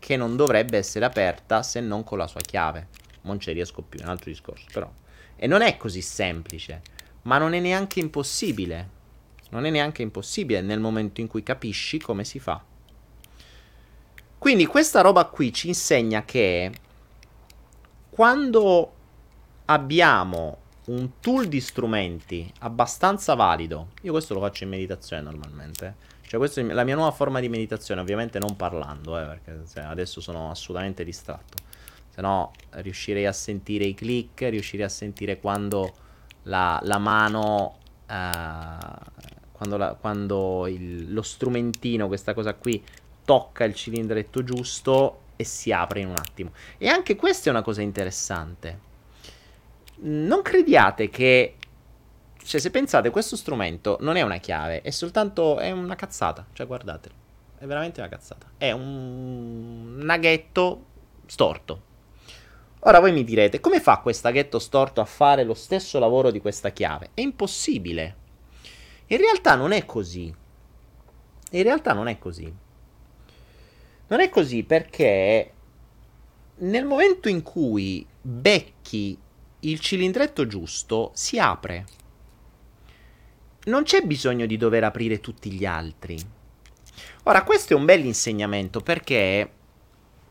[0.00, 2.88] che non dovrebbe essere aperta se non con la sua chiave.
[3.22, 4.90] Non ci riesco più, è un altro discorso, però.
[5.36, 6.82] E non è così semplice,
[7.22, 8.94] ma non è neanche impossibile.
[9.50, 12.60] Non è neanche impossibile nel momento in cui capisci come si fa.
[14.38, 16.72] Quindi questa roba qui ci insegna che
[18.10, 18.92] quando
[19.66, 23.88] abbiamo un tool di strumenti abbastanza valido.
[24.02, 26.14] Io questo lo faccio in meditazione normalmente.
[26.26, 30.20] Cioè, questa è la mia nuova forma di meditazione, ovviamente non parlando, eh, perché adesso
[30.20, 31.62] sono assolutamente distratto.
[32.10, 35.94] Se no, riuscirei a sentire i click, riuscirei a sentire quando
[36.44, 37.78] la, la mano.
[38.08, 42.82] Uh, quando, la, quando il, lo strumentino, questa cosa qui,
[43.24, 46.52] tocca il cilindretto giusto e si apre in un attimo.
[46.78, 48.85] E anche questa è una cosa interessante
[49.98, 51.56] non crediate che
[52.46, 56.46] cioè, se pensate, questo strumento non è una chiave, è soltanto è una cazzata.
[56.52, 57.10] Cioè, guardate,
[57.58, 58.52] è veramente una cazzata.
[58.56, 60.84] È un naghetto
[61.26, 61.82] storto.
[62.80, 66.40] Ora voi mi direte, come fa questo naghetto storto a fare lo stesso lavoro di
[66.40, 67.10] questa chiave?
[67.14, 68.16] È impossibile.
[69.06, 70.32] In realtà non è così.
[71.50, 72.54] In realtà non è così.
[74.06, 75.52] Non è così perché
[76.58, 79.18] nel momento in cui becchi
[79.70, 81.84] il cilindretto giusto si apre.
[83.64, 86.16] Non c'è bisogno di dover aprire tutti gli altri.
[87.24, 89.50] Ora, questo è un bel insegnamento perché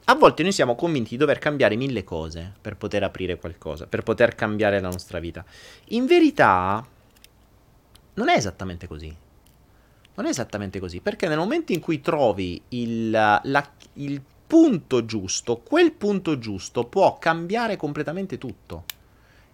[0.06, 4.04] a volte noi siamo convinti di dover cambiare mille cose per poter aprire qualcosa, per
[4.04, 5.44] poter cambiare la nostra vita.
[5.90, 6.88] In verità,
[8.14, 9.14] non è esattamente così.
[10.18, 15.58] Non è esattamente così, perché nel momento in cui trovi il, la, il punto giusto,
[15.58, 18.86] quel punto giusto può cambiare completamente tutto.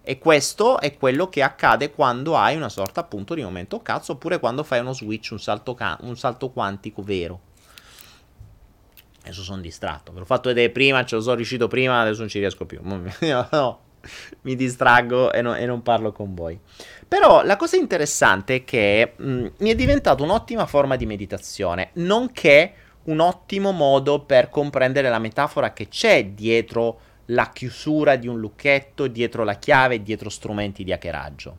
[0.03, 4.39] E questo è quello che accade quando hai una sorta appunto di momento cazzo, oppure
[4.39, 7.39] quando fai uno switch, un salto, ca- un salto quantico vero.
[9.23, 10.11] Adesso sono distratto.
[10.11, 12.79] Ve l'ho fatto vedere prima, ce lo sono riuscito prima, adesso non ci riesco più.
[12.81, 13.79] no,
[14.41, 16.59] mi distraggo e, no, e, non parlo con voi.
[17.07, 21.91] Però la cosa interessante è che mh, mm, mi è diventato un'ottima forma di meditazione,
[21.93, 22.73] nonché
[23.03, 26.99] un ottimo modo per comprendere la metafora che c'è dietro
[27.31, 31.57] la chiusura di un lucchetto dietro la chiave, dietro strumenti di hackeraggio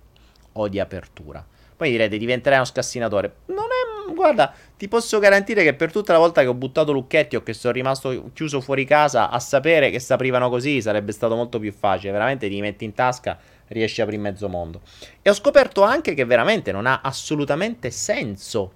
[0.52, 1.44] o di apertura.
[1.76, 3.34] Poi direte diventerai uno scassinatore.
[3.46, 4.12] Non è.
[4.14, 7.54] Guarda, ti posso garantire che per tutta la volta che ho buttato lucchetti o che
[7.54, 11.72] sono rimasto chiuso fuori casa a sapere che si aprivano così sarebbe stato molto più
[11.72, 12.12] facile.
[12.12, 14.82] Veramente ti metti in tasca, riesci a aprire mezzo mondo.
[15.22, 18.72] E ho scoperto anche che veramente non ha assolutamente senso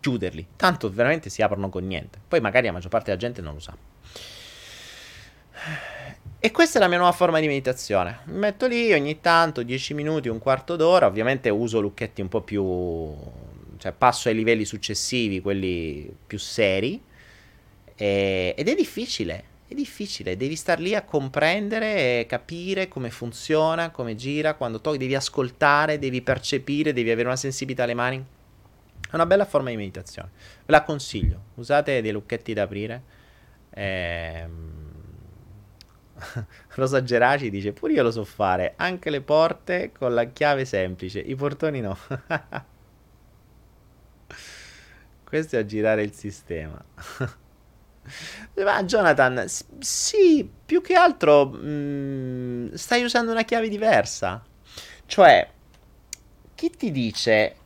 [0.00, 0.46] chiuderli.
[0.56, 2.18] Tanto veramente si aprono con niente.
[2.26, 3.76] Poi magari la maggior parte della gente non lo sa.
[6.46, 8.20] E questa è la mia nuova forma di meditazione.
[8.26, 11.06] Mi metto lì ogni tanto, 10 minuti, un quarto d'ora.
[11.06, 13.12] Ovviamente uso lucchetti un po' più.
[13.78, 17.02] cioè passo ai livelli successivi, quelli più seri.
[17.96, 18.54] E...
[18.56, 19.44] ed è difficile.
[19.66, 24.98] È difficile, devi star lì a comprendere e capire come funziona, come gira, quando togli,
[24.98, 28.24] devi ascoltare, devi percepire, devi avere una sensibilità alle mani.
[29.10, 30.30] È una bella forma di meditazione.
[30.64, 31.40] Ve la consiglio.
[31.54, 33.02] Usate dei lucchetti da aprire.
[33.70, 34.85] Ehm
[36.74, 41.18] Rosa Geraci dice: Pure io lo so fare, anche le porte con la chiave semplice,
[41.20, 41.96] i portoni no.
[45.24, 46.82] Questo è a girare il sistema.
[48.62, 49.44] Ma Jonathan,
[49.80, 54.42] sì, più che altro mh, mm, stai usando una chiave diversa.
[55.04, 55.50] Cioè,
[56.54, 57.56] chi ti dice...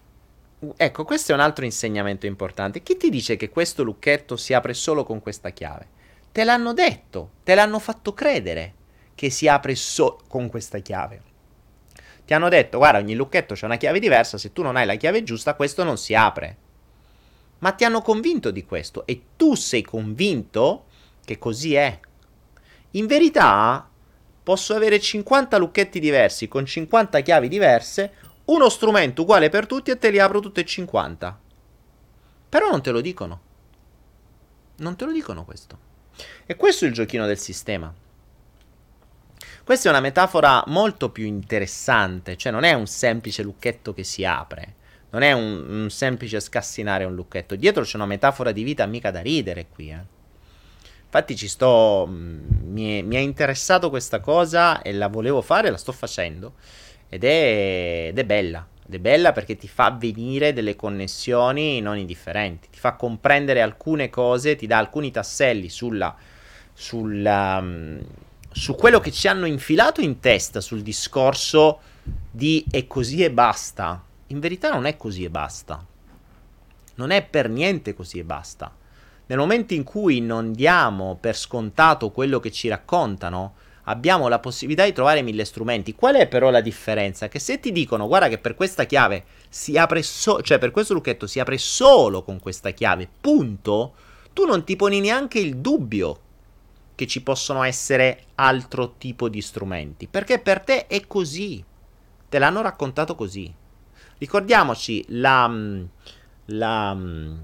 [0.77, 2.83] Ecco, questo è un altro insegnamento importante.
[2.83, 5.99] Chi ti dice che questo lucchetto si apre solo con questa chiave?
[6.33, 8.74] Te l'hanno detto, te l'hanno fatto credere
[9.16, 11.22] che si apre solo con questa chiave.
[12.24, 14.95] Ti hanno detto, guarda, ogni lucchetto c'è una chiave diversa, se tu non hai la
[14.95, 16.57] chiave giusta, questo non si apre.
[17.59, 20.85] Ma ti hanno convinto di questo e tu sei convinto
[21.24, 21.99] che così è.
[22.93, 23.89] In verità,
[24.43, 28.12] posso avere 50 lucchetti diversi con 50 chiavi diverse,
[28.45, 31.41] uno strumento uguale per tutti e te li apro tutti e 50.
[32.49, 33.41] Però non te lo dicono.
[34.76, 35.89] Non te lo dicono questo.
[36.51, 37.95] E questo è il giochino del sistema.
[39.63, 44.25] Questa è una metafora molto più interessante, cioè non è un semplice lucchetto che si
[44.25, 44.75] apre,
[45.11, 49.13] non è un, un semplice scassinare un lucchetto, dietro c'è una metafora di vita mica
[49.13, 49.91] da ridere qui.
[49.91, 50.01] Eh.
[51.05, 55.71] Infatti ci sto, mm, mi è, mi è interessato questa cosa e la volevo fare,
[55.71, 56.55] la sto facendo
[57.09, 58.67] ed è, ed è bella.
[58.89, 64.11] Ed è bella perché ti fa venire delle connessioni non indifferenti, ti fa comprendere alcune
[64.11, 66.17] cose, ti dà alcuni tasselli sulla,
[66.81, 67.99] sulla, mm,
[68.51, 71.81] su quello che ci hanno infilato in testa sul discorso
[72.31, 74.03] di è così e basta.
[74.28, 75.85] In verità non è così e basta.
[76.95, 78.74] Non è per niente così e basta.
[79.26, 83.55] Nel momento in cui non diamo per scontato quello che ci raccontano,
[83.85, 85.95] abbiamo la possibilità di trovare mille strumenti.
[85.95, 87.28] Qual è però la differenza?
[87.28, 90.95] Che se ti dicono guarda che per questa chiave si apre solo, cioè per questo
[90.95, 93.93] lucchetto si apre solo con questa chiave, punto,
[94.33, 96.28] tu non ti poni neanche il dubbio
[97.01, 101.65] che ci possono essere altro tipo di strumenti, perché per te è così.
[102.29, 103.51] Te l'hanno raccontato così.
[104.19, 105.85] Ricordiamoci la, mm,
[106.45, 107.39] la, mm,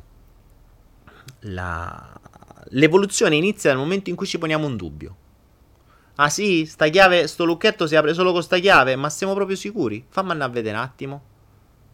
[1.41, 2.21] la,
[2.65, 5.17] l'evoluzione inizia nel momento in cui ci poniamo un dubbio.
[6.17, 9.57] Ah sì, sta chiave, sto lucchetto si apre solo con sta chiave, ma siamo proprio
[9.57, 10.05] sicuri?
[10.07, 11.23] Fammi andare a vedere un attimo.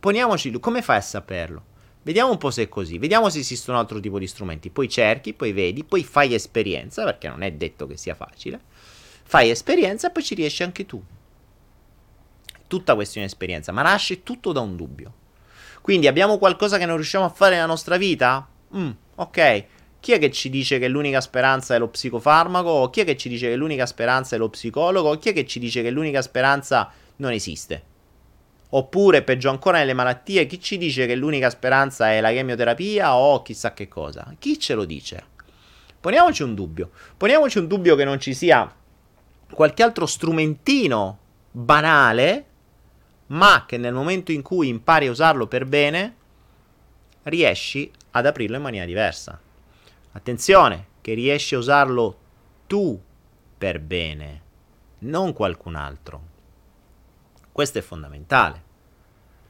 [0.00, 1.64] Poniamoci, come fai a saperlo?
[2.04, 4.70] Vediamo un po' se è così, vediamo se esistono altro tipo di strumenti.
[4.70, 8.60] Poi cerchi, poi vedi, poi fai esperienza, perché non è detto che sia facile.
[9.22, 11.02] Fai esperienza e poi ci riesci anche tu.
[12.66, 15.20] Tutta questione di esperienza, ma nasce tutto da un dubbio.
[15.80, 18.48] Quindi abbiamo qualcosa che non riusciamo a fare nella nostra vita?
[18.76, 19.64] Mm, ok.
[20.00, 22.90] Chi è che ci dice che l'unica speranza è lo psicofarmaco?
[22.90, 25.16] Chi è che ci dice che l'unica speranza è lo psicologo?
[25.18, 27.90] Chi è che ci dice che l'unica speranza non esiste?
[28.74, 33.42] Oppure, peggio ancora, nelle malattie, chi ci dice che l'unica speranza è la chemioterapia o
[33.42, 34.34] chissà che cosa?
[34.38, 35.24] Chi ce lo dice?
[36.00, 36.90] Poniamoci un dubbio.
[37.16, 38.74] Poniamoci un dubbio che non ci sia
[39.52, 41.18] qualche altro strumentino
[41.50, 42.46] banale,
[43.26, 46.16] ma che nel momento in cui impari a usarlo per bene,
[47.24, 49.38] riesci ad aprirlo in maniera diversa.
[50.12, 52.18] Attenzione, che riesci a usarlo
[52.66, 52.98] tu
[53.58, 54.42] per bene,
[55.00, 56.30] non qualcun altro.
[57.52, 58.70] Questo è fondamentale.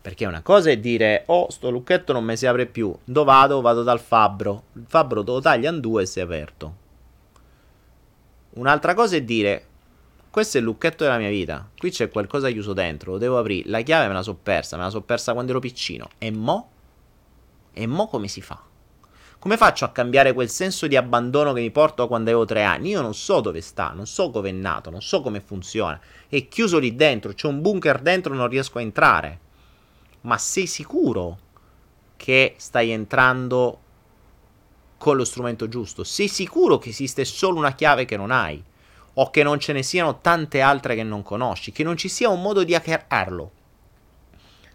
[0.02, 2.92] Perché una cosa è dire, oh, sto lucchetto non mi si apre più.
[3.04, 3.60] Dove vado?
[3.60, 4.64] Vado dal fabbro.
[4.72, 6.76] Il fabbro lo tagliano due e si è aperto.
[8.54, 9.66] Un'altra cosa è dire,
[10.28, 11.70] questo è il lucchetto della mia vita.
[11.76, 13.68] Qui c'è qualcosa chiuso dentro, lo devo aprire.
[13.68, 16.08] La chiave me la so persa, me la so persa quando ero piccino.
[16.18, 16.70] E mo?
[17.72, 18.60] E mo come si fa?
[19.42, 22.90] Come faccio a cambiare quel senso di abbandono che mi porto quando avevo tre anni?
[22.90, 26.00] Io non so dove sta, non so dove è nato, non so come funziona.
[26.28, 29.40] È chiuso lì dentro, c'è un bunker dentro, non riesco a entrare.
[30.20, 31.38] Ma sei sicuro
[32.14, 33.80] che stai entrando
[34.96, 36.04] con lo strumento giusto?
[36.04, 38.62] Sei sicuro che esiste solo una chiave che non hai?
[39.14, 41.72] O che non ce ne siano tante altre che non conosci?
[41.72, 43.50] Che non ci sia un modo di hackerarlo?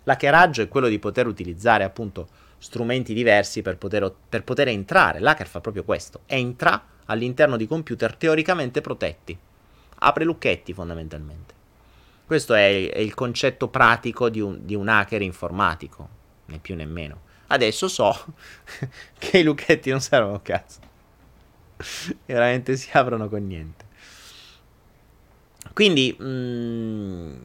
[0.04, 2.28] L'hackeraggio è quello di poter utilizzare appunto
[2.58, 5.20] strumenti diversi per poter, per poter entrare.
[5.20, 9.38] L'hacker fa proprio questo, entra all'interno di computer teoricamente protetti,
[10.00, 11.54] apre lucchetti fondamentalmente.
[12.26, 16.10] Questo è, è il concetto pratico di un, di un hacker informatico,
[16.46, 17.22] né più né meno.
[17.48, 18.26] Adesso so
[19.18, 20.80] che i lucchetti non servono a cazzo.
[22.26, 23.86] veramente si aprono con niente.
[25.74, 27.36] Quindi, mh, mm,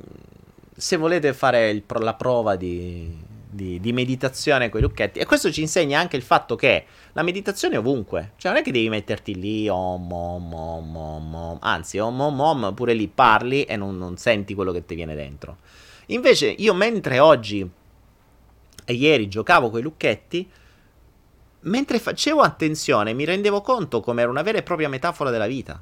[0.74, 3.16] se volete fare il, la prova di,
[3.52, 5.18] di, di, meditazione con i lucchetti.
[5.18, 8.32] E questo ci insegna anche il fatto che la meditazione è ovunque.
[8.36, 11.58] Cioè, non è che devi metterti lì, om, om, om, om, om.
[11.60, 15.14] anzi, om, om, om, pure lì parli e non, non senti quello che ti viene
[15.14, 15.58] dentro.
[16.06, 17.68] Invece, io mentre oggi
[18.84, 20.50] e ieri giocavo con i lucchetti,
[21.60, 25.80] mentre facevo attenzione, mi rendevo conto come era una vera e propria metafora della vita.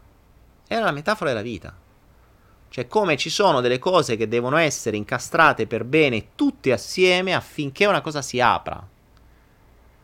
[0.66, 1.74] Era la metafora della vita.
[2.70, 7.84] Cioè come ci sono delle cose che devono essere incastrate per bene tutte assieme affinché
[7.86, 8.86] una cosa si apra.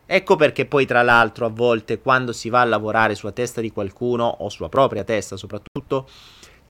[0.05, 3.71] Ecco perché poi tra l'altro a volte quando si va a lavorare sulla testa di
[3.71, 6.09] qualcuno o sulla propria testa soprattutto,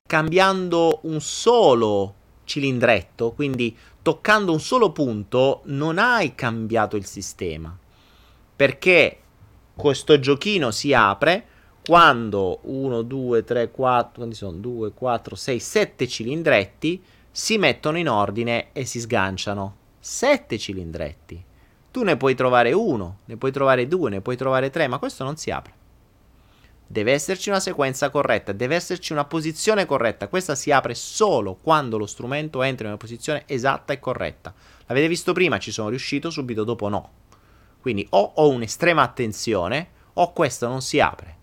[0.07, 7.76] cambiando un solo cilindretto, quindi toccando un solo punto, non hai cambiato il sistema.
[8.55, 9.20] Perché
[9.74, 11.47] questo giochino si apre
[11.87, 14.57] quando 1, 2, 3, 4, quanti sono?
[14.57, 19.76] 2, 4, 6, 7 cilindretti si mettono in ordine e si sganciano.
[20.01, 21.45] 7 cilindretti.
[21.93, 25.22] Tu ne puoi trovare uno, ne puoi trovare due, ne puoi trovare tre, ma questo
[25.22, 25.74] non si apre.
[26.84, 30.26] Deve esserci una sequenza corretta, deve esserci una posizione corretta.
[30.26, 34.53] Questa si apre solo quando lo strumento entra in una posizione esatta e corretta.
[34.87, 37.11] L'avete visto prima, ci sono riuscito, subito dopo no.
[37.80, 41.36] Quindi o ho un'estrema attenzione o questo non si apre.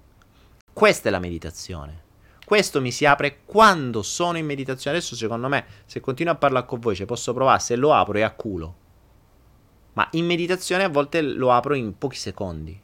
[0.74, 2.02] Questa è la meditazione.
[2.44, 4.98] Questo mi si apre quando sono in meditazione.
[4.98, 7.60] Adesso, secondo me, se continuo a parlare con voi, ci posso provare.
[7.60, 8.76] Se lo apro è a culo.
[9.94, 12.82] Ma in meditazione a volte lo apro in pochi secondi.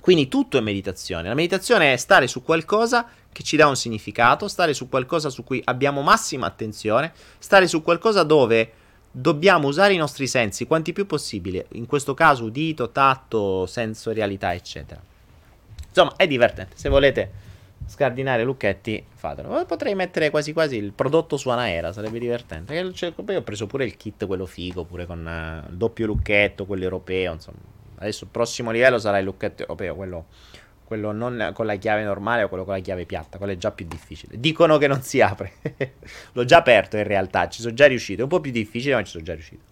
[0.00, 1.28] Quindi tutto è meditazione.
[1.28, 5.44] La meditazione è stare su qualcosa che ci dà un significato, stare su qualcosa su
[5.44, 8.72] cui abbiamo massima attenzione, stare su qualcosa dove
[9.10, 15.00] dobbiamo usare i nostri sensi quanti più possibile, in questo caso udito, tatto, sensorialità, eccetera.
[15.98, 16.76] Insomma, è divertente.
[16.76, 17.30] Se volete
[17.86, 19.64] scardinare lucchetti, fatelo.
[19.64, 22.72] Potrei mettere quasi quasi il prodotto su Anaera, sarebbe divertente.
[23.16, 26.84] Poi ho preso pure il kit, quello figo, pure con uh, il doppio lucchetto, quello
[26.84, 27.58] europeo, insomma.
[27.96, 30.26] Adesso il prossimo livello sarà il lucchetto europeo, quello,
[30.84, 33.72] quello non con la chiave normale o quello con la chiave piatta, quello è già
[33.72, 34.38] più difficile.
[34.38, 35.54] Dicono che non si apre.
[36.32, 38.20] L'ho già aperto in realtà, ci sono già riuscito.
[38.20, 39.67] È un po' più difficile, ma ci sono già riuscito.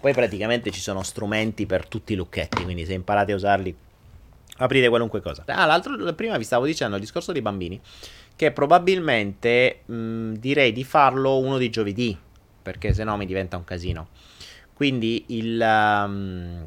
[0.00, 3.76] Poi praticamente ci sono strumenti per tutti i lucchetti, quindi se imparate a usarli
[4.56, 5.44] aprite qualunque cosa.
[5.46, 7.80] Ah, l'altro, prima vi stavo dicendo il discorso dei bambini,
[8.34, 12.16] che probabilmente mh, direi di farlo uno di giovedì,
[12.62, 14.08] perché se no mi diventa un casino.
[14.72, 15.60] Quindi il...
[15.60, 16.66] Um,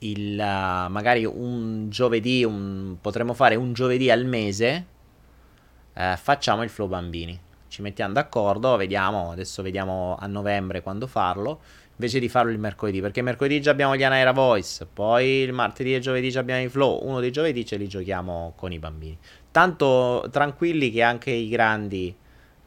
[0.00, 4.86] il, uh, magari un giovedì, un, potremmo fare un giovedì al mese,
[5.94, 7.40] eh, facciamo il flow bambini.
[7.68, 11.60] Ci mettiamo d'accordo, vediamo, adesso vediamo a novembre quando farlo
[11.96, 15.94] invece di farlo il mercoledì, perché mercoledì già abbiamo gli Anaera Voice, poi il martedì
[15.94, 19.18] e giovedì già abbiamo i Flow, uno dei giovedì ce li giochiamo con i bambini.
[19.50, 22.14] Tanto tranquilli che anche i grandi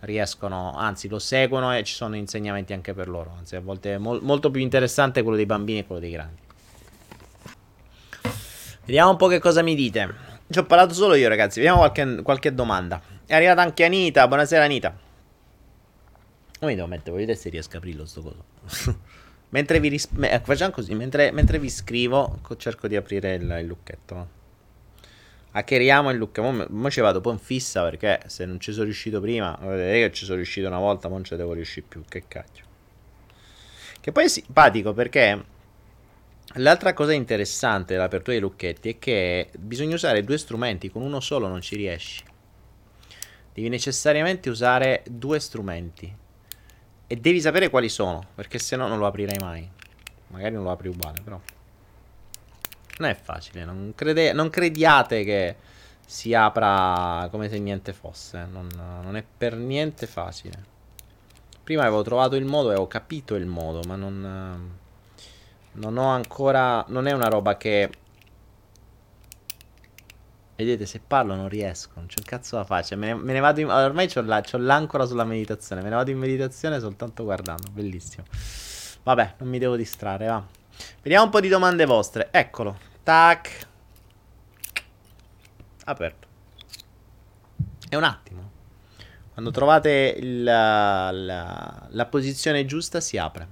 [0.02, 3.98] riescono, anzi lo seguono e ci sono insegnamenti anche per loro, anzi a volte è
[4.00, 6.42] mo- molto più interessante quello dei bambini e quello dei grandi.
[8.86, 10.28] Vediamo un po' che cosa mi dite.
[10.50, 13.00] Ci ho parlato solo io ragazzi, vediamo qualche, qualche domanda.
[13.28, 14.98] È arrivata anche Anita, buonasera Anita.
[16.60, 17.12] Come devo mettere?
[17.12, 19.00] Voglio vedere se riesco a aprirlo sto coso.
[19.50, 23.66] mentre vi ris- ecco, facciamo così, mentre, mentre, vi scrivo, cerco di aprire il, il
[23.66, 24.38] lucchetto.
[25.52, 26.52] Hackeriamo il lucchetto.
[26.52, 30.08] Mo, mo ci vado poi in fissa perché se non ci sono riuscito prima, vedete
[30.08, 32.04] che ci sono riuscito una volta, ma non ci devo riuscire più.
[32.08, 32.66] Che cacchio.
[34.00, 35.44] Che poi è simpatico perché
[36.54, 41.48] l'altra cosa interessante dell'apertura dei lucchetti è che bisogna usare due strumenti, con uno solo
[41.48, 42.24] non ci riesci.
[43.54, 46.16] Devi necessariamente usare due strumenti.
[47.12, 49.68] E devi sapere quali sono, perché se no non lo aprirei mai.
[50.28, 51.42] Magari non lo apri uguale, però.
[53.00, 55.56] Non è facile, non, crede, non crediate che
[56.06, 58.46] si apra come se niente fosse.
[58.52, 58.70] Non,
[59.02, 60.64] non, è per niente facile.
[61.64, 64.78] Prima avevo trovato il modo e ho capito il modo, ma non...
[65.72, 66.86] Non ho ancora...
[66.90, 67.90] Non è una roba che
[70.60, 72.84] Vedete, se parlo non riesco, non c'è un cazzo da fare.
[72.84, 75.82] Cioè, me, me ne vado in, ormai c'ho, la, c'ho l'ancora sulla meditazione.
[75.82, 77.70] Me ne vado in meditazione soltanto guardando.
[77.72, 78.26] Bellissimo.
[79.04, 80.46] Vabbè, non mi devo distrarre, va.
[81.02, 82.28] Vediamo un po' di domande vostre.
[82.32, 82.78] Eccolo.
[83.04, 83.68] Tac.
[85.86, 86.28] Aperto.
[87.88, 88.52] È un attimo.
[89.32, 93.48] Quando trovate il, la, la posizione giusta si apre.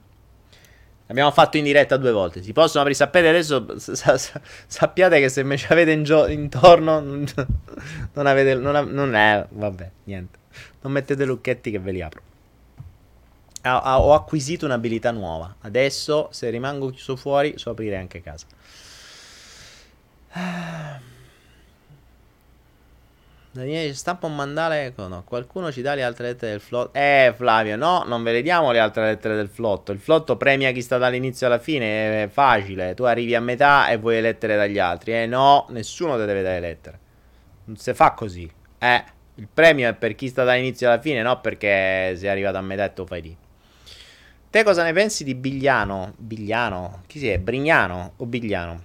[1.07, 2.43] L'abbiamo fatto in diretta due volte.
[2.43, 2.97] Si possono aprire.
[2.97, 3.79] Sapete adesso.
[3.79, 6.99] Sa, sa, sappiate che se mi ci avete in gio- intorno.
[6.99, 8.55] Non, avete.
[8.55, 9.45] Non, non, è.
[9.49, 10.38] Vabbè, niente.
[10.81, 12.21] Non mettete lucchetti che ve li apro.
[13.61, 15.55] Ha, ha, ho acquisito un'abilità nuova.
[15.61, 18.45] Adesso, se rimango chiuso fuori, so aprire anche casa.
[23.52, 25.24] Daniele stampa un mandale no.
[25.26, 26.98] Qualcuno ci dà le altre lettere del flotto.
[26.98, 29.91] Eh, Flavio, no, non ve le diamo le altre lettere del flotto.
[29.91, 32.24] Il flotto premia chi sta dall'inizio alla fine.
[32.24, 32.94] È facile.
[32.94, 35.14] Tu arrivi a metà e vuoi le lettere dagli altri.
[35.14, 36.99] Eh, no, nessuno ti deve dare le lettere.
[37.65, 38.49] Non si fa così.
[38.78, 39.03] Eh,
[39.36, 42.86] il premio è per chi sta dall'inizio alla fine, no perché sei arrivato a metà
[42.86, 43.38] e tu fai lì.
[44.49, 46.14] Te cosa ne pensi di Bigliano?
[46.18, 47.03] Bigliano?
[47.06, 47.38] Chi si è?
[47.38, 48.82] Brignano o Bigliano?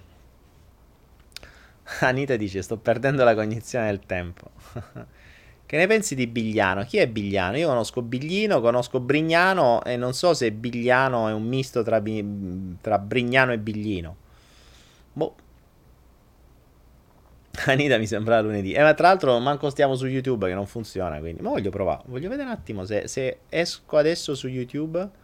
[2.01, 4.51] Anita dice: Sto perdendo la cognizione del tempo.
[5.65, 6.83] che ne pensi di Bigliano?
[6.83, 7.57] Chi è Bigliano?
[7.57, 12.01] Io conosco Biglino, conosco Brignano e non so se Bigliano è un misto tra,
[12.81, 14.15] tra Brignano e Biglino.
[15.13, 15.35] Boh.
[17.65, 18.73] Anita mi sembra lunedì.
[18.73, 21.41] Eh, ma tra l'altro manco stiamo su YouTube che non funziona, quindi.
[21.41, 22.03] Ma voglio provare.
[22.07, 25.21] Voglio vedere un attimo se, se esco adesso su YouTube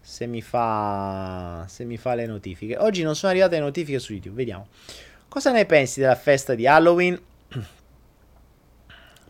[0.00, 2.76] se mi fa se mi fa le notifiche.
[2.78, 4.68] Oggi non sono arrivate le notifiche su YouTube, vediamo.
[5.28, 7.20] Cosa ne pensi della festa di Halloween?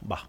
[0.00, 0.26] Bah.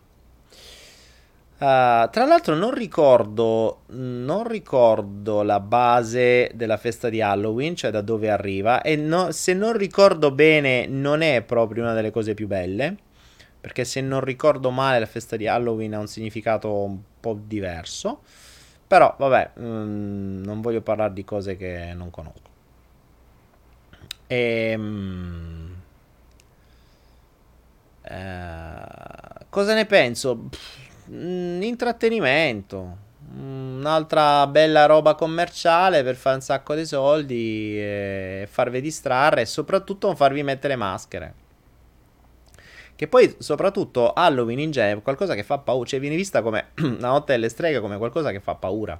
[1.60, 8.00] Uh, tra l'altro non ricordo, non ricordo la base della festa di Halloween, cioè da
[8.00, 12.48] dove arriva, e no, se non ricordo bene non è proprio una delle cose più
[12.48, 12.96] belle,
[13.60, 18.22] perché se non ricordo male la festa di Halloween ha un significato un po' diverso,
[18.88, 22.48] però vabbè, mm, non voglio parlare di cose che non conosco.
[24.28, 25.74] E, mm,
[28.04, 30.38] eh, cosa ne penso?
[30.50, 33.08] Pff, intrattenimento.
[33.32, 40.08] Un'altra bella roba commerciale per fare un sacco di soldi e farvi distrarre e soprattutto
[40.08, 41.34] non farvi mettere maschere.
[42.96, 45.88] Che poi, soprattutto, Halloween in genere è qualcosa che fa paura.
[45.88, 49.00] Cioè, viene vista come la notte delle streghe come qualcosa che fa paura.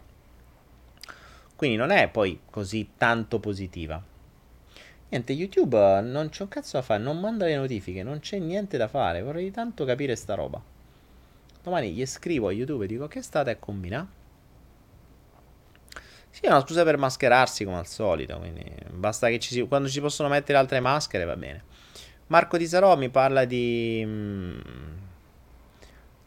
[1.56, 4.02] Quindi non è poi così tanto positiva.
[5.10, 8.78] Niente, YouTube non c'è un cazzo da fare, non manda le notifiche, non c'è niente
[8.78, 9.22] da fare.
[9.24, 10.62] Vorrei tanto capire sta roba.
[11.64, 14.18] Domani gli scrivo a YouTube e dico che state a combinare.
[16.30, 18.38] Sì, è una scusa per mascherarsi come al solito.
[18.38, 19.62] Quindi basta che ci si.
[19.62, 21.64] Quando ci possono mettere altre maschere va bene.
[22.28, 24.06] Marco Di Sarò mi parla di.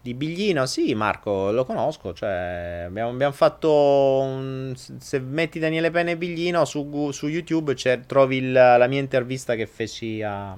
[0.02, 0.66] Di Biglino.
[0.66, 2.12] Sì, Marco, lo conosco.
[2.12, 3.70] Cioè, abbiamo, abbiamo fatto.
[3.70, 7.74] Un, se metti Daniele Penne e Biglino su, su YouTube
[8.06, 10.56] trovi il, la mia intervista che feci a,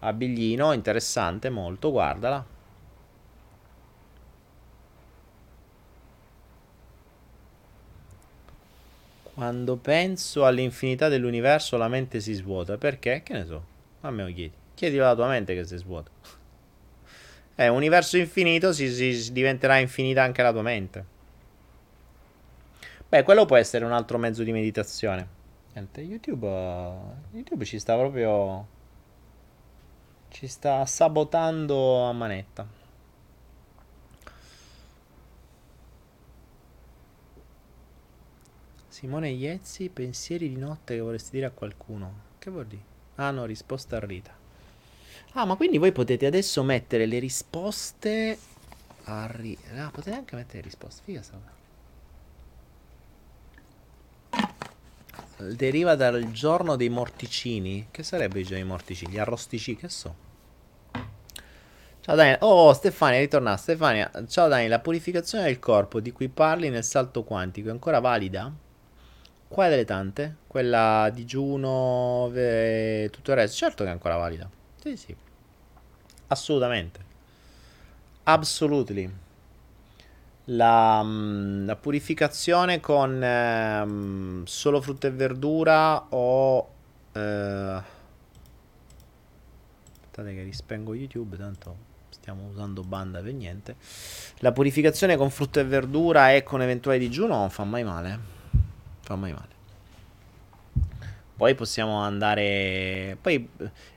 [0.00, 0.72] a Biglino.
[0.72, 1.90] Interessante, molto.
[1.90, 2.46] Guardala.
[9.34, 12.78] Quando penso all'infinità dell'universo la mente si svuota.
[12.78, 13.22] Perché?
[13.22, 13.64] Che ne so.
[14.00, 14.52] A me lo chiedi.
[14.74, 16.39] Chiedilo alla tua mente che si svuota.
[17.60, 21.04] È un universo infinito, si, si, diventerà infinita anche la tua mente.
[23.06, 25.28] Beh, quello può essere un altro mezzo di meditazione.
[25.74, 26.48] Niente, YouTube,
[27.32, 28.66] YouTube ci sta proprio...
[30.28, 32.66] Ci sta sabotando a manetta.
[38.88, 42.22] Simone Iezzi, pensieri di notte che vorresti dire a qualcuno.
[42.38, 42.82] Che vuol dire?
[43.16, 44.39] Ah no, risposta a Rita.
[45.34, 48.36] Ah, ma quindi voi potete adesso mettere le risposte
[49.04, 49.86] a Rita.
[49.86, 51.02] Ah, potete anche mettere le risposte.
[51.04, 51.38] Figa sta
[55.36, 57.88] Deriva dal giorno dei morticini.
[57.90, 59.12] Che sarebbe il giorno dei morticini?
[59.12, 60.14] Gli arrosticini, che so.
[62.00, 62.36] Ciao Dani.
[62.40, 63.56] Oh, Stefania, ritorna.
[63.56, 64.66] Stefania, ciao Dani.
[64.66, 68.52] La purificazione del corpo di cui parli nel salto quantico è ancora valida?
[69.48, 70.36] Quale delle tante?
[70.46, 73.56] Quella digiuno e tutto il resto.
[73.56, 74.58] Certo che è ancora valida.
[74.80, 75.14] Sì, sì.
[76.28, 77.00] Assolutamente.
[78.24, 79.12] Absolutely.
[80.46, 86.68] La, mm, la purificazione con eh, solo frutta e verdura o...
[87.12, 87.82] Eh,
[89.92, 93.76] aspettate che rispengo YouTube, tanto stiamo usando banda per niente.
[94.38, 98.38] La purificazione con frutta e verdura e con eventuale digiuno non fa mai male
[99.10, 99.49] fa mai male.
[101.40, 103.16] Poi possiamo andare.
[103.18, 103.48] Poi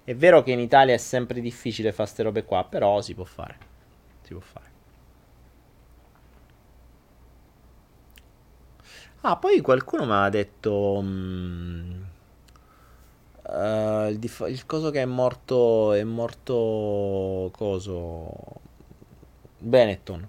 [0.06, 3.26] è vero che in Italia è sempre difficile fare queste robe qua, però si può
[3.26, 3.58] fare.
[4.22, 4.72] Si può fare.
[9.22, 11.04] Ah, poi qualcuno mi ha detto.
[13.42, 15.92] Uh, il, dif- il, coso che è morto.
[15.92, 17.52] È morto.
[17.52, 18.32] Coso.
[19.58, 20.26] Benetton.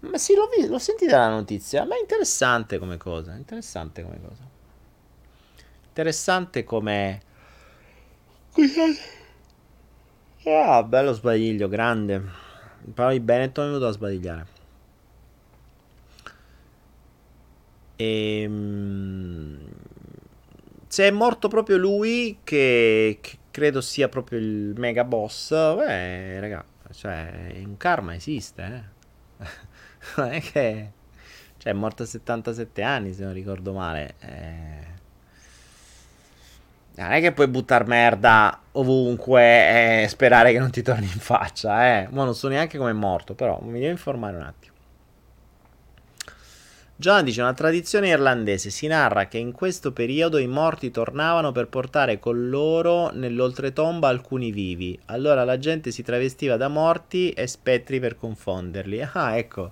[0.00, 4.20] Ma sì, l'ho, visto, l'ho sentita la notizia, ma è interessante come cosa, interessante come
[4.20, 4.47] cosa.
[5.98, 7.20] Interessante come...
[10.44, 12.22] Ah, bello sbadiglio, grande.
[12.94, 14.46] Però di Benetton è venuto a sbadigliare.
[17.96, 18.42] E...
[18.42, 19.58] Ehm,
[20.86, 26.64] se è morto proprio lui, che, che credo sia proprio il mega boss, beh, raga,
[26.92, 28.86] cioè, un karma esiste,
[29.38, 29.46] eh.
[30.16, 30.92] non è che...
[31.56, 34.14] Cioè, è morto a 77 anni, se non ricordo male.
[34.20, 34.97] Eh...
[36.98, 42.00] Non è che puoi buttare merda ovunque e sperare che non ti torni in faccia,
[42.00, 42.08] eh.
[42.10, 44.74] Ma non so neanche come è morto, però mi devo informare un attimo.
[46.96, 51.68] John dice una tradizione irlandese si narra che in questo periodo i morti tornavano per
[51.68, 54.98] portare con loro nell'oltretomba alcuni vivi.
[55.04, 59.08] Allora la gente si travestiva da morti e spettri per confonderli.
[59.12, 59.70] Ah, ecco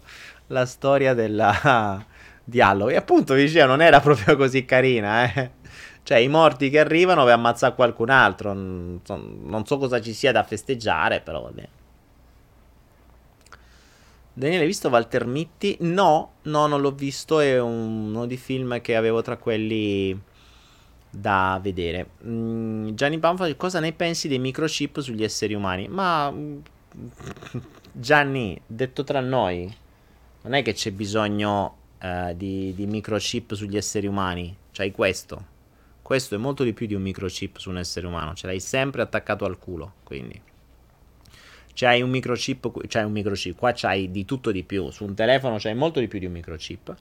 [0.48, 2.06] la storia della
[2.44, 2.94] di Halloween.
[2.94, 5.50] E appunto dicevo, non era proprio così carina, eh.
[6.06, 8.52] Cioè, i morti che arrivano per ammazzare qualcun altro.
[8.52, 11.68] Non so, non so cosa ci sia da festeggiare, però va bene.
[14.32, 15.76] Daniele, hai visto Walter Mitti?
[15.80, 17.40] No, no, non l'ho visto.
[17.40, 20.16] È uno dei film che avevo tra quelli
[21.10, 22.10] da vedere.
[22.24, 25.88] Mm, Gianni Panfa, cosa ne pensi dei microchip sugli esseri umani?
[25.88, 26.32] Ma
[27.90, 29.74] Gianni, detto tra noi,
[30.42, 34.56] non è che c'è bisogno uh, di, di, microchip sugli esseri umani.
[34.70, 35.54] C'hai questo.
[36.06, 38.32] Questo è molto di più di un microchip su un essere umano.
[38.34, 39.94] Ce l'hai sempre attaccato al culo.
[40.04, 40.40] Quindi
[41.74, 45.56] c'hai un microchip, c'hai un microchip, qua c'hai di tutto di più, su un telefono
[45.58, 46.94] c'hai molto di più di un microchip,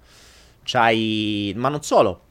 [0.63, 2.21] c'hai, ma non solo,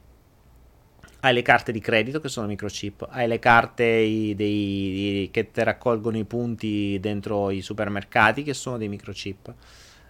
[1.20, 5.62] hai le carte di credito che sono microchip, hai le carte dei, dei, che ti
[5.62, 9.54] raccolgono i punti dentro i supermercati che sono dei microchip,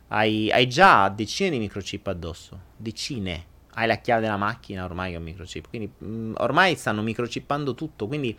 [0.09, 5.17] hai, hai già decine di microchip addosso, decine, hai la chiave della macchina ormai che
[5.17, 5.69] è un microchip.
[5.69, 8.07] Quindi mh, mm, ormai stanno microchippando tutto.
[8.07, 8.37] Quindi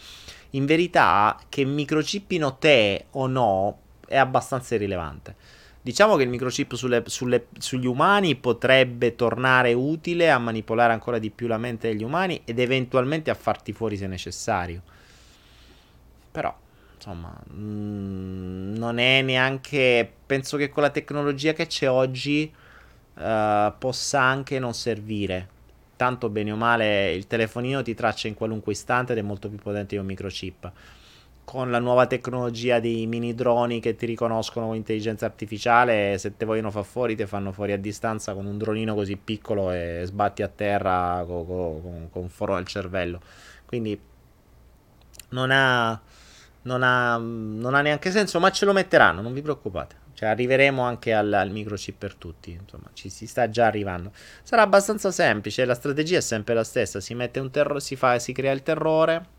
[0.52, 5.36] in verità che microchippino te o no è abbastanza irrilevante.
[5.82, 11.30] Diciamo che il microchip sulle, sulle, sugli umani potrebbe tornare utile a manipolare ancora di
[11.30, 14.82] più la mente degli umani ed eventualmente a farti fuori se necessario.
[16.32, 16.56] Però,
[16.95, 20.12] insomma, mh, mm, non è neanche...
[20.26, 22.52] Penso che con la tecnologia che c'è oggi
[23.15, 25.49] uh, possa anche non servire.
[25.95, 29.57] Tanto bene o male il telefonino ti traccia in qualunque istante ed è molto più
[29.57, 30.71] potente di un microchip
[31.45, 36.43] con la nuova tecnologia dei mini droni che ti riconoscono con intelligenza artificiale, se te
[36.43, 40.41] vogliono far fuori, ti fanno fuori a distanza con un dronino così piccolo e sbatti
[40.41, 43.21] a terra con, con, con foro al cervello.
[43.65, 43.97] Quindi
[45.29, 46.01] non ha,
[46.63, 50.03] non, ha, non ha neanche senso, ma ce lo metteranno, non vi preoccupate.
[50.15, 52.57] Cioè, arriveremo anche al, al, microchip per tutti.
[52.59, 54.11] Insomma, ci si sta già arrivando.
[54.41, 55.65] Sarà abbastanza semplice.
[55.65, 56.99] La strategia è sempre la stessa.
[56.99, 59.33] Si mette un terrore, si, si crea il terrore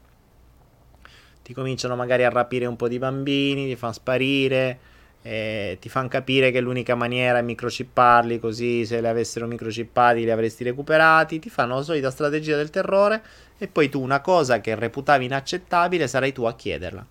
[1.46, 4.78] ti cominciano magari a rapire un po' di bambini, ti fanno sparire,
[5.22, 10.30] eh, ti fanno capire che l'unica maniera è microchipparli, così se li avessero microchippati li
[10.32, 13.22] avresti recuperati, ti fanno la solita strategia del terrore
[13.58, 17.06] e poi tu una cosa che reputavi inaccettabile sarai tu a chiederla.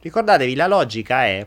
[0.00, 1.46] Ricordatevi, la logica è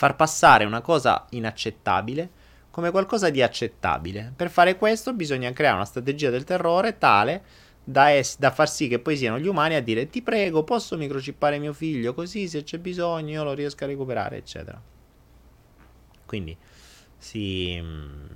[0.00, 2.30] far passare una cosa inaccettabile
[2.70, 4.32] come qualcosa di accettabile.
[4.34, 7.42] Per fare questo bisogna creare una strategia del terrore tale
[7.84, 10.96] da, es- da, far sì che poi siano gli umani a dire ti prego posso
[10.96, 12.14] microchippare mio figlio?
[12.14, 14.80] Così se c'è bisogno io lo riesco a recuperare eccetera.
[16.24, 16.56] Quindi
[17.18, 18.26] sì mm,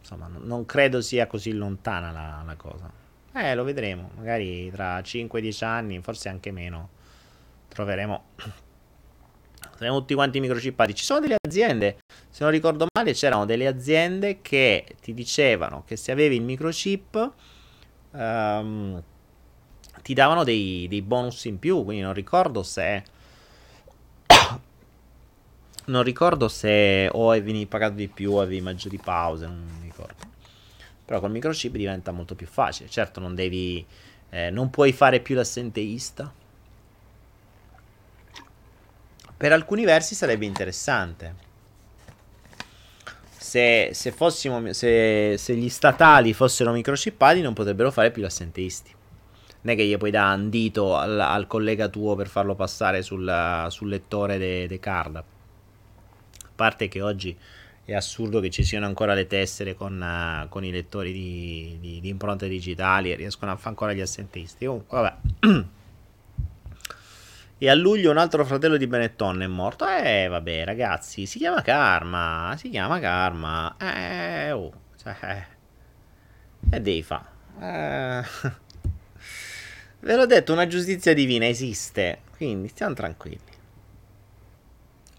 [0.00, 2.92] insomma non credo sia così lontana la, la cosa.
[3.32, 4.10] Eh lo vedremo.
[4.16, 6.90] Magari tra 5-10 anni forse anche meno
[7.68, 8.24] troveremo
[9.78, 10.92] saremo tutti quanti microchippati.
[10.92, 11.98] Ci sono delle aziende,
[12.28, 17.32] se non ricordo male, c'erano delle aziende che ti dicevano che se avevi il microchip
[18.10, 19.00] um,
[20.02, 21.84] ti davano dei, dei, bonus in più.
[21.84, 23.04] Quindi non ricordo se.
[25.86, 29.46] non ricordo se o avevi pagato di più o avevi maggiori pause.
[29.46, 30.26] Non ricordo.
[31.04, 32.88] Però col microchip diventa molto più facile.
[32.88, 33.86] Certo, non devi.
[34.30, 36.34] Eh, non puoi fare più l'assenteista
[39.38, 41.46] per alcuni versi sarebbe interessante.
[43.36, 48.94] Se, se, fossimo, se, se gli statali fossero microchippati non potrebbero fare più gli assenteisti.
[49.60, 53.00] Non è che gli puoi dare un dito al, al collega tuo per farlo passare
[53.02, 55.16] sul, sul lettore dei de card.
[55.16, 55.24] A
[56.54, 57.36] parte che oggi
[57.84, 62.00] è assurdo che ci siano ancora le tessere con, uh, con i lettori di, di,
[62.00, 64.66] di impronte digitali e riescono a fare ancora gli assenteisti.
[64.66, 65.66] Comunque, vabbè.
[67.60, 69.84] E a luglio un altro fratello di Benetton è morto.
[69.84, 72.54] Eh, vabbè, ragazzi, si chiama Karma.
[72.56, 73.74] Si chiama Karma.
[73.76, 74.72] Eh, oh.
[75.02, 76.76] Cioè, eh.
[76.76, 77.26] E devi fa.
[77.60, 78.22] Eh.
[80.00, 82.20] Ve l'ho detto, una giustizia divina esiste.
[82.36, 83.40] Quindi stiamo tranquilli.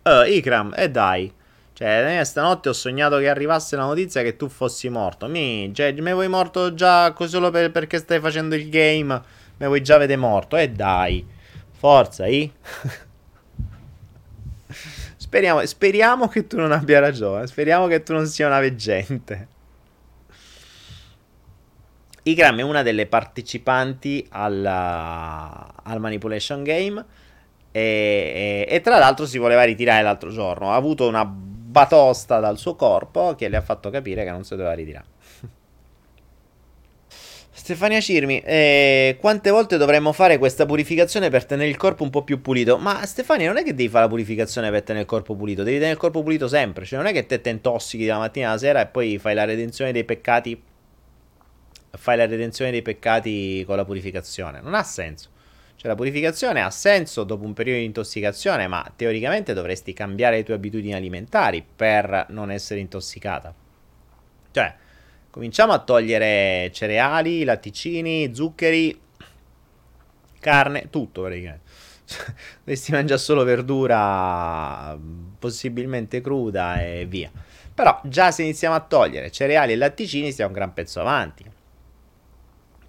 [0.03, 1.33] Uh, Ikram, e eh dai.
[1.73, 5.27] Cioè, stanotte ho sognato che arrivasse la notizia che tu fossi morto.
[5.27, 9.21] Mi, cioè, me vuoi morto già solo per, perché stai facendo il game?
[9.57, 10.55] Me vuoi già vedere morto?
[10.55, 11.37] E eh dai.
[11.79, 12.51] Forza, I.
[15.15, 17.47] speriamo, speriamo che tu non abbia ragione.
[17.47, 19.47] Speriamo che tu non sia una veggente.
[22.23, 27.05] Igram è una delle partecipanti alla, al Manipulation Game.
[27.71, 30.73] E, e, e, tra l'altro si voleva ritirare l'altro giorno.
[30.73, 34.57] Ha avuto una batosta dal suo corpo che le ha fatto capire che non si
[34.57, 35.05] doveva ritirare.
[37.69, 42.23] Stefania Cirmi, eh, quante volte dovremmo fare questa purificazione per tenere il corpo un po'
[42.23, 42.79] più pulito?
[42.79, 45.75] Ma Stefania, non è che devi fare la purificazione per tenere il corpo pulito, devi
[45.75, 46.85] tenere il corpo pulito sempre.
[46.85, 49.45] Cioè, non è che te ti intossichi dalla mattina alla sera e poi fai la
[49.45, 50.59] redenzione dei peccati.
[51.91, 54.61] Fai la redenzione dei peccati con la purificazione.
[54.61, 55.29] Non ha senso.
[55.75, 60.43] Cioè la purificazione ha senso dopo un periodo di intossicazione, ma teoricamente dovresti cambiare le
[60.43, 63.53] tue abitudini alimentari per non essere intossicata.
[64.49, 64.75] Cioè,
[65.29, 68.99] cominciamo a togliere cereali, latticini, zuccheri,
[70.39, 71.67] carne, tutto praticamente.
[72.59, 74.97] Dovresti mangiare solo verdura,
[75.37, 77.31] possibilmente cruda e via.
[77.73, 81.49] Però già se iniziamo a togliere cereali e latticini stiamo un gran pezzo avanti.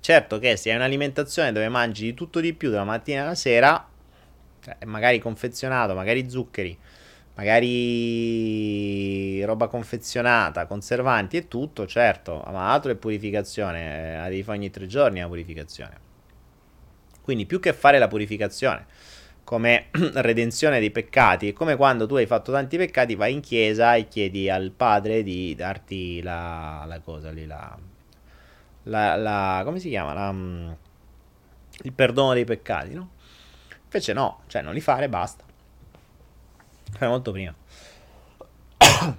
[0.00, 3.86] Certo che se hai un'alimentazione dove mangi di tutto di più dalla mattina alla sera,
[4.62, 6.76] cioè magari confezionato, magari zuccheri,
[7.40, 14.68] magari roba confezionata, conservanti e tutto, certo, ma altro è purificazione, la devi fare ogni
[14.68, 16.08] tre giorni la purificazione.
[17.22, 18.86] Quindi più che fare la purificazione
[19.42, 23.94] come redenzione dei peccati, è come quando tu hai fatto tanti peccati, vai in chiesa
[23.94, 27.74] e chiedi al padre di darti la, la cosa lì, la,
[28.84, 30.12] la, la, come si chiama?
[30.12, 30.70] La, mm,
[31.84, 33.12] il perdono dei peccati, no?
[33.84, 35.48] Invece no, cioè non li fare, basta.
[36.96, 37.54] Fai molto prima.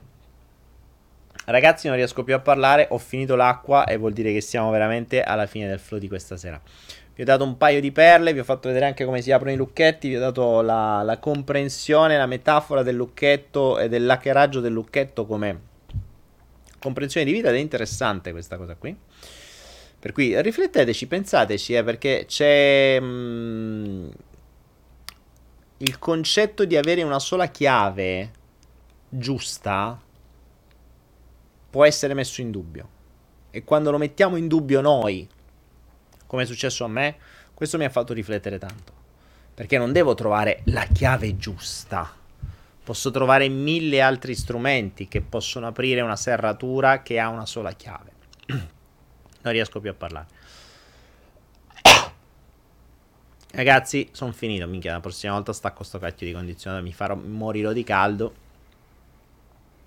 [1.45, 5.21] Ragazzi, non riesco più a parlare, ho finito l'acqua e vuol dire che siamo veramente
[5.21, 6.61] alla fine del flow di questa sera.
[7.13, 9.51] Vi ho dato un paio di perle, vi ho fatto vedere anche come si aprono
[9.53, 14.59] i lucchetti, vi ho dato la, la comprensione, la metafora del lucchetto e del lackeraggio
[14.59, 15.69] del lucchetto come
[16.79, 18.95] comprensione di vita ed è interessante questa cosa qui.
[19.99, 24.09] Per cui rifletteteci, pensateci, eh, perché c'è mh, mm,
[25.81, 28.31] il concetto di avere una sola chiave
[29.09, 29.99] giusta
[31.69, 32.99] può essere messo in dubbio.
[33.49, 35.27] E quando lo mettiamo in dubbio noi,
[36.27, 37.17] come è successo a me,
[37.53, 38.93] questo mi ha fatto riflettere tanto.
[39.53, 42.15] Perché non devo trovare la chiave giusta.
[42.83, 48.11] Posso trovare mille altri strumenti che possono aprire una serratura che ha una sola chiave.
[49.43, 50.27] Non riesco più a parlare.
[53.53, 54.65] Ragazzi, sono finito.
[54.67, 56.87] Minchia, la prossima volta stacco sto cacchio di condizionatore.
[56.87, 58.33] Mi farò morirò di caldo.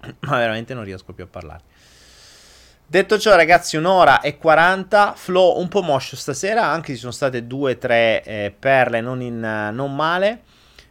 [0.20, 1.62] Ma veramente non riesco più a parlare.
[2.86, 5.14] Detto ciò, ragazzi, un'ora e 40.
[5.16, 6.66] Flow un po' moscio stasera.
[6.66, 9.40] Anche se sono state due o tre eh, perle non, in,
[9.72, 10.42] non male.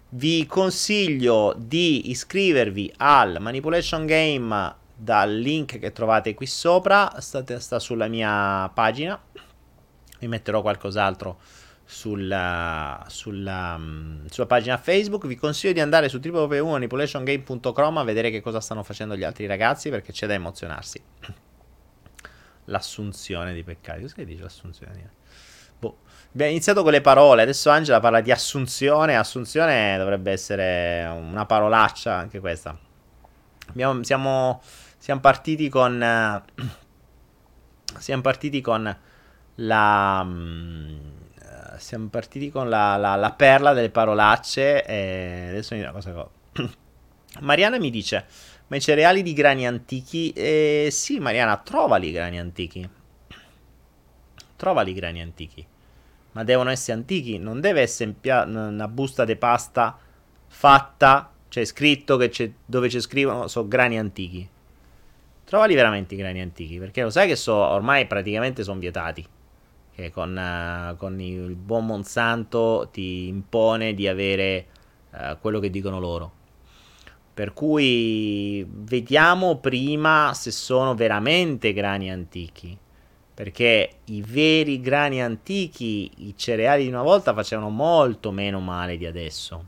[0.10, 7.80] Vi consiglio di iscrivervi al Manipulation Game dal link che trovate qui sopra, state, sta
[7.80, 9.20] sulla mia pagina,
[10.20, 11.40] vi metterò qualcos'altro
[11.94, 15.28] sulla, sulla, mm, sulla, pagina Facebook.
[15.28, 19.90] Vi consiglio di andare su www.manipulationgame.com a vedere che cosa stanno facendo gli altri ragazzi
[19.90, 21.02] perché c'è da emozionarsi.
[22.66, 24.02] L'assunzione di peccati.
[24.02, 25.12] Cosa dice l'assunzione?
[25.80, 26.00] Boh.
[26.32, 29.16] Abbiamo iniziato con le parole, adesso Angela parla di assunzione.
[29.16, 32.78] Assunzione dovrebbe essere una parolaccia anche questa.
[33.68, 34.62] Abbiamo, siamo
[35.04, 36.00] siamo partiti con...
[38.00, 38.98] Siamo partiti con
[39.56, 40.28] la...
[41.78, 46.30] Siamo partiti con la, la, la, perla delle parolacce e adesso una cosa...
[47.40, 48.26] Mariana mi dice,
[48.68, 50.32] ma i cereali di grani antichi?
[50.32, 52.88] Eh, sì, Mariana, trovali i grani antichi.
[54.56, 55.66] Trovali i grani antichi.
[56.34, 59.98] Ma devono essere antichi, non deve essere una busta di pasta
[60.48, 64.48] fatta, c'è scritto che c'è, dove c'è scrivono, sono grani antichi.
[65.44, 69.26] Trovali veramente i grani antichi, perché lo sai che so, ormai praticamente sono vietati.
[69.96, 74.68] Che con, uh, con, il buon Monsanto ti impone di avere
[75.12, 76.32] uh, quello che dicono loro.
[77.34, 82.78] Per cui vediamo prima se sono veramente grani antichi.
[83.34, 89.08] Perché i veri grani antichi, i cereali di una volta, facevano molto meno male di
[89.08, 89.66] adesso.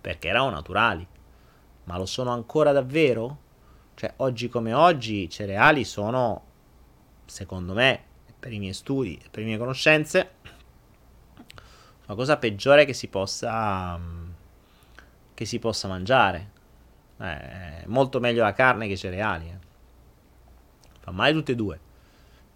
[0.00, 1.06] Perché erano naturali.
[1.84, 3.38] Ma lo sono ancora davvero?
[3.94, 6.42] Cioè, oggi come oggi, i cereali sono,
[7.24, 8.02] secondo me,
[8.38, 10.30] per i miei studi per le mie conoscenze,
[12.06, 13.98] la cosa peggiore che si possa,
[15.34, 16.50] che si possa mangiare.
[17.18, 19.46] Eh, molto meglio la carne che i cereali.
[19.48, 19.58] Eh.
[21.00, 21.80] Fa male tutte e due.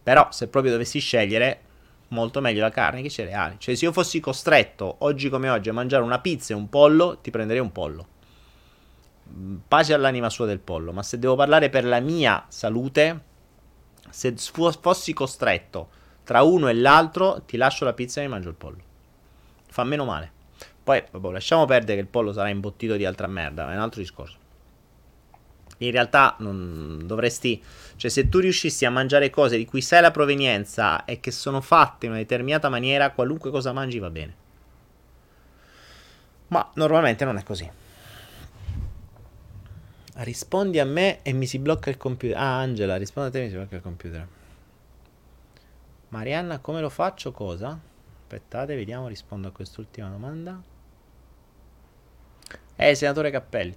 [0.03, 1.63] Però, se proprio dovessi scegliere,
[2.09, 3.57] molto meglio la carne che i cereali.
[3.59, 7.19] Cioè, se io fossi costretto, oggi come oggi, a mangiare una pizza e un pollo,
[7.21, 8.19] ti prenderei un pollo
[9.67, 13.29] pace all'anima sua del pollo, ma se devo parlare per la mia salute,
[14.11, 15.89] se fossi costretto
[16.25, 18.83] tra uno e l'altro, ti lascio la pizza e mi mangio il pollo.
[19.69, 20.31] Fa meno male.
[20.83, 24.01] Poi, vabbè, lasciamo perdere che il pollo sarà imbottito di altra merda, è un altro
[24.01, 24.39] discorso.
[25.79, 27.63] In realtà non dovresti,
[27.97, 31.61] cioè se tu riuscissi a mangiare cose di cui sai la provenienza e che sono
[31.61, 34.35] fatte in una determinata maniera, qualunque cosa mangi va bene.
[36.49, 37.71] Ma normalmente non è così.
[40.23, 42.37] Rispondi a me e mi si blocca il computer.
[42.37, 44.29] Ah, Angela, rispondi a te e mi si blocca il computer.
[46.09, 47.33] Marianna, come lo faccio?
[47.33, 47.79] Cosa?
[48.23, 50.61] Aspettate, vediamo, rispondo a quest'ultima domanda.
[52.77, 53.75] Eh, senatore Cappelli.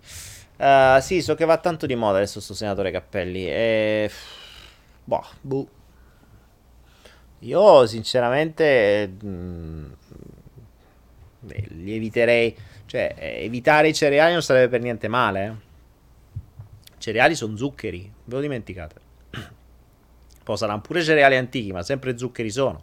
[0.57, 3.47] Uh, sì, so che va tanto di moda adesso sto senatore Cappelli.
[3.47, 4.11] E...
[5.03, 5.67] Boh, buh.
[7.39, 9.91] Io sinceramente mh, mm,
[11.39, 12.55] li eviterei.
[12.85, 15.45] Cioè, evitare i cereali non sarebbe per niente male.
[15.45, 15.72] Eh.
[17.03, 18.95] Cereali sono zuccheri, ve lo dimenticate.
[20.41, 22.81] Poi saranno pure cereali antichi, ma sempre zuccheri sono.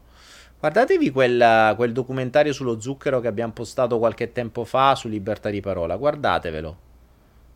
[0.58, 5.62] Guardatevi quel, quel, documentario sullo zucchero che abbiamo postato qualche tempo fa su Libertà di
[5.62, 5.96] Parola.
[5.96, 6.78] Guardatevelo.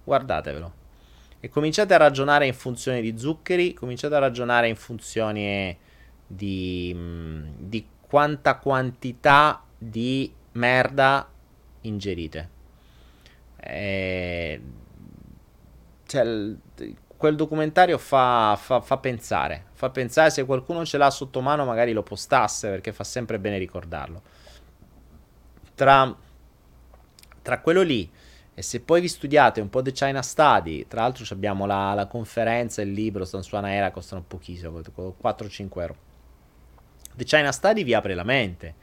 [0.05, 0.73] Guardatevelo.
[1.39, 5.77] E cominciate a ragionare in funzione di zuccheri, cominciate a ragionare in funzione
[6.27, 6.97] di,
[7.59, 11.29] di quanta quantità di merda
[11.83, 12.49] ingerite.
[13.61, 14.61] E...
[16.07, 16.55] Cioè,
[17.17, 19.67] quel documentario fa, fa, fa, pensare.
[19.73, 23.59] Fa pensare se qualcuno ce l'ha sotto mano, magari lo postasse perché fa sempre bene
[23.59, 24.23] ricordarlo.
[25.75, 26.15] Tra,
[27.43, 28.11] tra quello lì
[28.57, 32.07] e se poi vi studiate un po' The China Study, tra l'altro abbiamo la, la
[32.07, 35.97] conferenza il libro, stanno su Anaera, costano pochissimo, 4-5 euro.
[37.17, 38.75] The China Study vi apre la mente.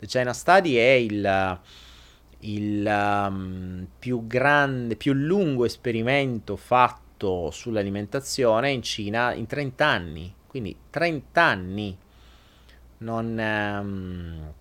[0.00, 1.60] The China Study è il,
[2.40, 10.34] il um, più grande, più lungo esperimento fatto sull'alimentazione in Cina in 30 anni.
[10.46, 11.98] Quindi 30 anni.
[12.98, 14.52] Non, um,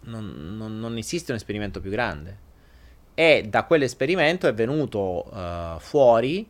[0.00, 2.46] non, non, non esiste un esperimento più grande.
[3.14, 6.48] E da quell'esperimento è venuto uh, fuori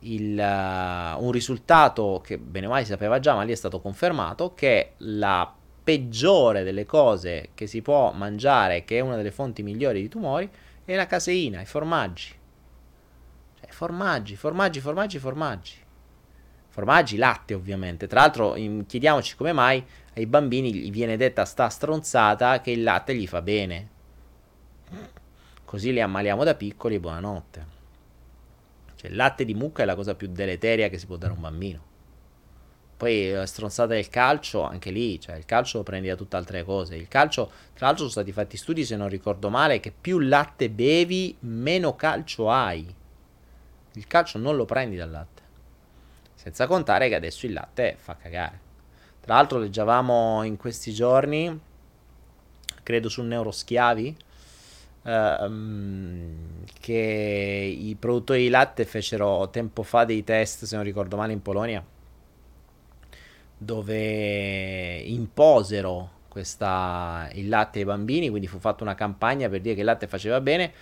[0.00, 3.80] il, uh, un risultato che bene o male si sapeva già, ma lì è stato
[3.80, 9.62] confermato, che la peggiore delle cose che si può mangiare, che è una delle fonti
[9.62, 10.48] migliori di tumori,
[10.84, 12.40] è la caseina, i formaggi.
[13.72, 15.72] Formaggi, formaggi, formaggi, formaggi.
[16.68, 18.06] Formaggi, latte ovviamente.
[18.06, 18.52] Tra l'altro
[18.86, 19.84] chiediamoci come mai
[20.14, 23.88] ai bambini gli viene detta sta stronzata che il latte gli fa bene.
[25.64, 27.66] Così li ammaliamo da piccoli e buonanotte.
[28.96, 31.36] Cioè il latte di mucca è la cosa più deleteria che si può dare a
[31.36, 31.90] un bambino.
[33.02, 36.94] Poi la stronzata del calcio, anche lì, cioè il calcio lo prendi da tutt'altre cose.
[36.94, 40.70] Il calcio, tra l'altro sono stati fatti studi, se non ricordo male, che più latte
[40.70, 42.94] bevi, meno calcio hai.
[43.94, 45.42] Il calcio non lo prendi dal latte.
[46.36, 48.60] Senza contare che adesso il latte fa cagare.
[49.20, 51.60] Tra l'altro leggevamo in questi giorni,
[52.84, 54.16] credo su Neuroschiavi,
[55.02, 61.32] ehm, che i produttori di latte fecero tempo fa dei test, se non ricordo male,
[61.32, 61.84] in Polonia,
[63.64, 69.80] dove imposero questa, il latte ai bambini, quindi fu fatta una campagna per dire che
[69.80, 70.72] il latte faceva bene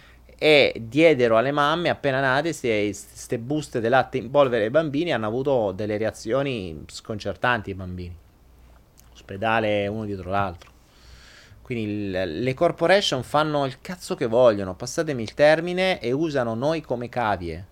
[0.43, 5.27] e diedero alle mamme appena nate queste buste di latte in polvere ai bambini hanno
[5.27, 8.17] avuto delle reazioni sconcertanti i bambini.
[9.13, 10.71] Ospedale uno dietro l'altro.
[11.61, 16.81] Quindi il, le corporation fanno il cazzo che vogliono passatemi il termine e usano noi
[16.81, 17.67] come cavie.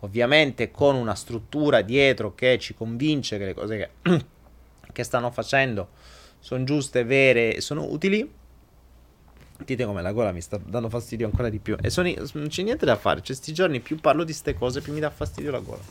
[0.00, 4.24] Ovviamente con una struttura dietro che ci convince che le cose che,
[4.98, 5.90] che stanno facendo
[6.40, 8.28] sono giuste, vere, sono utili
[9.64, 11.76] Dite come la gola mi sta dando fastidio ancora di più.
[11.80, 13.22] E sono, non c'è niente da fare.
[13.22, 15.82] Cioè, sti giorni più parlo di ste cose, più mi dà fastidio la gola.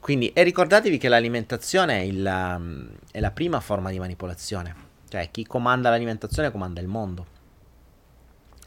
[0.00, 4.74] Quindi, e ricordatevi che l'alimentazione è, il, um, è la prima forma di manipolazione.
[5.08, 7.26] Cioè, chi comanda l'alimentazione comanda il mondo.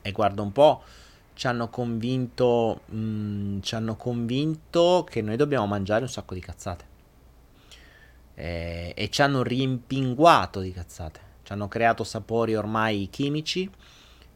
[0.01, 0.83] E guarda un po',
[1.33, 6.39] ci hanno convinto, mh, mm, ci hanno convinto che noi dobbiamo mangiare un sacco di
[6.39, 6.95] cazzate.
[8.39, 11.19] E, e ci hanno rimpinguato di cazzate.
[11.41, 13.67] Ci hanno creato sapori ormai chimici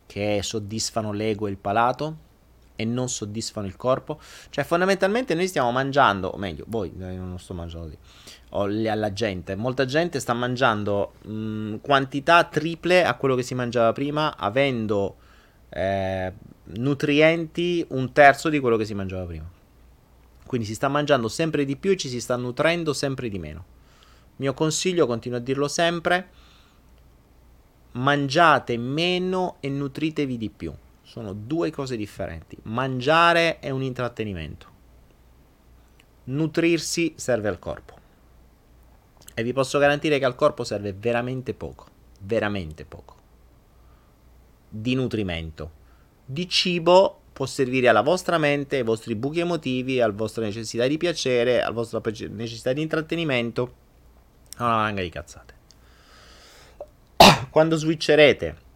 [0.08, 2.18] che soddisfano l'ego e il palato
[2.76, 4.20] e non soddisfano il corpo.
[4.50, 7.98] Cioè, fondamentalmente noi stiamo mangiando, o meglio, voi, eh, non sto mangiando lì,
[8.50, 13.94] o alla gente, molta gente sta mangiando mh, quantità triple a quello che si mangiava
[13.94, 15.18] prima, avendo
[15.70, 16.34] eh,
[16.64, 19.50] nutrienti un terzo di quello che si mangiava prima.
[20.46, 23.66] Quindi si sta mangiando sempre di più e ci si sta nutrendo sempre di meno.
[24.38, 26.30] Mio consiglio, continuo a dirlo sempre,
[27.94, 30.74] mangiate meno e nutritevi di più.
[31.02, 32.58] Sono due cose differenti.
[32.64, 34.68] Mangiare è un intrattenimento.
[36.26, 38.00] Nutrirsi serve al corpo.
[39.34, 41.88] E vi posso garantire che al corpo serve veramente poco.
[42.20, 43.16] Veramente poco.
[44.70, 45.80] Di nutrimento.
[46.26, 50.98] Di cibo può servire alla vostra mente, ai vostri buchi emotivi, alla vostra necessità di
[50.98, 53.81] piacere, alla vostra necessità di intrattenimento.
[54.64, 55.54] Una manga di cazzate
[57.50, 58.70] quando switcherete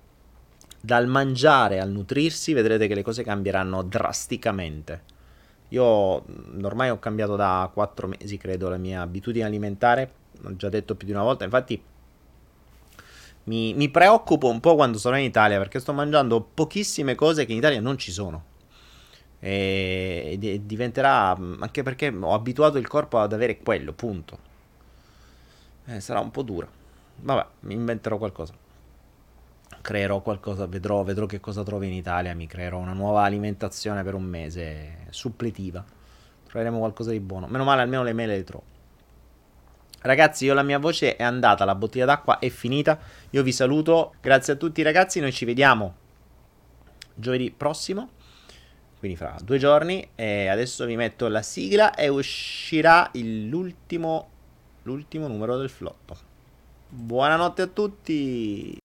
[0.85, 5.13] dal mangiare al nutrirsi, vedrete che le cose cambieranno drasticamente.
[5.69, 10.11] Io mm, ormai ho cambiato da 4 mesi, credo, la mia abitudine alimentare.
[10.41, 11.43] L'ho già detto più di una volta.
[11.43, 11.81] Infatti,
[13.45, 17.51] Mi, mi preoccupo un po' quando sono in Italia perché sto mangiando pochissime cose che
[17.51, 18.43] in Italia non ci sono.
[19.39, 24.53] E, diventerà anche perché ho abituato il corpo ad avere quello, punto.
[25.85, 26.67] Eh, sarà un po' dura.
[27.17, 28.53] Vabbè, mi inventerò qualcosa.
[29.81, 32.33] Creerò qualcosa, vedrò, vedrò che cosa trovo in Italia.
[32.33, 35.83] Mi creerò una nuova alimentazione per un mese suppletiva.
[36.47, 37.47] Troveremo qualcosa di buono.
[37.47, 38.63] Meno male, almeno le mele le trovo.
[40.01, 42.99] Ragazzi, io la mia voce è andata, la bottiglia d'acqua è finita.
[43.31, 44.13] Io vi saluto.
[44.21, 45.19] Grazie a tutti, ragazzi.
[45.19, 45.95] Noi ci vediamo
[47.13, 48.09] giovedì prossimo.
[48.99, 50.09] Quindi fra due giorni.
[50.15, 54.29] E adesso vi metto la sigla e uscirà l'ultimo,
[54.85, 56.17] l'ultimo numero del flotto.
[56.89, 58.77] Buonanotte a tutti.